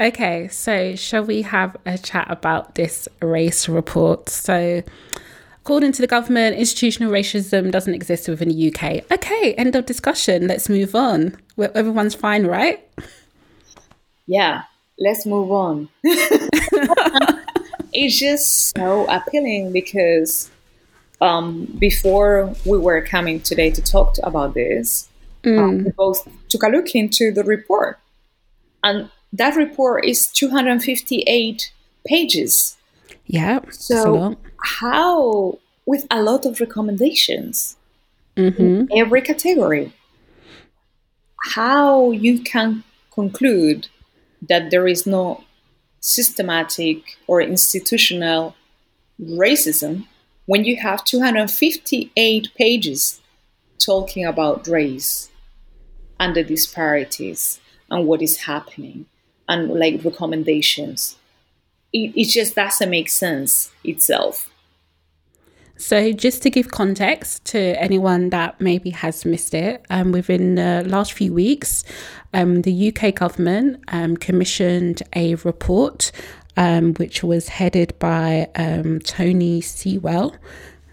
Okay, 0.00 0.46
so 0.48 0.94
shall 0.94 1.24
we 1.24 1.42
have 1.42 1.76
a 1.84 1.98
chat 1.98 2.28
about 2.30 2.76
this 2.76 3.08
race 3.20 3.68
report? 3.68 4.28
So, 4.28 4.82
according 5.60 5.90
to 5.92 6.00
the 6.00 6.06
government, 6.06 6.56
institutional 6.56 7.12
racism 7.12 7.72
doesn't 7.72 7.94
exist 7.94 8.28
within 8.28 8.48
the 8.50 8.72
UK. 8.72 9.10
Okay, 9.10 9.54
end 9.54 9.74
of 9.74 9.86
discussion. 9.86 10.46
Let's 10.46 10.68
move 10.68 10.94
on. 10.94 11.36
Everyone's 11.58 12.14
fine, 12.14 12.46
right? 12.46 12.88
Yeah, 14.26 14.62
let's 14.98 15.26
move 15.26 15.50
on. 15.50 15.88
it's 17.92 18.18
just 18.18 18.76
so 18.76 19.06
appealing 19.08 19.72
because 19.72 20.50
um, 21.20 21.66
before 21.78 22.54
we 22.64 22.78
were 22.78 23.00
coming 23.02 23.40
today 23.40 23.70
to 23.70 23.82
talk 23.82 24.14
to, 24.14 24.26
about 24.26 24.54
this, 24.54 25.08
mm. 25.42 25.58
um, 25.58 25.84
we 25.84 25.90
both 25.90 26.28
took 26.48 26.62
a 26.62 26.68
look 26.68 26.94
into 26.94 27.32
the 27.32 27.44
report. 27.44 27.98
And 28.82 29.10
that 29.32 29.56
report 29.56 30.04
is 30.04 30.26
258 30.28 31.72
pages. 32.06 32.76
Yeah. 33.26 33.60
So, 33.70 34.36
how, 34.62 35.58
with 35.86 36.06
a 36.10 36.22
lot 36.22 36.46
of 36.46 36.60
recommendations 36.60 37.76
mm-hmm. 38.36 38.62
in 38.62 38.88
every 38.96 39.20
category, 39.20 39.92
how 41.44 42.10
you 42.10 42.40
can 42.40 42.84
conclude 43.12 43.88
that 44.42 44.70
there 44.70 44.86
is 44.86 45.06
no 45.06 45.44
systematic 46.00 47.16
or 47.26 47.40
institutional 47.40 48.54
racism 49.20 50.06
when 50.46 50.64
you 50.64 50.76
have 50.76 51.04
258 51.04 52.48
pages 52.56 53.20
talking 53.78 54.24
about 54.24 54.66
race 54.66 55.30
and 56.18 56.34
the 56.34 56.42
disparities 56.42 57.60
and 57.90 58.06
what 58.06 58.22
is 58.22 58.38
happening 58.38 59.06
and 59.48 59.68
like 59.68 60.04
recommendations. 60.04 61.16
It, 61.92 62.12
it 62.16 62.28
just 62.28 62.54
doesn't 62.54 62.90
make 62.90 63.08
sense 63.08 63.72
itself. 63.82 64.50
So, 65.78 66.12
just 66.12 66.42
to 66.42 66.50
give 66.50 66.72
context 66.72 67.44
to 67.46 67.58
anyone 67.80 68.30
that 68.30 68.60
maybe 68.60 68.90
has 68.90 69.24
missed 69.24 69.54
it, 69.54 69.86
um, 69.90 70.10
within 70.10 70.56
the 70.56 70.82
last 70.84 71.12
few 71.12 71.32
weeks, 71.32 71.84
um, 72.34 72.62
the 72.62 72.92
UK 72.92 73.14
government 73.14 73.82
um, 73.88 74.16
commissioned 74.16 75.02
a 75.14 75.36
report 75.36 76.10
um, 76.56 76.94
which 76.94 77.22
was 77.22 77.48
headed 77.48 77.96
by 78.00 78.48
um, 78.56 78.98
Tony 78.98 79.60
Sewell. 79.60 80.34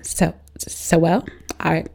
So, 0.04 0.34
Sewell. 0.60 1.26
I 1.60 1.86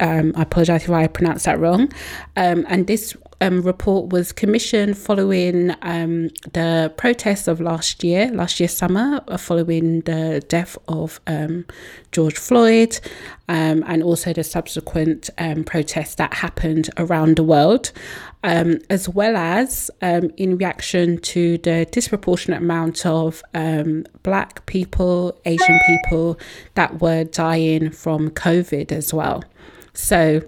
um, 0.00 0.32
I 0.36 0.42
apologize 0.42 0.84
if 0.84 0.90
I 0.90 1.06
pronounced 1.06 1.46
that 1.46 1.58
wrong. 1.58 1.90
Um, 2.36 2.66
and 2.68 2.86
this 2.86 3.16
um, 3.44 3.60
report 3.60 4.08
was 4.08 4.32
commissioned 4.32 4.96
following 4.96 5.74
um, 5.82 6.28
the 6.52 6.92
protests 6.96 7.46
of 7.46 7.60
last 7.60 8.02
year, 8.02 8.30
last 8.30 8.58
year 8.58 8.68
summer, 8.68 9.22
uh, 9.28 9.36
following 9.36 10.00
the 10.02 10.42
death 10.48 10.78
of 10.88 11.20
um, 11.26 11.66
George 12.10 12.38
Floyd, 12.38 12.98
um, 13.48 13.84
and 13.86 14.02
also 14.02 14.32
the 14.32 14.42
subsequent 14.42 15.28
um, 15.36 15.62
protests 15.62 16.14
that 16.14 16.32
happened 16.32 16.88
around 16.96 17.36
the 17.36 17.42
world, 17.42 17.92
um, 18.44 18.78
as 18.88 19.10
well 19.10 19.36
as 19.36 19.90
in 20.00 20.56
reaction 20.56 21.18
to 21.18 21.58
the 21.58 21.86
disproportionate 21.90 22.62
amount 22.62 23.04
of 23.04 23.42
Black 24.22 24.64
people, 24.64 25.38
Asian 25.44 25.78
people 25.86 26.38
that 26.74 27.02
were 27.02 27.24
dying 27.24 27.90
from 27.90 28.30
COVID 28.30 28.90
as 28.90 29.12
well. 29.12 29.44
So, 29.92 30.42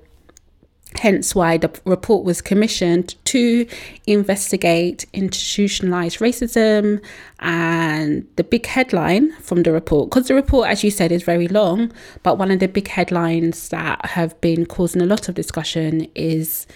hence 0.99 1.35
why 1.35 1.57
the 1.57 1.71
report 1.85 2.25
was 2.25 2.41
commissioned 2.41 3.15
to 3.25 3.67
investigate 4.07 5.07
institutionalized 5.13 6.19
racism 6.19 7.03
and 7.41 8.27
the 8.37 8.45
big 8.45 8.67
headline 8.67 9.33
from 9.41 9.63
the 9.63 9.73
report 9.73 10.11
because 10.11 10.29
the 10.29 10.35
report 10.35 10.69
as 10.69 10.83
you 10.83 10.91
said 10.91 11.13
is 11.13 11.23
very 11.23 11.49
long 11.49 11.93
but 12.23 12.39
one 12.39 12.51
of 12.51 12.61
the 12.61 12.69
big 12.69 12.89
headlines 12.89 13.69
that 13.69 14.05
have 14.07 14.39
been 14.41 14.65
causing 14.67 15.03
a 15.03 15.07
lot 15.07 15.29
of 15.29 15.35
discussion 15.35 16.07
is 16.15 16.67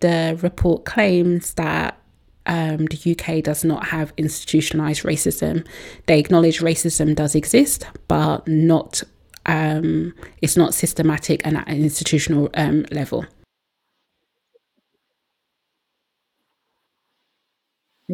the 0.00 0.38
report 0.42 0.84
claims 0.84 1.54
that 1.54 1.98
um, 2.46 2.86
the 2.86 3.16
UK 3.16 3.42
does 3.42 3.64
not 3.64 3.86
have 3.86 4.12
institutionalized 4.16 5.04
racism. 5.04 5.64
They 6.06 6.18
acknowledge 6.18 6.58
racism 6.58 7.14
does 7.14 7.36
exist, 7.36 7.86
but 8.08 8.46
not 8.48 9.04
um, 9.46 10.14
it's 10.40 10.56
not 10.56 10.74
systematic 10.74 11.44
and 11.44 11.56
at 11.56 11.68
an 11.68 11.82
institutional 11.82 12.48
um, 12.54 12.84
level. 12.90 13.26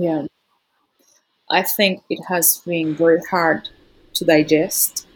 Yeah, 0.00 0.26
I 1.50 1.62
think 1.62 2.04
it 2.08 2.22
has 2.28 2.58
been 2.58 2.94
very 2.94 3.20
hard 3.28 3.68
to 4.14 4.24
digest 4.24 5.08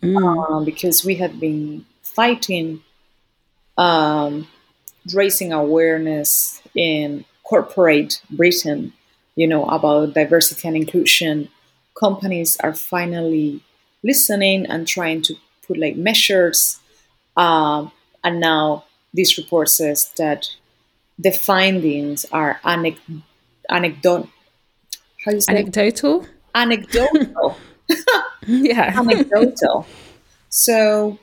mm. 0.00 0.16
uh, 0.16 0.64
because 0.64 1.04
we 1.04 1.16
have 1.16 1.40
been 1.40 1.84
fighting 2.02 2.84
um, 3.76 4.46
raising 5.12 5.52
awareness 5.52 6.62
in 6.76 7.24
corporate 7.42 8.22
Britain, 8.30 8.92
you 9.34 9.48
know, 9.48 9.64
about 9.64 10.14
diversity 10.14 10.68
and 10.68 10.76
inclusion. 10.76 11.48
Companies 11.98 12.56
are 12.60 12.74
finally 12.74 13.64
listening 14.04 14.64
and 14.66 14.86
trying 14.86 15.22
to 15.22 15.34
put 15.66 15.76
like 15.76 15.96
measures. 15.96 16.78
Um, 17.36 17.90
and 18.22 18.38
now 18.38 18.84
this 19.12 19.38
report 19.38 19.70
says 19.70 20.12
that 20.18 20.46
the 21.18 21.32
findings 21.32 22.24
are 22.30 22.60
anec- 22.62 23.22
anecdotal. 23.70 24.28
How 25.24 25.32
you 25.32 25.40
say 25.40 25.52
anecdotal? 25.52 26.26
Anecdotal. 26.54 27.56
yeah. 28.46 28.98
anecdotal. 28.98 29.86
So 30.48 31.18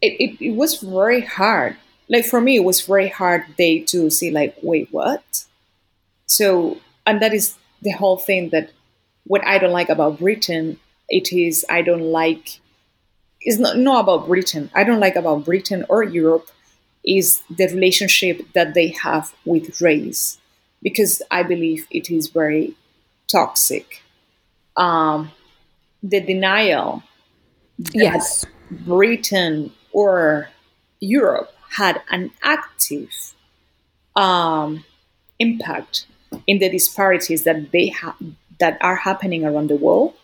it, 0.00 0.16
it, 0.20 0.44
it 0.44 0.56
was 0.56 0.76
very 0.76 1.20
hard. 1.20 1.76
Like 2.08 2.24
for 2.24 2.40
me, 2.40 2.56
it 2.56 2.64
was 2.64 2.80
very 2.82 3.08
hard 3.08 3.44
day 3.56 3.80
to 3.84 4.10
see 4.10 4.30
like, 4.30 4.56
wait, 4.62 4.88
what? 4.90 5.44
So, 6.26 6.78
and 7.06 7.20
that 7.22 7.34
is 7.34 7.54
the 7.82 7.90
whole 7.90 8.16
thing 8.16 8.50
that 8.50 8.70
what 9.24 9.44
I 9.44 9.58
don't 9.58 9.72
like 9.72 9.88
about 9.88 10.18
Britain, 10.18 10.78
it 11.08 11.32
is 11.32 11.64
I 11.68 11.82
don't 11.82 12.12
like 12.12 12.60
is 13.42 13.60
not, 13.60 13.76
not 13.78 14.00
about 14.00 14.26
Britain. 14.26 14.70
I 14.74 14.84
don't 14.84 15.00
like 15.00 15.16
about 15.16 15.44
Britain 15.44 15.84
or 15.88 16.02
Europe 16.02 16.50
is 17.04 17.42
the 17.48 17.66
relationship 17.66 18.52
that 18.54 18.74
they 18.74 18.88
have 18.88 19.32
with 19.44 19.80
race 19.80 20.38
because 20.82 21.22
I 21.30 21.42
believe 21.42 21.86
it 21.90 22.10
is 22.10 22.28
very 22.28 22.74
toxic. 23.30 24.02
Um, 24.76 25.32
the 26.02 26.20
denial 26.20 27.02
that 27.78 27.94
yes. 27.94 28.44
Britain 28.70 29.72
or 29.92 30.48
Europe 31.00 31.52
had 31.70 32.00
an 32.10 32.30
active 32.42 33.10
um, 34.14 34.84
impact 35.38 36.06
in 36.46 36.58
the 36.58 36.68
disparities 36.68 37.44
that 37.44 37.72
they 37.72 37.88
have 37.88 38.14
that 38.58 38.78
are 38.80 38.96
happening 38.96 39.44
around 39.44 39.68
the 39.68 39.76
world. 39.76 40.14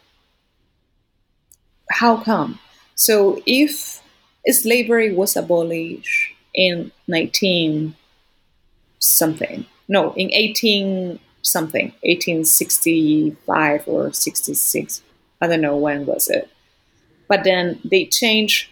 How 1.90 2.16
come? 2.16 2.58
So 2.94 3.42
if 3.46 4.00
slavery 4.48 5.14
was 5.14 5.36
abolished 5.36 6.32
in 6.54 6.92
19 7.08 7.94
something, 8.98 9.66
no, 9.92 10.14
in 10.14 10.32
18 10.32 11.18
something, 11.42 11.92
1865 12.02 13.84
or 13.86 14.10
66, 14.10 15.02
I 15.42 15.46
don't 15.46 15.60
know 15.60 15.76
when 15.76 16.06
was 16.06 16.28
it. 16.28 16.48
But 17.28 17.44
then 17.44 17.78
they 17.84 18.06
changed 18.06 18.70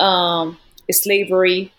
um, 0.00 0.58
slavery. 0.90 1.72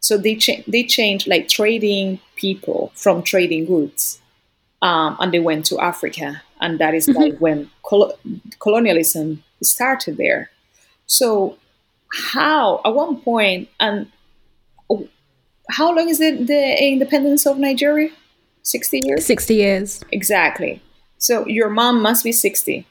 So 0.00 0.18
they, 0.18 0.34
cha- 0.36 0.62
they 0.68 0.84
changed 0.84 1.28
like 1.28 1.48
trading 1.48 2.20
people 2.36 2.92
from 2.94 3.22
trading 3.22 3.64
goods. 3.64 4.20
Um, 4.82 5.16
and 5.18 5.32
they 5.32 5.40
went 5.40 5.64
to 5.66 5.78
Africa. 5.80 6.42
And 6.60 6.78
that 6.78 6.92
is 6.92 7.06
mm-hmm. 7.08 7.18
like 7.18 7.38
when 7.38 7.70
col- 7.82 8.18
colonialism 8.58 9.42
started 9.62 10.18
there. 10.18 10.50
So, 11.06 11.56
how 12.12 12.82
at 12.84 12.94
one 12.94 13.20
point, 13.22 13.68
and 13.78 14.10
how 15.70 15.94
long 15.94 16.08
is 16.08 16.18
the, 16.18 16.32
the 16.32 16.82
independence 16.82 17.46
of 17.46 17.58
Nigeria? 17.58 18.10
60 18.62 19.00
years? 19.04 19.26
60 19.26 19.54
years. 19.54 20.04
Exactly. 20.12 20.82
So, 21.18 21.46
your 21.46 21.70
mom 21.70 22.02
must 22.02 22.24
be 22.24 22.32
60. 22.32 22.86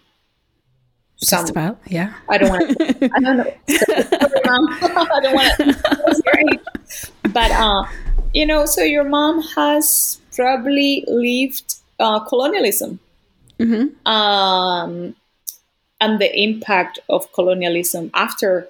Some, 1.17 1.41
Just 1.41 1.51
about, 1.51 1.79
yeah. 1.87 2.13
I 2.29 2.37
don't 2.37 2.49
want 2.49 2.77
to, 2.77 3.09
I 3.15 3.19
don't 3.19 3.37
know. 3.37 3.53
I 3.69 5.19
don't 5.21 5.35
want 5.35 5.57
to, 5.57 6.59
but, 7.33 7.51
uh, 7.51 7.83
you 8.33 8.45
know, 8.45 8.65
so 8.65 8.81
your 8.81 9.03
mom 9.03 9.41
has 9.55 10.19
probably 10.33 11.03
lived 11.07 11.75
uh, 11.99 12.19
colonialism. 12.21 12.99
Mm-hmm. 13.59 14.07
Um, 14.07 15.15
and 15.99 16.19
the 16.19 16.33
impact 16.41 16.99
of 17.09 17.31
colonialism 17.33 18.09
after 18.13 18.69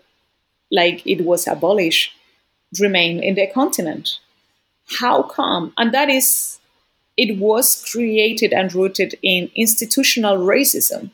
like 0.71 1.05
it 1.05 1.25
was 1.25 1.47
abolished 1.47 2.13
remain 2.79 3.23
in 3.23 3.35
their 3.35 3.51
continent. 3.51 4.19
How 4.99 5.23
come? 5.23 5.73
And 5.77 5.93
that 5.93 6.09
is 6.09 6.59
it 7.17 7.37
was 7.37 7.85
created 7.91 8.53
and 8.53 8.73
rooted 8.73 9.15
in 9.21 9.51
institutional 9.55 10.37
racism. 10.37 11.11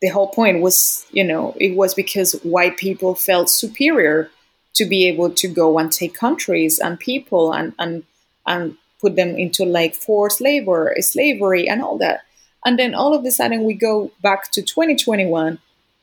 The 0.00 0.08
whole 0.08 0.28
point 0.28 0.60
was 0.60 1.06
you 1.10 1.24
know 1.24 1.54
it 1.60 1.76
was 1.76 1.94
because 1.94 2.32
white 2.42 2.76
people 2.76 3.14
felt 3.14 3.50
superior 3.50 4.30
to 4.74 4.84
be 4.84 5.08
able 5.08 5.30
to 5.30 5.48
go 5.48 5.78
and 5.78 5.90
take 5.90 6.14
countries 6.14 6.78
and 6.78 6.98
people 6.98 7.52
and 7.52 7.74
and 7.78 8.04
and 8.46 8.76
put 9.00 9.16
them 9.16 9.36
into 9.36 9.64
like 9.64 9.94
forced 9.94 10.40
labor 10.40 10.94
slavery 11.00 11.68
and 11.68 11.82
all 11.82 11.98
that. 11.98 12.22
And 12.64 12.78
then 12.78 12.94
all 12.94 13.14
of 13.14 13.24
a 13.24 13.30
sudden 13.30 13.64
we 13.64 13.74
go 13.74 14.10
back 14.22 14.50
to 14.52 14.62
2021 14.62 15.58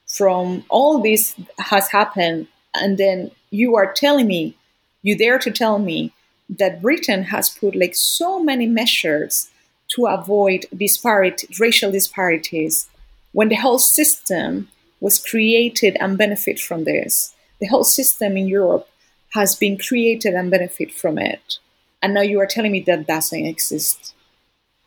from 0.08 0.64
all 0.70 1.02
this 1.02 1.36
has 1.60 1.90
happened. 1.90 2.48
And 2.74 2.98
then 2.98 3.32
you 3.56 3.76
are 3.76 3.92
telling 3.92 4.28
me, 4.28 4.56
you 5.02 5.18
dare 5.18 5.40
to 5.40 5.52
tell 5.52 5.80
me 5.80 6.14
that 6.50 6.82
Britain 6.82 7.24
has 7.24 7.50
put 7.50 7.76
like 7.76 7.96
so 7.96 8.44
many 8.44 8.68
measures 8.68 9.50
to 9.96 10.08
avoid 10.08 10.66
disparity, 10.76 11.48
racial 11.60 11.92
disparities 11.92 12.90
when 13.32 13.50
the 13.50 13.56
whole 13.56 13.80
system 13.80 14.70
was 15.00 15.20
created 15.20 15.98
and 16.00 16.18
benefit 16.18 16.60
from 16.60 16.84
this. 16.84 17.34
The 17.60 17.68
whole 17.68 17.84
system 17.84 18.38
in 18.38 18.48
Europe 18.48 18.88
has 19.34 19.56
been 19.56 19.78
created 19.78 20.34
and 20.34 20.50
benefit 20.50 20.92
from 20.92 21.18
it. 21.18 21.60
And 22.02 22.14
now 22.14 22.22
you 22.22 22.40
are 22.40 22.48
telling 22.48 22.72
me 22.72 22.82
that 22.82 23.08
doesn't 23.08 23.46
exist. 23.46 24.14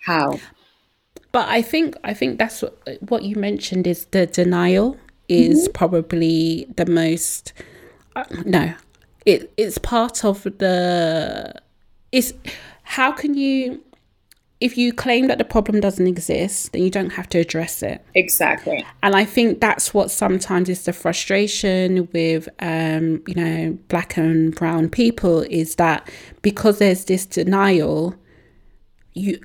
How? 0.07 0.41
But 1.33 1.49
I 1.49 1.62
think 1.62 1.97
I 2.05 2.14
think 2.14 2.39
that's 2.39 2.62
what, 2.62 2.79
what 3.01 3.23
you 3.23 3.37
mentioned 3.37 3.87
is 3.87 4.07
the 4.07 4.27
denial 4.27 4.97
is 5.29 5.64
mm-hmm. 5.64 5.73
probably 5.73 6.66
the 6.77 6.87
most 6.87 7.53
no. 8.45 8.75
It 9.27 9.53
it's 9.57 9.79
part 9.79 10.25
of 10.25 10.45
the 10.45 11.55
it's 12.12 12.33
how 12.83 13.12
can 13.12 13.35
you 13.35 13.83
if 14.61 14.77
you 14.77 14.93
claim 14.93 15.29
that 15.29 15.39
the 15.39 15.45
problem 15.45 15.79
doesn't 15.79 16.07
exist 16.07 16.73
then 16.73 16.83
you 16.83 16.91
don't 16.91 17.11
have 17.11 17.29
to 17.31 17.39
address 17.39 17.83
it. 17.83 18.05
Exactly. 18.14 18.85
And 19.03 19.14
i 19.14 19.25
think 19.25 19.61
that's 19.61 19.93
what 19.93 20.11
sometimes 20.11 20.69
is 20.69 20.85
the 20.85 20.93
frustration 20.93 22.09
with 22.12 22.49
um 22.61 23.23
you 23.27 23.35
know 23.35 23.79
black 23.89 24.16
and 24.16 24.55
brown 24.55 24.89
people 24.89 25.43
is 25.43 25.75
that 25.77 26.11
because 26.43 26.79
there's 26.79 27.05
this 27.05 27.27
denial 27.27 28.14
you 29.14 29.41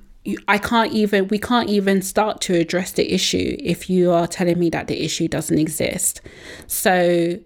I 0.48 0.58
can't 0.58 0.94
even 0.94 1.28
we 1.28 1.38
can't 1.38 1.70
even 1.70 2.02
start 2.02 2.40
to 2.42 2.56
address 2.56 2.94
the 2.94 3.14
issue 3.14 3.58
if 3.60 3.90
you 3.90 4.12
are 4.12 4.28
telling 4.28 4.58
me 4.58 4.70
that 4.70 4.88
the 4.88 5.04
issue 5.04 5.28
doesn't 5.28 5.58
exist. 5.58 6.22
So 6.68 7.40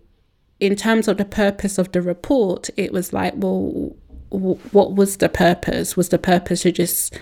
in 0.60 0.76
terms 0.76 1.08
of 1.08 1.18
the 1.18 1.26
purpose 1.26 1.78
of 1.78 1.92
the 1.92 2.02
report, 2.02 2.70
it 2.78 2.92
was 2.92 3.14
like, 3.14 3.34
well, 3.36 3.96
what 4.30 4.94
was 4.96 5.18
the 5.18 5.30
purpose? 5.30 5.96
Was 5.96 6.10
the 6.10 6.18
purpose 6.18 6.62
to 6.64 6.72
just, 6.72 7.18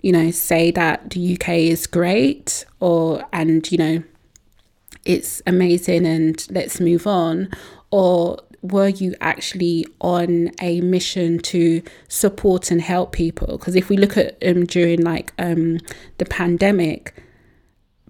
you 0.00 0.12
know, 0.12 0.30
say 0.30 0.70
that 0.72 1.10
the 1.10 1.34
UK 1.34 1.48
is 1.50 1.86
great 1.86 2.64
or, 2.80 3.24
and, 3.32 3.70
you 3.70 3.78
know, 3.78 4.02
it's 5.04 5.42
amazing 5.46 6.06
and 6.06 6.46
let's 6.50 6.80
move 6.80 7.06
on? 7.06 7.50
Or 7.90 8.38
were 8.62 8.88
you 8.88 9.14
actually 9.20 9.86
on 10.00 10.50
a 10.60 10.80
mission 10.80 11.38
to 11.38 11.82
support 12.08 12.70
and 12.70 12.80
help 12.80 13.12
people? 13.12 13.58
Because 13.58 13.76
if 13.76 13.90
we 13.90 13.96
look 13.96 14.16
at 14.16 14.36
um, 14.44 14.64
during 14.64 15.02
like 15.02 15.32
um, 15.38 15.78
the 16.16 16.24
pandemic, 16.24 17.22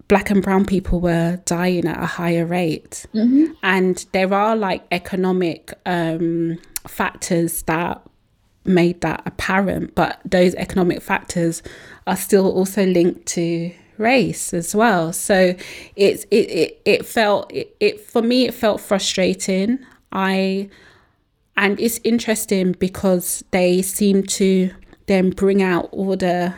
black 0.07 0.29
and 0.29 0.43
brown 0.43 0.65
people 0.65 0.99
were 0.99 1.41
dying 1.45 1.87
at 1.87 2.01
a 2.01 2.05
higher 2.05 2.45
rate. 2.45 3.05
Mm-hmm. 3.13 3.53
And 3.63 4.05
there 4.11 4.33
are 4.33 4.55
like 4.55 4.83
economic 4.91 5.73
um, 5.85 6.59
factors 6.87 7.63
that 7.63 8.01
made 8.65 9.01
that 9.01 9.21
apparent, 9.25 9.95
but 9.95 10.19
those 10.25 10.55
economic 10.55 11.01
factors 11.01 11.63
are 12.07 12.15
still 12.15 12.51
also 12.51 12.85
linked 12.85 13.25
to 13.27 13.71
race 13.97 14.53
as 14.53 14.75
well. 14.75 15.13
So 15.13 15.55
it's 15.95 16.25
it 16.31 16.35
it, 16.35 16.81
it 16.85 17.05
felt 17.05 17.51
it, 17.51 17.75
it 17.79 17.99
for 17.99 18.21
me 18.21 18.47
it 18.47 18.53
felt 18.53 18.81
frustrating. 18.81 19.79
I 20.11 20.69
and 21.57 21.79
it's 21.79 21.99
interesting 22.03 22.73
because 22.73 23.43
they 23.51 23.81
seem 23.81 24.23
to 24.23 24.71
then 25.07 25.29
bring 25.29 25.61
out 25.61 25.89
all 25.91 26.17
the 26.17 26.53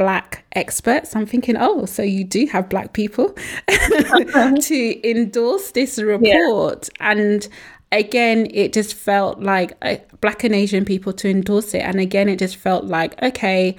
black 0.00 0.46
experts. 0.52 1.14
I'm 1.14 1.26
thinking, 1.26 1.58
oh, 1.58 1.84
so 1.84 2.02
you 2.02 2.24
do 2.24 2.46
have 2.46 2.70
black 2.70 2.94
people 2.94 3.36
to 3.68 5.10
endorse 5.10 5.72
this 5.72 5.98
report. 5.98 6.88
Yeah. 6.98 7.10
And 7.10 7.46
again, 7.92 8.48
it 8.50 8.72
just 8.72 8.94
felt 8.94 9.40
like 9.40 9.76
uh, 9.82 9.96
black 10.22 10.42
and 10.42 10.54
Asian 10.54 10.86
people 10.86 11.12
to 11.12 11.28
endorse 11.28 11.74
it. 11.74 11.80
And 11.80 12.00
again, 12.00 12.30
it 12.30 12.38
just 12.38 12.56
felt 12.56 12.86
like, 12.86 13.22
okay, 13.22 13.76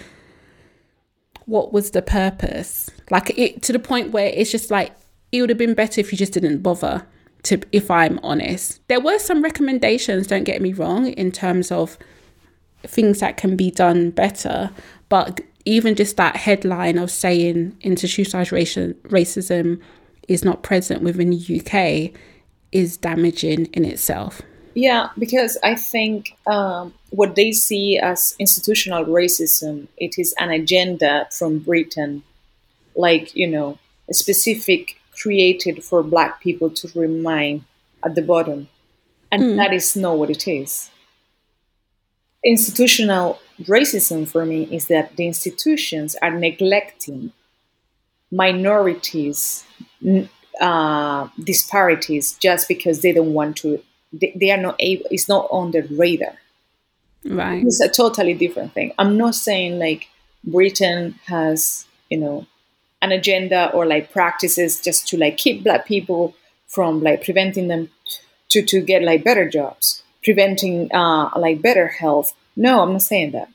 what 1.48 1.74
was 1.74 1.90
the 1.90 2.04
purpose? 2.04 2.92
Like 3.10 3.36
it 3.36 3.64
to 3.64 3.74
the 3.74 3.80
point 3.80 4.12
where 4.12 4.28
it's 4.28 4.52
just 4.52 4.70
like, 4.70 4.92
it 5.32 5.42
would 5.42 5.50
have 5.50 5.58
been 5.58 5.74
better 5.74 6.00
if 6.00 6.12
you 6.12 6.20
just 6.20 6.34
didn't 6.34 6.60
bother 6.60 7.04
to 7.46 7.60
if 7.72 7.90
I'm 7.90 8.20
honest. 8.22 8.80
There 8.90 9.00
were 9.00 9.18
some 9.18 9.42
recommendations, 9.42 10.28
don't 10.28 10.44
get 10.44 10.62
me 10.62 10.72
wrong, 10.72 11.08
in 11.08 11.32
terms 11.32 11.72
of 11.72 11.98
things 12.84 13.22
that 13.22 13.38
can 13.38 13.56
be 13.56 13.72
done 13.72 14.12
better, 14.12 14.70
but 15.12 15.42
even 15.66 15.94
just 15.94 16.16
that 16.16 16.38
headline 16.38 16.98
of 16.98 17.12
saying 17.12 17.78
institutionalized 17.82 18.52
racism 18.52 19.82
is 20.30 20.46
not 20.46 20.64
present 20.64 21.04
within 21.04 21.32
the 21.32 21.60
UK 21.60 22.18
is 22.72 22.96
damaging 22.96 23.66
in 23.74 23.84
itself. 23.84 24.42
Yeah, 24.74 25.10
because 25.20 25.58
I 25.64 25.76
think 25.76 26.38
um, 26.48 26.94
what 27.10 27.36
they 27.36 27.52
see 27.52 28.00
as 28.00 28.38
institutional 28.40 29.04
racism, 29.04 29.90
it 29.98 30.18
is 30.18 30.34
an 30.40 30.50
agenda 30.50 31.28
from 31.30 31.60
Britain, 31.60 32.24
like 32.96 33.36
you 33.36 33.50
know, 33.50 33.78
a 34.10 34.14
specific 34.14 34.96
created 35.22 35.84
for 35.84 36.04
Black 36.04 36.40
people 36.40 36.70
to 36.70 36.90
remain 36.96 37.66
at 38.06 38.16
the 38.16 38.22
bottom, 38.22 38.70
and 39.30 39.44
mm. 39.44 39.56
that 39.58 39.74
is 39.74 39.98
not 39.98 40.18
what 40.18 40.30
it 40.30 40.48
is. 40.48 40.90
Institutional 42.44 43.40
racism 43.64 44.28
for 44.28 44.46
me 44.46 44.64
is 44.72 44.88
that 44.88 45.16
the 45.16 45.28
institutions 45.28 46.16
are 46.22 46.32
neglecting 46.32 47.32
minorities 48.32 49.64
uh, 50.60 51.28
disparities 51.44 52.34
just 52.34 52.68
because 52.68 53.02
they 53.02 53.12
don't 53.12 53.34
want 53.34 53.58
to 53.58 53.82
they, 54.14 54.34
they, 54.36 54.52
are 54.52 54.58
not 54.58 54.76
able 54.80 55.06
it's 55.12 55.30
not 55.30 55.48
on 55.52 55.72
the 55.72 55.82
radar. 55.84 56.38
Right. 57.24 57.64
It's 57.64 57.82
a 57.82 57.90
totally 57.90 58.34
different 58.34 58.74
thing. 58.74 58.94
I'm 58.98 59.18
not 59.18 59.36
saying 59.36 59.80
like 59.80 60.08
britain 60.44 61.20
has 61.28 61.86
you 62.10 62.18
know 62.18 62.48
an 63.02 63.12
agenda 63.12 63.72
or 63.74 63.86
like 63.86 64.12
practices 64.12 64.80
just 64.80 65.08
to 65.08 65.18
like 65.18 65.38
keep 65.38 65.64
black 65.64 65.86
people 65.86 66.36
from 66.68 67.02
like 67.02 67.24
preventing 67.24 67.68
them 67.68 67.90
to 68.50 68.62
to 68.64 68.82
get 68.82 69.04
like 69.04 69.24
better 69.24 69.48
jobs 69.50 70.01
preventing 70.24 70.92
uh 70.94 71.30
like 71.38 71.62
better 71.62 71.88
health 71.88 72.34
no 72.56 72.82
i'm 72.82 72.94
not 72.94 73.02
saying 73.02 73.32
that 73.32 73.50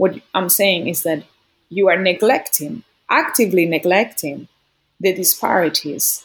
what 0.00 0.18
I'm 0.32 0.48
saying 0.48 0.88
is 0.88 1.02
that 1.02 1.24
you 1.68 1.90
are 1.90 2.00
neglecting, 2.00 2.84
actively 3.10 3.66
neglecting 3.66 4.48
the 4.98 5.12
disparities, 5.12 6.24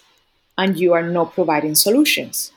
and 0.58 0.80
you 0.80 0.94
are 0.94 1.04
not 1.04 1.34
providing 1.34 1.76
solutions. 1.76 2.54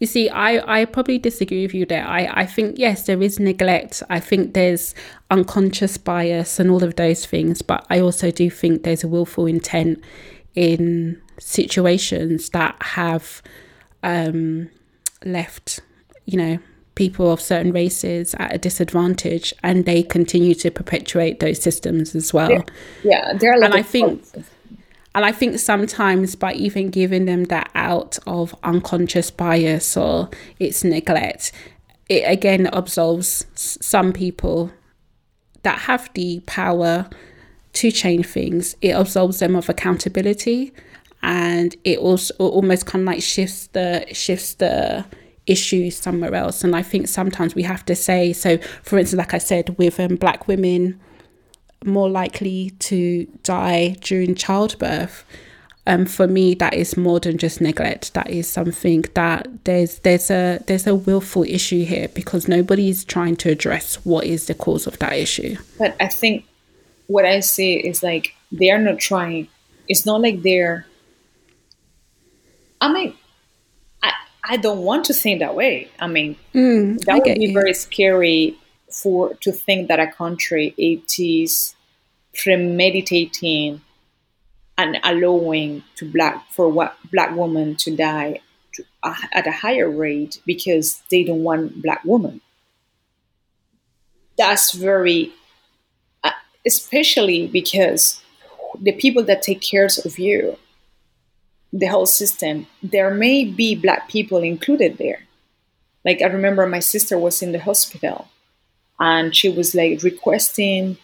You 0.00 0.06
see, 0.06 0.30
I, 0.30 0.80
I 0.80 0.84
probably 0.86 1.18
disagree 1.18 1.66
with 1.66 1.74
you 1.74 1.84
there. 1.84 2.06
I, 2.06 2.30
I 2.32 2.46
think, 2.46 2.78
yes, 2.78 3.04
there 3.04 3.20
is 3.20 3.38
neglect. 3.38 4.02
I 4.08 4.18
think 4.18 4.54
there's 4.54 4.94
unconscious 5.30 5.98
bias 5.98 6.58
and 6.58 6.70
all 6.70 6.82
of 6.82 6.96
those 6.96 7.26
things. 7.26 7.60
But 7.60 7.86
I 7.90 8.00
also 8.00 8.30
do 8.30 8.48
think 8.48 8.84
there's 8.84 9.04
a 9.04 9.08
willful 9.08 9.44
intent 9.44 10.02
in 10.54 11.20
situations 11.38 12.48
that 12.50 12.74
have 12.80 13.42
um, 14.02 14.70
left, 15.26 15.80
you 16.26 16.36
know, 16.36 16.58
people 16.94 17.30
of 17.30 17.40
certain 17.40 17.72
races 17.72 18.34
at 18.38 18.54
a 18.54 18.58
disadvantage 18.58 19.52
and 19.62 19.84
they 19.84 20.02
continue 20.02 20.54
to 20.54 20.70
perpetuate 20.70 21.40
those 21.40 21.60
systems 21.60 22.14
as 22.14 22.32
well. 22.32 22.50
Yeah, 22.50 22.62
yeah 23.04 23.32
there 23.34 23.52
are 23.52 23.62
and 23.62 23.74
i 23.74 23.82
think 23.82 24.24
and 25.14 25.24
i 25.24 25.30
think 25.30 25.58
sometimes 25.58 26.34
by 26.36 26.54
even 26.54 26.88
giving 26.88 27.26
them 27.26 27.44
that 27.44 27.70
out 27.74 28.18
of 28.26 28.54
unconscious 28.62 29.30
bias 29.30 29.94
or 29.94 30.30
its 30.58 30.84
neglect 30.84 31.52
it 32.08 32.22
again 32.22 32.66
absolves 32.72 33.44
some 33.54 34.12
people 34.12 34.72
that 35.66 35.80
have 35.80 36.08
the 36.14 36.40
power 36.46 37.10
to 37.72 37.90
change 37.90 38.26
things. 38.26 38.76
It 38.80 38.94
absolves 38.94 39.40
them 39.40 39.56
of 39.56 39.68
accountability 39.68 40.72
and 41.22 41.74
it 41.82 41.98
also 41.98 42.34
almost 42.38 42.86
kind 42.86 43.02
of 43.02 43.06
like 43.06 43.22
shifts 43.22 43.66
the 43.68 44.06
shifts 44.12 44.54
the 44.54 45.04
issues 45.46 45.96
somewhere 45.96 46.34
else. 46.34 46.64
And 46.64 46.74
I 46.74 46.82
think 46.82 47.08
sometimes 47.08 47.54
we 47.54 47.62
have 47.62 47.84
to 47.86 47.94
say, 47.94 48.32
so 48.32 48.58
for 48.82 48.98
instance, 48.98 49.18
like 49.18 49.34
I 49.34 49.38
said, 49.38 49.76
with 49.78 49.98
um, 50.00 50.16
black 50.16 50.48
women 50.48 51.00
more 51.84 52.08
likely 52.08 52.70
to 52.78 53.26
die 53.42 53.96
during 54.00 54.34
childbirth. 54.34 55.24
Um, 55.88 56.04
for 56.04 56.26
me, 56.26 56.54
that 56.54 56.74
is 56.74 56.96
more 56.96 57.20
than 57.20 57.38
just 57.38 57.60
neglect. 57.60 58.14
That 58.14 58.28
is 58.28 58.48
something 58.48 59.04
that 59.14 59.46
there's 59.64 60.00
there's 60.00 60.32
a 60.32 60.58
there's 60.66 60.86
a 60.86 60.96
willful 60.96 61.44
issue 61.44 61.84
here 61.84 62.08
because 62.08 62.48
nobody's 62.48 63.04
trying 63.04 63.36
to 63.36 63.50
address 63.50 64.04
what 64.04 64.24
is 64.24 64.48
the 64.48 64.54
cause 64.54 64.88
of 64.88 64.98
that 64.98 65.12
issue. 65.12 65.56
But 65.78 65.94
I 66.00 66.08
think 66.08 66.44
what 67.06 67.24
I 67.24 67.38
see 67.38 67.74
is 67.74 68.02
like 68.02 68.34
they 68.50 68.70
are 68.70 68.80
not 68.80 68.98
trying. 68.98 69.46
It's 69.88 70.04
not 70.04 70.20
like 70.20 70.42
they're. 70.42 70.86
I 72.80 72.92
mean, 72.92 73.14
I 74.48 74.56
don't 74.56 74.78
want 74.78 75.04
to 75.06 75.14
think 75.14 75.40
that 75.40 75.54
way. 75.54 75.88
I 75.98 76.06
mean, 76.06 76.36
mm, 76.54 76.98
that 77.04 77.14
I 77.16 77.18
would 77.18 77.38
be 77.38 77.46
you. 77.46 77.52
very 77.52 77.74
scary 77.74 78.56
for 78.90 79.34
to 79.34 79.52
think 79.52 79.88
that 79.88 79.98
a 79.98 80.06
country 80.06 80.72
it 80.78 81.18
is 81.18 81.74
premeditating 82.32 83.80
and 84.78 84.98
allowing 85.02 85.82
to 85.96 86.10
black 86.10 86.50
for 86.52 86.68
what 86.68 86.96
black 87.10 87.34
women 87.34 87.74
to 87.76 87.96
die 87.96 88.40
to, 88.74 88.84
uh, 89.02 89.14
at 89.32 89.46
a 89.46 89.50
higher 89.50 89.90
rate 89.90 90.40
because 90.46 91.02
they 91.10 91.24
don't 91.24 91.42
want 91.42 91.82
black 91.82 92.02
women. 92.04 92.40
That's 94.38 94.72
very, 94.72 95.32
uh, 96.22 96.32
especially 96.66 97.48
because 97.48 98.22
the 98.78 98.92
people 98.92 99.24
that 99.24 99.42
take 99.42 99.62
care 99.62 99.88
of 100.04 100.18
you 100.18 100.58
the 101.78 101.86
whole 101.86 102.06
system, 102.06 102.66
there 102.82 103.12
may 103.12 103.44
be 103.44 103.74
black 103.74 104.08
people 104.08 104.38
included 104.38 104.98
there. 104.98 105.20
Like 106.04 106.22
I 106.22 106.26
remember 106.26 106.66
my 106.66 106.80
sister 106.80 107.18
was 107.18 107.42
in 107.42 107.52
the 107.52 107.58
hospital 107.58 108.28
and 108.98 109.34
she 109.34 109.48
was 109.48 109.74
like 109.74 110.02
requesting 110.02 110.98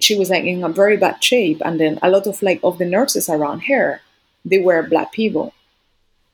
she 0.00 0.16
was 0.16 0.30
like 0.30 0.44
in 0.44 0.62
a 0.62 0.68
very 0.68 0.96
bad 0.96 1.24
shape. 1.24 1.60
And 1.64 1.80
then 1.80 1.98
a 2.02 2.10
lot 2.10 2.26
of 2.26 2.40
like 2.42 2.60
of 2.62 2.78
the 2.78 2.84
nurses 2.84 3.28
around 3.28 3.60
her 3.60 4.00
they 4.44 4.58
were 4.58 4.82
black 4.82 5.12
people 5.12 5.52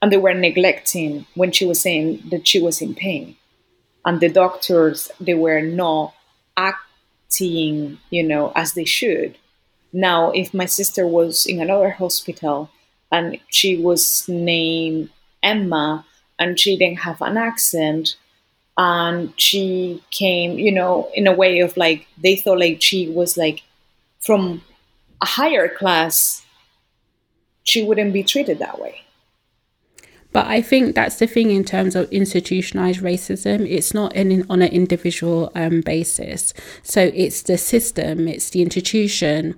and 0.02 0.12
they 0.12 0.18
were 0.18 0.34
neglecting 0.34 1.26
when 1.34 1.50
she 1.50 1.64
was 1.64 1.80
saying 1.80 2.22
that 2.30 2.46
she 2.46 2.60
was 2.60 2.82
in 2.82 2.94
pain. 2.94 3.36
And 4.04 4.20
the 4.20 4.28
doctors 4.28 5.10
they 5.18 5.34
were 5.34 5.62
not 5.62 6.14
acting 6.56 7.98
you 8.10 8.22
know 8.22 8.52
as 8.54 8.74
they 8.74 8.84
should. 8.84 9.38
Now 9.92 10.30
if 10.30 10.52
my 10.52 10.66
sister 10.66 11.06
was 11.06 11.46
in 11.46 11.60
another 11.60 11.90
hospital 11.90 12.70
and 13.14 13.38
she 13.48 13.76
was 13.76 14.28
named 14.28 15.08
Emma 15.40 16.04
and 16.36 16.58
she 16.58 16.76
didn't 16.76 16.98
have 16.98 17.22
an 17.22 17.36
accent, 17.36 18.16
and 18.76 19.32
she 19.36 20.02
came, 20.10 20.58
you 20.58 20.72
know, 20.72 21.08
in 21.14 21.28
a 21.28 21.32
way 21.32 21.60
of 21.60 21.76
like 21.76 22.08
they 22.20 22.34
thought 22.34 22.58
like 22.58 22.82
she 22.82 23.08
was 23.08 23.36
like 23.36 23.62
from 24.18 24.62
a 25.22 25.26
higher 25.26 25.68
class, 25.68 26.44
she 27.62 27.84
wouldn't 27.84 28.12
be 28.12 28.24
treated 28.24 28.58
that 28.58 28.80
way. 28.80 29.02
But 30.32 30.46
I 30.48 30.60
think 30.60 30.96
that's 30.96 31.20
the 31.20 31.28
thing 31.28 31.52
in 31.52 31.62
terms 31.62 31.94
of 31.94 32.10
institutionalized 32.10 33.00
racism. 33.00 33.70
It's 33.70 33.94
not 33.94 34.16
in, 34.16 34.44
on 34.50 34.62
an 34.62 34.72
individual 34.72 35.52
um, 35.54 35.80
basis. 35.82 36.52
So 36.82 37.12
it's 37.14 37.42
the 37.42 37.56
system, 37.56 38.26
it's 38.26 38.50
the 38.50 38.60
institution 38.60 39.54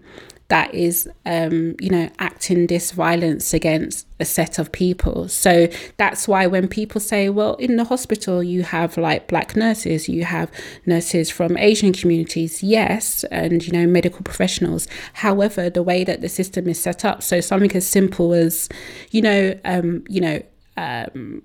that 0.49 0.72
is, 0.74 1.09
um, 1.24 1.74
you 1.80 1.90
know, 1.90 2.09
acting 2.18 2.68
this 2.68 2.92
violence 2.92 3.53
against 3.53 4.07
a 4.20 4.24
set 4.24 4.59
of 4.59 4.70
people. 4.70 5.28
So 5.28 5.68
that's 5.97 6.28
why 6.28 6.47
when 6.47 6.68
people 6.68 7.01
say, 7.01 7.28
well, 7.28 7.55
in 7.55 7.76
the 7.76 7.84
hospital, 7.84 8.42
you 8.42 8.62
have 8.62 8.97
like 8.97 9.26
black 9.26 9.57
nurses, 9.57 10.09
you 10.09 10.24
have 10.24 10.51
nurses 10.86 11.30
from 11.30 11.57
Asian 11.57 11.92
communities, 11.92 12.62
yes, 12.62 13.24
and, 13.24 13.66
you 13.66 13.72
know, 13.72 13.86
medical 13.86 14.22
professionals. 14.22 14.86
However, 15.14 15.68
the 15.68 15.82
way 15.82 16.05
that 16.05 16.20
the 16.20 16.28
system 16.28 16.68
is 16.68 16.80
set 16.80 17.05
up, 17.05 17.22
so 17.22 17.40
something 17.40 17.72
as 17.72 17.86
simple 17.86 18.32
as, 18.32 18.68
you 19.11 19.22
know, 19.22 19.59
um, 19.64 20.05
you 20.09 20.20
know, 20.20 20.42
um, 20.76 21.42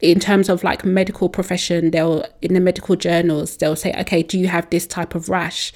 in 0.00 0.18
terms 0.18 0.48
of 0.48 0.64
like 0.64 0.84
medical 0.84 1.28
profession, 1.28 1.90
they'll 1.90 2.24
in 2.40 2.54
the 2.54 2.60
medical 2.60 2.96
journals 2.96 3.58
they'll 3.58 3.76
say, 3.76 3.92
okay, 4.00 4.22
do 4.22 4.38
you 4.38 4.48
have 4.48 4.68
this 4.70 4.86
type 4.86 5.14
of 5.14 5.28
rash? 5.28 5.72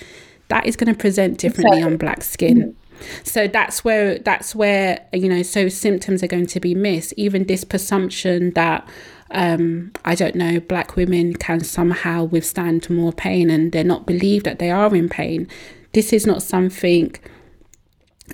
That 0.49 0.66
is 0.66 0.76
going 0.76 0.92
to 0.92 0.99
present 0.99 1.38
differently 1.38 1.82
on 1.82 1.97
black 1.97 2.22
skin. 2.22 2.59
Mm-hmm. 2.59 2.80
So 3.24 3.49
that's 3.49 3.84
where 3.84 4.18
that's 4.18 4.55
where 4.55 5.05
you 5.12 5.28
know 5.28 5.42
so 5.42 5.68
symptoms 5.68 6.22
are 6.22 6.26
going 6.28 6.47
to 6.47 6.61
be 6.61 6.74
missed. 6.74 7.12
Even 7.16 7.45
this 7.45 7.64
presumption 7.64 8.53
that 8.53 8.88
um, 9.30 9.92
I 10.05 10.14
don't 10.14 10.34
know 10.34 10.61
black 10.61 10.97
women 10.97 11.34
can 11.34 11.61
somehow 11.61 12.24
withstand 12.24 12.88
more 12.88 13.12
pain 13.12 13.51
and 13.51 13.72
they're 13.72 13.84
not 13.84 14.07
believed 14.07 14.45
that 14.47 14.59
they 14.59 14.70
are 14.70 14.95
in 14.95 15.09
pain. 15.09 15.49
This 15.92 16.12
is 16.12 16.26
not 16.26 16.42
something 16.42 17.14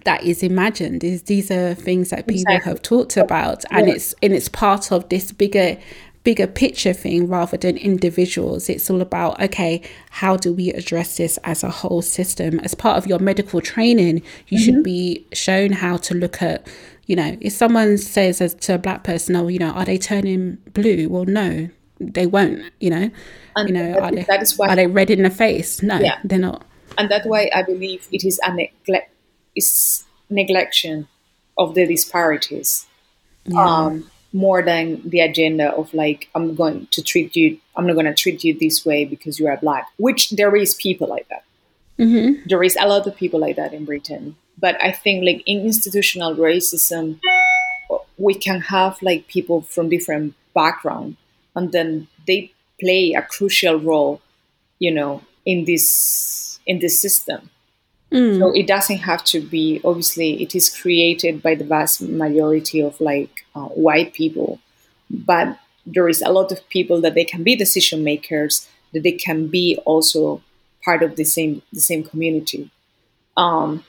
that 0.04 0.22
is 0.22 0.42
imagined 0.42 1.02
is 1.02 1.24
these 1.24 1.50
are 1.50 1.74
things 1.74 2.10
that 2.10 2.26
people 2.26 2.42
exactly. 2.42 2.70
have 2.70 2.80
talked 2.80 3.16
about 3.16 3.64
and 3.72 3.88
yeah. 3.88 3.94
it's 3.94 4.14
and 4.22 4.32
it's 4.32 4.48
part 4.48 4.92
of 4.92 5.08
this 5.08 5.32
bigger 5.32 5.76
bigger 6.22 6.46
picture 6.46 6.92
thing 6.92 7.26
rather 7.28 7.56
than 7.56 7.76
individuals. 7.76 8.68
It's 8.68 8.90
all 8.90 9.00
about 9.00 9.40
okay 9.40 9.82
how 10.10 10.36
do 10.36 10.52
we 10.52 10.70
address 10.72 11.16
this 11.16 11.38
as 11.44 11.62
a 11.64 11.70
whole 11.70 12.02
system? 12.02 12.60
As 12.60 12.74
part 12.74 12.98
of 12.98 13.06
your 13.06 13.18
medical 13.18 13.60
training 13.60 14.22
you 14.48 14.58
mm-hmm. 14.58 14.64
should 14.64 14.82
be 14.82 15.26
shown 15.32 15.72
how 15.72 15.96
to 15.98 16.14
look 16.14 16.42
at 16.42 16.66
you 17.06 17.16
know 17.16 17.36
if 17.40 17.52
someone 17.52 17.98
says 17.98 18.40
as 18.40 18.54
to 18.54 18.74
a 18.74 18.78
black 18.78 19.04
person 19.04 19.36
oh 19.36 19.48
you 19.48 19.58
know 19.58 19.70
are 19.70 19.84
they 19.84 19.98
turning 19.98 20.58
blue? 20.72 21.08
Well 21.08 21.24
no 21.24 21.68
they 21.98 22.26
won't 22.26 22.70
you 22.80 22.90
know? 22.90 23.10
And 23.56 23.68
you 23.68 23.74
know 23.74 23.98
are 23.98 24.10
they, 24.10 24.22
that 24.24 24.42
is 24.42 24.58
why 24.58 24.68
are 24.68 24.76
they 24.76 24.86
red 24.86 25.10
in 25.10 25.22
the 25.22 25.30
face? 25.30 25.82
No 25.82 25.98
yeah. 25.98 26.18
they're 26.24 26.38
not. 26.38 26.66
And 26.98 27.10
that's 27.10 27.26
why 27.26 27.50
i 27.54 27.62
believe 27.62 28.08
it 28.12 28.24
is 28.24 28.40
a 28.42 28.54
neglect 28.54 29.12
is 29.56 30.04
neglection 30.30 31.06
of 31.58 31.74
the 31.74 31.86
disparities. 31.86 32.86
Yeah. 33.44 33.64
um, 33.64 34.10
more 34.32 34.62
than 34.62 35.00
the 35.08 35.20
agenda 35.20 35.70
of 35.72 35.92
like 35.92 36.28
i'm 36.34 36.54
going 36.54 36.86
to 36.90 37.02
treat 37.02 37.34
you 37.34 37.58
i'm 37.76 37.86
not 37.86 37.94
going 37.94 38.06
to 38.06 38.14
treat 38.14 38.44
you 38.44 38.56
this 38.58 38.84
way 38.84 39.04
because 39.04 39.38
you 39.38 39.46
are 39.46 39.56
black 39.56 39.88
which 39.96 40.30
there 40.30 40.54
is 40.54 40.74
people 40.74 41.08
like 41.08 41.28
that. 41.28 41.44
Mm-hmm. 41.98 42.48
there 42.48 42.62
is 42.62 42.76
a 42.80 42.86
lot 42.88 43.06
of 43.06 43.16
people 43.16 43.40
like 43.40 43.56
that 43.56 43.74
in 43.74 43.84
britain. 43.84 44.36
But 44.58 44.82
i 44.82 44.92
think 44.92 45.24
like 45.24 45.42
in 45.46 45.60
institutional 45.60 46.34
racism 46.36 47.18
we 48.18 48.34
can 48.34 48.60
have 48.60 49.00
like 49.02 49.26
people 49.26 49.62
from 49.62 49.88
different 49.88 50.34
background 50.54 51.16
and 51.56 51.72
then 51.72 52.08
they 52.26 52.52
play 52.78 53.14
a 53.14 53.22
crucial 53.22 53.76
role 53.76 54.20
you 54.78 54.92
know 54.92 55.22
in 55.44 55.64
this 55.64 56.60
in 56.66 56.78
this 56.78 57.00
system 57.00 57.50
Mm. 58.12 58.38
So 58.38 58.52
it 58.52 58.66
doesn't 58.66 58.98
have 58.98 59.22
to 59.24 59.40
be, 59.40 59.80
obviously, 59.84 60.42
it 60.42 60.54
is 60.54 60.68
created 60.68 61.42
by 61.42 61.54
the 61.54 61.64
vast 61.64 62.02
majority 62.02 62.80
of 62.80 63.00
like 63.00 63.44
uh, 63.54 63.66
white 63.66 64.12
people, 64.14 64.58
but 65.08 65.58
there 65.86 66.08
is 66.08 66.22
a 66.22 66.32
lot 66.32 66.52
of 66.52 66.68
people 66.68 67.00
that 67.00 67.14
they 67.14 67.24
can 67.24 67.42
be 67.42 67.56
decision 67.56 68.02
makers, 68.02 68.68
that 68.92 69.02
they 69.02 69.12
can 69.12 69.46
be 69.46 69.78
also 69.84 70.42
part 70.84 71.02
of 71.02 71.16
the 71.16 71.24
same 71.24 71.62
the 71.72 71.80
same 71.80 72.02
community. 72.02 72.70
Um, 73.36 73.84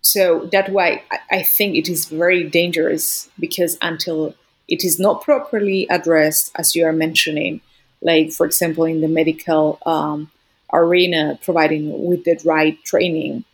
so 0.00 0.48
that's 0.50 0.70
why 0.70 1.02
I, 1.10 1.18
I 1.30 1.42
think 1.42 1.76
it 1.76 1.88
is 1.88 2.06
very 2.06 2.44
dangerous 2.44 3.30
because 3.38 3.78
until 3.80 4.34
it 4.68 4.84
is 4.84 4.98
not 4.98 5.22
properly 5.22 5.86
addressed, 5.88 6.50
as 6.56 6.74
you 6.74 6.84
are 6.84 6.92
mentioning, 6.92 7.60
like 8.00 8.32
for 8.32 8.44
example 8.44 8.84
in 8.84 9.00
the 9.00 9.08
medical 9.08 9.78
um, 9.86 10.30
arena, 10.72 11.38
providing 11.42 12.04
with 12.04 12.24
the 12.24 12.40
right 12.44 12.82
training, 12.84 13.44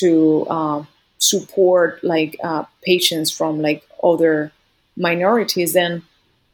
to 0.00 0.46
uh, 0.48 0.84
support 1.18 2.02
like 2.02 2.36
uh, 2.42 2.64
patients 2.82 3.30
from 3.30 3.60
like 3.60 3.82
other 4.02 4.52
minorities, 4.96 5.72
then 5.72 6.02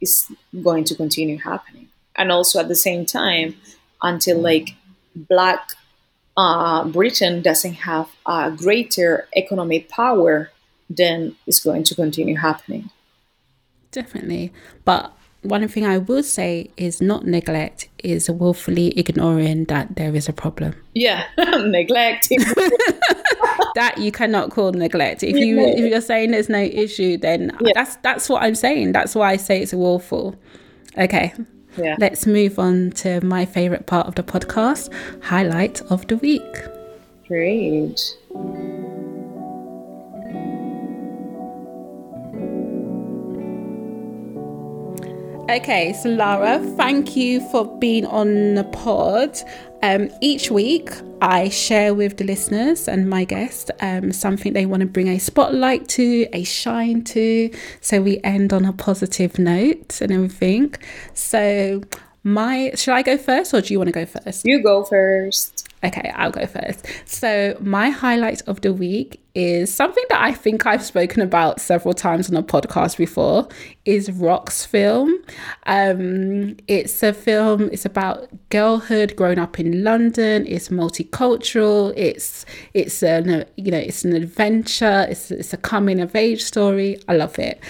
it's 0.01 0.31
going 0.63 0.83
to 0.85 0.95
continue 0.95 1.37
happening. 1.37 1.87
And 2.15 2.31
also 2.31 2.59
at 2.59 2.67
the 2.67 2.75
same 2.75 3.05
time, 3.05 3.55
until 4.01 4.39
like 4.39 4.75
Black 5.15 5.71
uh, 6.37 6.85
Britain 6.85 7.41
doesn't 7.41 7.73
have 7.73 8.09
a 8.25 8.51
greater 8.51 9.27
economic 9.35 9.89
power, 9.89 10.51
then 10.89 11.35
it's 11.47 11.59
going 11.59 11.83
to 11.83 11.95
continue 11.95 12.35
happening. 12.35 12.89
Definitely, 13.91 14.51
but 14.83 15.14
one 15.45 15.67
thing 15.67 15.85
I 15.85 15.97
will 15.97 16.23
say 16.23 16.69
is 16.77 17.01
not 17.01 17.25
neglect 17.25 17.89
is 18.03 18.29
willfully 18.29 18.97
ignoring 18.97 19.65
that 19.65 19.95
there 19.95 20.15
is 20.15 20.27
a 20.27 20.33
problem. 20.33 20.75
Yeah, 20.93 21.25
neglect. 21.37 22.29
that 23.75 23.95
you 23.97 24.11
cannot 24.11 24.51
call 24.51 24.71
neglect. 24.71 25.23
If 25.23 25.35
you 25.35 25.59
if 25.59 25.79
you're 25.79 26.01
saying 26.01 26.31
there's 26.31 26.49
no 26.49 26.59
issue, 26.61 27.17
then 27.17 27.55
yeah. 27.61 27.71
that's 27.75 27.95
that's 27.97 28.29
what 28.29 28.43
I'm 28.43 28.55
saying. 28.55 28.91
That's 28.91 29.15
why 29.15 29.31
I 29.31 29.37
say 29.37 29.61
it's 29.61 29.73
willful. 29.73 30.35
Okay. 30.97 31.33
Yeah. 31.77 31.95
Let's 31.99 32.25
move 32.25 32.57
on 32.57 32.91
to 32.91 33.19
my 33.25 33.45
favorite 33.45 33.85
part 33.85 34.07
of 34.07 34.15
the 34.15 34.23
podcast, 34.23 34.93
highlight 35.23 35.81
of 35.91 36.07
the 36.07 36.17
week. 36.17 36.55
Great. 37.27 37.99
Okay, 45.47 45.93
so 45.93 46.09
Lara, 46.09 46.57
thank 46.75 47.15
you 47.15 47.39
for 47.51 47.77
being 47.77 48.07
on 48.07 48.55
the 48.55 48.63
pod. 48.63 49.37
Um, 49.83 50.09
each 50.19 50.49
week, 50.49 50.89
I 51.21 51.49
share 51.49 51.93
with 51.93 52.17
the 52.17 52.23
listeners 52.23 52.87
and 52.87 53.07
my 53.07 53.25
guests 53.25 53.69
um, 53.79 54.11
something 54.11 54.53
they 54.53 54.65
want 54.65 54.79
to 54.79 54.87
bring 54.87 55.07
a 55.07 55.19
spotlight 55.19 55.87
to, 55.89 56.27
a 56.33 56.43
shine 56.43 57.03
to. 57.03 57.51
So 57.79 58.01
we 58.01 58.19
end 58.23 58.53
on 58.53 58.65
a 58.65 58.73
positive 58.73 59.37
note 59.37 60.01
and 60.01 60.11
everything. 60.11 60.73
So, 61.13 61.83
my 62.23 62.71
should 62.73 62.95
I 62.95 63.03
go 63.03 63.15
first 63.15 63.53
or 63.53 63.61
do 63.61 63.71
you 63.71 63.77
want 63.77 63.89
to 63.89 63.93
go 63.93 64.07
first? 64.07 64.45
You 64.45 64.63
go 64.63 64.83
first. 64.83 65.54
Okay, 65.85 66.11
I'll 66.15 66.31
go 66.31 66.47
first. 66.47 66.87
So, 67.05 67.55
my 67.61 67.91
highlight 67.91 68.41
of 68.47 68.61
the 68.61 68.73
week 68.73 69.21
is 69.35 69.71
something 69.71 70.03
that 70.09 70.19
I 70.19 70.31
think 70.31 70.65
I've 70.65 70.83
spoken 70.83 71.21
about 71.21 71.61
several 71.61 71.93
times 71.93 72.27
on 72.29 72.37
a 72.37 72.41
podcast 72.41 72.97
before 72.97 73.47
is 73.83 74.11
Rocks 74.11 74.65
film. 74.65 75.13
Um, 75.67 76.57
it's 76.67 77.03
a 77.03 77.13
film, 77.13 77.69
it's 77.71 77.85
about 77.85 78.29
girlhood 78.49 79.15
growing 79.15 79.37
up 79.37 79.59
in 79.59 79.83
London, 79.83 80.47
it's 80.47 80.69
multicultural, 80.69 81.93
it's 81.95 82.45
it's 82.73 83.03
a 83.03 83.45
you 83.55 83.69
know, 83.69 83.77
it's 83.77 84.03
an 84.03 84.15
adventure, 84.15 85.05
it's 85.07 85.29
it's 85.29 85.53
a 85.53 85.57
coming 85.57 85.99
of 85.99 86.15
age 86.15 86.41
story. 86.41 86.99
I 87.07 87.13
love 87.13 87.37
it. 87.37 87.61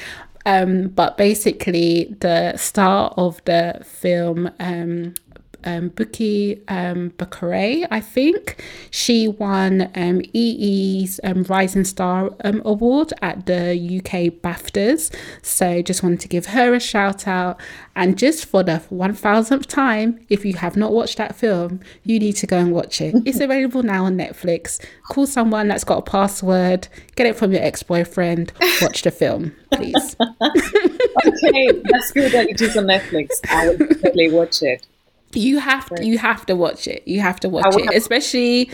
Um, 0.46 0.90
but 0.90 1.18
basically, 1.18 2.16
the 2.20 2.56
star 2.56 3.12
of 3.18 3.44
the 3.46 3.82
film, 3.84 4.52
um, 4.60 5.16
um, 5.66 5.90
Bukky 5.90 6.62
um, 6.68 7.12
Bakray, 7.12 7.88
I 7.92 8.00
think. 8.00 8.64
She 8.92 9.28
won 9.28 9.92
um, 9.96 10.22
EE's 10.34 11.20
um, 11.24 11.44
Rising 11.44 11.84
Star 11.84 12.32
um, 12.44 12.62
Award 12.64 13.14
at 13.22 13.46
the 13.46 13.72
UK 13.74 14.42
BAFTAs. 14.42 15.14
So 15.42 15.82
just 15.82 16.04
wanted 16.04 16.22
to 16.22 16.28
give 16.28 16.48
her 16.48 16.74
a 16.74 16.80
shout 16.80 17.28
out. 17.28 17.60
And 17.96 18.18
just 18.18 18.46
for 18.46 18.64
the 18.64 18.84
1000th 18.92 19.66
time, 19.68 20.20
if 20.30 20.46
you 20.46 20.56
have 20.56 20.76
not 20.76 20.92
watched 20.92 21.18
that 21.18 21.36
film, 21.36 21.80
you 22.04 22.20
need 22.20 22.34
to 22.34 22.48
go 22.48 22.58
and 22.58 22.72
watch 22.72 23.02
it. 23.02 23.16
It's 23.26 23.40
available 23.40 23.84
now 23.84 24.06
on 24.06 24.18
Netflix. 24.18 24.84
Call 25.10 25.28
someone 25.28 25.68
that's 25.68 25.84
got 25.84 26.00
a 26.00 26.02
password, 26.02 26.88
get 27.16 27.28
it 27.28 27.36
from 27.36 27.52
your 27.52 27.62
ex 27.62 27.84
boyfriend, 27.84 28.52
watch 28.82 29.02
the 29.02 29.12
film, 29.12 29.56
please. 29.72 30.16
okay, 30.22 31.68
that's 31.84 32.12
good 32.12 32.32
that 32.32 32.48
it 32.50 32.62
is 32.62 32.76
on 32.78 32.86
Netflix. 32.86 33.30
I 33.50 33.70
will 33.70 33.78
definitely 33.78 34.32
watch 34.32 34.62
it 34.62 34.86
you 35.36 35.60
have 35.60 35.90
to, 35.90 36.06
you 36.06 36.18
have 36.18 36.46
to 36.48 36.56
watch 36.56 36.88
it. 36.88 37.04
You 37.08 37.22
have 37.22 37.40
to 37.42 37.50
watch 37.50 37.76
it, 37.76 37.94
especially 37.94 38.72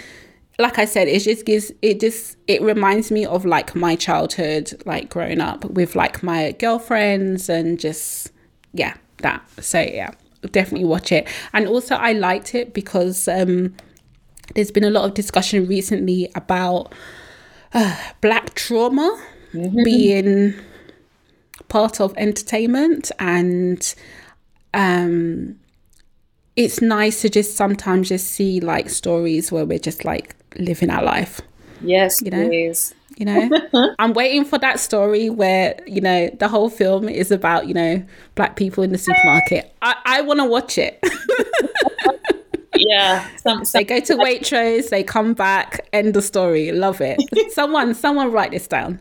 like 0.60 0.78
I 0.78 0.86
said, 0.86 1.08
it 1.08 1.20
just 1.20 1.46
gives 1.46 1.72
it 1.82 2.00
just 2.00 2.38
it 2.48 2.62
reminds 2.62 3.12
me 3.12 3.26
of 3.26 3.46
like 3.46 3.76
my 3.76 3.96
childhood, 3.96 4.82
like 4.86 5.10
growing 5.10 5.42
up 5.42 5.66
with 5.66 5.96
like 5.96 6.24
my 6.24 6.52
girlfriends 6.54 7.50
and 7.50 7.80
just 7.80 8.32
yeah, 8.74 8.96
that. 9.18 9.44
So 9.60 9.80
yeah. 9.80 10.12
definitely 10.52 10.86
watch 10.86 11.12
it. 11.12 11.28
And 11.54 11.68
also, 11.68 11.96
I 11.96 12.14
liked 12.14 12.56
it 12.56 12.74
because 12.74 13.28
um, 13.28 13.76
there's 14.56 14.72
been 14.72 14.84
a 14.84 14.90
lot 14.90 15.06
of 15.06 15.14
discussion 15.14 15.68
recently 15.68 16.30
about 16.36 16.94
uh, 17.74 17.98
black 18.22 18.54
trauma 18.54 19.20
mm-hmm. 19.54 19.84
being 19.84 20.54
part 21.68 22.02
of 22.02 22.14
entertainment 22.18 23.12
and 23.18 23.96
um 24.74 25.58
it's 26.56 26.82
nice 26.82 27.22
to 27.22 27.30
just 27.30 27.56
sometimes 27.56 28.10
just 28.10 28.28
see 28.28 28.60
like 28.60 28.90
stories 28.90 29.52
where 29.52 29.66
we're 29.66 29.80
just 29.80 30.04
like 30.06 30.36
living 30.58 30.90
our 30.90 31.04
life. 31.04 31.42
Yes 31.82 32.22
you 32.22 32.32
know? 32.32 32.48
please. 32.48 32.94
you 33.18 33.26
know? 33.26 33.50
I'm 34.00 34.14
waiting 34.14 34.46
for 34.46 34.58
that 34.60 34.80
story 34.80 35.30
where 35.30 35.80
you 35.88 36.02
know 36.02 36.30
the 36.40 36.48
whole 36.48 36.70
film 36.70 37.08
is 37.08 37.32
about 37.32 37.68
you 37.68 37.74
know 37.74 38.04
black 38.36 38.56
people 38.56 38.84
in 38.84 38.92
the 38.92 38.98
supermarket. 38.98 39.74
I, 39.82 39.96
I 40.06 40.22
want 40.22 40.40
to 40.40 40.46
watch 40.46 40.78
it. 40.78 41.00
Yeah 42.74 43.28
some, 43.38 43.64
some, 43.64 43.80
they 43.80 43.84
go 43.84 44.00
to 44.00 44.16
waitrose 44.16 44.90
they 44.90 45.04
come 45.04 45.34
back 45.34 45.88
end 45.94 46.14
the 46.16 46.22
story. 46.22 46.72
Love 46.72 47.00
it. 47.02 47.20
Someone 47.52 47.94
someone 47.94 48.32
write 48.32 48.52
this 48.52 48.66
down. 48.66 49.00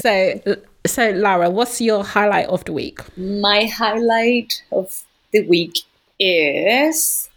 So 0.00 0.56
so 0.86 1.10
lara 1.10 1.50
what's 1.50 1.80
your 1.80 2.04
highlight 2.04 2.46
of 2.46 2.64
the 2.64 2.72
week? 2.72 3.00
My 3.16 3.66
highlight 3.66 4.62
of 4.72 5.04
the 5.32 5.46
week 5.46 5.80
is 6.18 7.28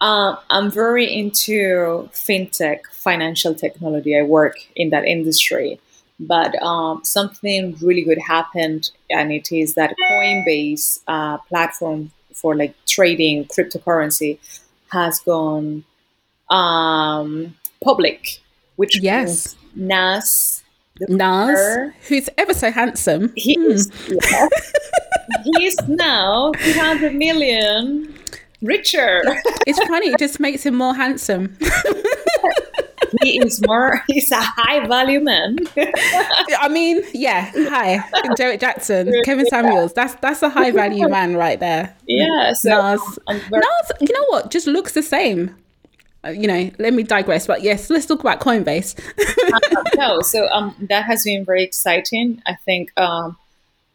um, 0.00 0.38
i'm 0.50 0.70
very 0.70 1.12
into 1.12 2.08
fintech 2.12 2.80
financial 2.92 3.54
technology. 3.54 4.16
I 4.18 4.22
work 4.22 4.56
in 4.76 4.90
that 4.90 5.04
industry. 5.04 5.80
But 6.20 6.60
um, 6.62 7.00
something 7.04 7.76
really 7.80 8.02
good 8.02 8.18
happened 8.18 8.90
and 9.08 9.30
it 9.30 9.52
is 9.52 9.74
that 9.74 9.94
coinbase 10.10 10.98
uh, 11.06 11.38
platform 11.48 12.10
for 12.34 12.56
like 12.56 12.74
trading 12.86 13.44
cryptocurrency 13.44 14.38
has 14.90 15.20
gone 15.20 15.84
um, 16.50 17.54
public, 17.82 18.40
which 18.76 19.00
yes, 19.00 19.56
Nas. 19.74 20.64
Nas, 21.08 21.92
who's 22.08 22.28
ever 22.38 22.54
so 22.54 22.70
handsome. 22.70 23.32
He 23.36 23.54
hmm. 23.54 23.70
is. 23.70 23.90
Yeah. 24.08 24.48
He's 25.58 25.76
now 25.88 26.52
200 26.52 27.14
million 27.14 28.14
richer. 28.62 29.20
It's 29.66 29.78
funny, 29.86 30.08
it 30.08 30.18
just 30.18 30.40
makes 30.40 30.64
him 30.64 30.74
more 30.74 30.94
handsome. 30.94 31.56
he 33.22 33.38
is 33.38 33.64
more 33.66 34.02
he's 34.06 34.30
a 34.30 34.40
high 34.40 34.86
value 34.86 35.20
man 35.20 35.56
i 36.58 36.68
mean 36.68 37.02
yeah 37.14 37.50
hi 37.70 38.04
Derrick 38.36 38.60
Jaxn, 38.60 39.24
kevin 39.24 39.46
samuels 39.46 39.92
that's 39.92 40.14
that's 40.16 40.42
a 40.42 40.48
high 40.48 40.70
value 40.70 41.08
man 41.16 41.36
right 41.36 41.58
there 41.60 41.94
yeah 42.06 42.52
so 42.52 42.70
Nas, 42.70 43.18
very- 43.26 43.40
Nas 43.50 43.92
you 44.00 44.12
know 44.12 44.24
what 44.28 44.50
just 44.50 44.66
looks 44.66 44.92
the 44.92 45.02
same 45.02 45.54
uh, 46.24 46.30
you 46.30 46.46
know 46.46 46.70
let 46.78 46.92
me 46.92 47.02
digress 47.02 47.46
but 47.46 47.62
yes 47.62 47.90
let's 47.90 48.06
talk 48.06 48.20
about 48.20 48.40
coinbase 48.40 48.94
no 49.96 50.20
so 50.20 50.48
um 50.48 50.74
that 50.80 51.04
has 51.04 51.24
been 51.24 51.44
very 51.44 51.62
exciting 51.62 52.42
i 52.46 52.54
think 52.54 52.90
um 52.98 53.36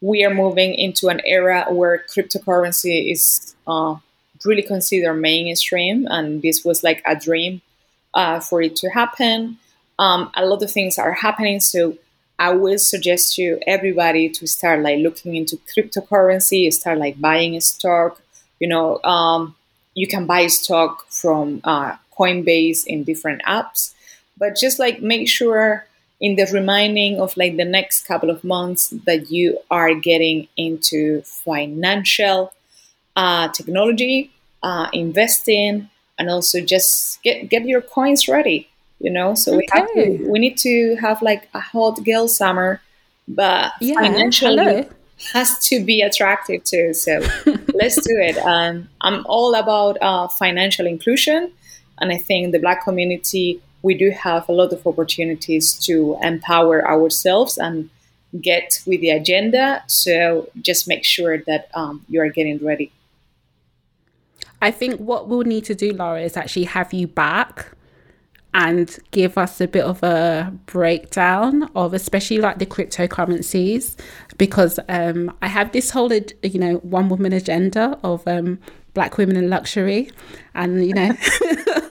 we 0.00 0.22
are 0.24 0.34
moving 0.34 0.74
into 0.74 1.08
an 1.08 1.20
era 1.24 1.66
where 1.70 2.04
cryptocurrency 2.14 3.10
is 3.10 3.54
uh, 3.66 3.96
really 4.44 4.62
considered 4.62 5.14
mainstream 5.14 6.06
and 6.10 6.42
this 6.42 6.62
was 6.62 6.84
like 6.84 7.02
a 7.06 7.16
dream 7.16 7.62
uh, 8.12 8.38
for 8.40 8.60
it 8.60 8.76
to 8.76 8.90
happen. 8.90 9.58
Um, 9.98 10.30
a 10.34 10.44
lot 10.44 10.62
of 10.62 10.70
things 10.70 10.98
are 10.98 11.12
happening, 11.12 11.60
so 11.60 11.96
I 12.38 12.50
will 12.52 12.78
suggest 12.78 13.34
to 13.36 13.58
everybody 13.66 14.28
to 14.28 14.46
start 14.46 14.82
like 14.82 14.98
looking 14.98 15.36
into 15.36 15.56
cryptocurrency, 15.56 16.70
start 16.72 16.98
like 16.98 17.20
buying 17.20 17.56
a 17.56 17.60
stock. 17.60 18.20
You 18.60 18.68
know, 18.68 19.02
um, 19.04 19.54
you 19.94 20.06
can 20.06 20.26
buy 20.26 20.48
stock 20.48 21.06
from 21.08 21.60
uh, 21.64 21.96
Coinbase 22.18 22.84
in 22.86 23.04
different 23.04 23.42
apps, 23.44 23.93
but 24.36 24.56
just 24.56 24.78
like 24.78 25.02
make 25.02 25.28
sure 25.28 25.86
in 26.20 26.36
the 26.36 26.46
reminding 26.52 27.20
of 27.20 27.36
like 27.36 27.56
the 27.56 27.64
next 27.64 28.06
couple 28.06 28.30
of 28.30 28.42
months 28.44 28.90
that 29.04 29.30
you 29.30 29.58
are 29.70 29.94
getting 29.94 30.48
into 30.56 31.22
financial 31.22 32.52
uh, 33.16 33.48
technology, 33.48 34.30
uh, 34.62 34.88
investing, 34.92 35.88
and 36.18 36.30
also 36.30 36.60
just 36.60 37.22
get 37.22 37.48
get 37.48 37.64
your 37.64 37.80
coins 37.80 38.28
ready 38.28 38.68
you 39.00 39.10
know 39.10 39.34
so 39.34 39.54
okay. 39.54 39.58
we 39.58 39.68
have 39.72 39.92
to 39.92 40.30
we 40.30 40.38
need 40.38 40.56
to 40.56 40.96
have 40.96 41.20
like 41.22 41.48
a 41.54 41.60
hot 41.60 42.02
girl 42.04 42.28
summer 42.28 42.80
but 43.26 43.72
yeah, 43.80 43.94
financially 43.94 44.56
hello. 44.56 44.88
has 45.32 45.58
to 45.58 45.84
be 45.84 46.00
attractive 46.00 46.62
too 46.64 46.92
so 46.94 47.18
let's 47.74 47.96
do 47.96 48.14
it 48.16 48.38
um, 48.38 48.88
i'm 49.00 49.24
all 49.26 49.54
about 49.54 49.96
uh, 50.00 50.28
financial 50.28 50.86
inclusion 50.86 51.50
and 51.98 52.12
i 52.12 52.16
think 52.16 52.52
the 52.52 52.58
black 52.58 52.84
community 52.84 53.60
we 53.84 53.94
do 53.94 54.10
have 54.10 54.48
a 54.48 54.52
lot 54.52 54.72
of 54.72 54.84
opportunities 54.86 55.74
to 55.74 56.16
empower 56.22 56.88
ourselves 56.88 57.58
and 57.58 57.90
get 58.40 58.80
with 58.86 59.02
the 59.02 59.10
agenda. 59.10 59.84
So 59.86 60.48
just 60.60 60.88
make 60.88 61.04
sure 61.04 61.38
that 61.46 61.68
um, 61.74 62.02
you 62.08 62.20
are 62.22 62.30
getting 62.30 62.64
ready. 62.64 62.90
I 64.62 64.70
think 64.70 64.98
what 64.98 65.28
we'll 65.28 65.42
need 65.42 65.64
to 65.66 65.74
do, 65.74 65.92
Laura, 65.92 66.22
is 66.22 66.34
actually 66.34 66.64
have 66.64 66.94
you 66.94 67.06
back 67.06 67.72
and 68.54 68.98
give 69.10 69.36
us 69.36 69.60
a 69.60 69.68
bit 69.68 69.84
of 69.84 70.02
a 70.02 70.50
breakdown 70.64 71.64
of 71.74 71.92
especially 71.92 72.38
like 72.38 72.58
the 72.58 72.66
cryptocurrencies 72.66 73.96
because 74.38 74.78
um, 74.88 75.36
I 75.42 75.48
have 75.48 75.72
this 75.72 75.90
whole 75.90 76.10
you 76.12 76.58
know 76.58 76.76
one 76.76 77.08
woman 77.08 77.32
agenda 77.32 77.98
of 78.02 78.26
um, 78.26 78.60
black 78.94 79.18
women 79.18 79.36
in 79.36 79.50
luxury 79.50 80.10
and 80.54 80.86
you 80.86 80.94
know 80.94 81.10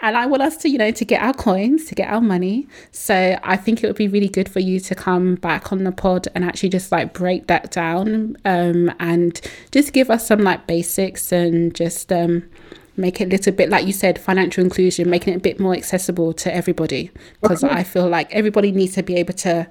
and 0.00 0.16
I 0.16 0.26
want 0.26 0.42
us 0.42 0.56
to, 0.58 0.68
you 0.68 0.78
know, 0.78 0.90
to 0.90 1.04
get 1.04 1.22
our 1.22 1.34
coins, 1.34 1.84
to 1.86 1.94
get 1.94 2.08
our 2.08 2.20
money. 2.20 2.68
So 2.90 3.38
I 3.42 3.56
think 3.56 3.82
it 3.82 3.86
would 3.86 3.96
be 3.96 4.08
really 4.08 4.28
good 4.28 4.48
for 4.48 4.60
you 4.60 4.80
to 4.80 4.94
come 4.94 5.36
back 5.36 5.72
on 5.72 5.84
the 5.84 5.92
pod 5.92 6.28
and 6.34 6.44
actually 6.44 6.70
just 6.70 6.92
like 6.92 7.12
break 7.12 7.46
that 7.46 7.70
down 7.70 8.36
um, 8.44 8.92
and 8.98 9.40
just 9.70 9.92
give 9.92 10.10
us 10.10 10.26
some 10.26 10.40
like 10.40 10.66
basics 10.66 11.32
and 11.32 11.74
just 11.74 12.12
um, 12.12 12.44
make 12.96 13.20
it 13.20 13.24
a 13.24 13.28
little 13.28 13.52
bit, 13.52 13.68
like 13.68 13.86
you 13.86 13.92
said, 13.92 14.18
financial 14.18 14.62
inclusion, 14.62 15.08
making 15.08 15.34
it 15.34 15.36
a 15.36 15.40
bit 15.40 15.60
more 15.60 15.74
accessible 15.74 16.32
to 16.34 16.54
everybody. 16.54 17.10
Because. 17.40 17.62
I 17.64 17.82
feel 17.84 18.08
like 18.08 18.32
everybody 18.32 18.72
needs 18.72 18.94
to 18.94 19.02
be 19.02 19.16
able 19.16 19.34
to 19.34 19.68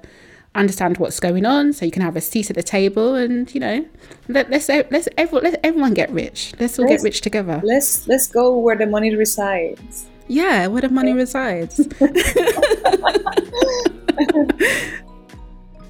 understand 0.54 0.98
what's 0.98 1.18
going 1.18 1.46
on 1.46 1.72
so 1.72 1.84
you 1.84 1.90
can 1.90 2.02
have 2.02 2.16
a 2.16 2.20
seat 2.20 2.50
at 2.50 2.56
the 2.56 2.62
table 2.62 3.14
and 3.14 3.54
you 3.54 3.60
know 3.60 3.86
let, 4.28 4.52
us 4.52 4.68
let's 4.68 5.08
everyone, 5.16 5.44
let 5.44 5.60
everyone 5.64 5.94
get 5.94 6.10
rich 6.10 6.52
let's 6.60 6.78
all 6.78 6.84
let's, 6.84 7.02
get 7.02 7.06
rich 7.06 7.20
together 7.22 7.60
let's 7.64 8.06
let's 8.06 8.28
go 8.28 8.58
where 8.58 8.76
the 8.76 8.86
money 8.86 9.14
resides 9.14 10.06
yeah, 10.28 10.66
where 10.66 10.80
the 10.80 10.88
money 10.88 11.12
resides. 11.12 11.80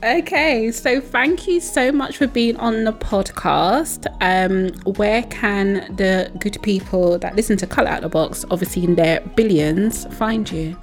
okay, 0.02 0.72
so 0.72 1.00
thank 1.00 1.46
you 1.46 1.60
so 1.60 1.92
much 1.92 2.16
for 2.16 2.26
being 2.26 2.56
on 2.56 2.84
the 2.84 2.92
podcast. 2.92 4.06
Um, 4.20 4.72
where 4.94 5.22
can 5.24 5.94
the 5.96 6.32
good 6.40 6.60
people 6.62 7.18
that 7.18 7.36
listen 7.36 7.56
to 7.58 7.66
Color 7.66 7.88
Out 7.88 8.02
the 8.02 8.08
Box, 8.08 8.44
obviously 8.50 8.84
in 8.84 8.94
their 8.94 9.20
billions, 9.36 10.06
find 10.16 10.50
you? 10.50 10.76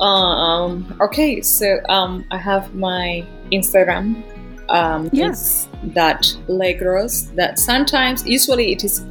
Um, 0.00 0.96
okay, 1.00 1.40
so 1.40 1.80
um, 1.88 2.24
I 2.30 2.38
have 2.38 2.74
my 2.74 3.26
Instagram. 3.52 4.22
Um. 4.68 5.08
It's 5.12 5.68
that 5.94 6.22
Legros. 6.48 7.32
That 7.36 7.58
sometimes, 7.58 8.26
usually, 8.26 8.72
it 8.72 8.82
is 8.82 9.04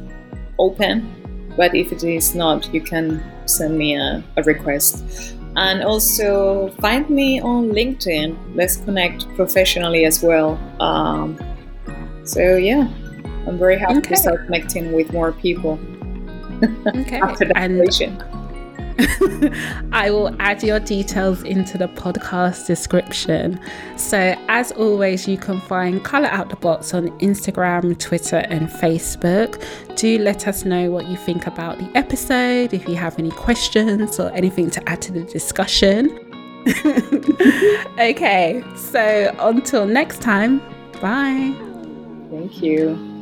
open 0.58 1.16
but 1.56 1.74
if 1.74 1.90
it 1.90 2.04
is 2.04 2.34
not, 2.34 2.72
you 2.72 2.80
can 2.80 3.24
send 3.46 3.78
me 3.78 3.96
a, 3.96 4.22
a 4.36 4.42
request. 4.42 5.34
And 5.56 5.82
also 5.82 6.68
find 6.80 7.08
me 7.08 7.40
on 7.40 7.70
LinkedIn. 7.70 8.54
Let's 8.54 8.76
connect 8.76 9.26
professionally 9.36 10.04
as 10.04 10.22
well. 10.22 10.60
Um, 10.80 11.38
so, 12.24 12.56
yeah, 12.56 12.90
I'm 13.46 13.58
very 13.58 13.78
happy 13.78 13.98
okay. 13.98 14.10
to 14.10 14.16
start 14.16 14.44
connecting 14.44 14.92
with 14.92 15.12
more 15.12 15.32
people. 15.32 15.78
Okay. 16.86 17.20
After 17.20 17.44
that 17.44 17.56
and- 17.56 17.76
I 19.92 20.10
will 20.10 20.34
add 20.40 20.62
your 20.62 20.80
details 20.80 21.42
into 21.42 21.76
the 21.76 21.88
podcast 21.88 22.66
description. 22.66 23.60
So, 23.96 24.34
as 24.48 24.72
always, 24.72 25.28
you 25.28 25.36
can 25.36 25.60
find 25.60 26.02
Color 26.02 26.28
Out 26.28 26.48
the 26.48 26.56
Box 26.56 26.94
on 26.94 27.08
Instagram, 27.18 27.98
Twitter, 27.98 28.38
and 28.48 28.68
Facebook. 28.68 29.62
Do 29.96 30.18
let 30.18 30.48
us 30.48 30.64
know 30.64 30.90
what 30.90 31.06
you 31.08 31.16
think 31.16 31.46
about 31.46 31.78
the 31.78 31.90
episode, 31.96 32.72
if 32.72 32.88
you 32.88 32.96
have 32.96 33.18
any 33.18 33.30
questions 33.30 34.18
or 34.18 34.30
anything 34.32 34.70
to 34.70 34.88
add 34.88 35.02
to 35.02 35.12
the 35.12 35.22
discussion. 35.24 36.10
okay, 37.98 38.64
so 38.76 39.34
until 39.40 39.86
next 39.86 40.22
time, 40.22 40.58
bye. 41.00 41.54
Thank 42.30 42.62
you. 42.62 43.15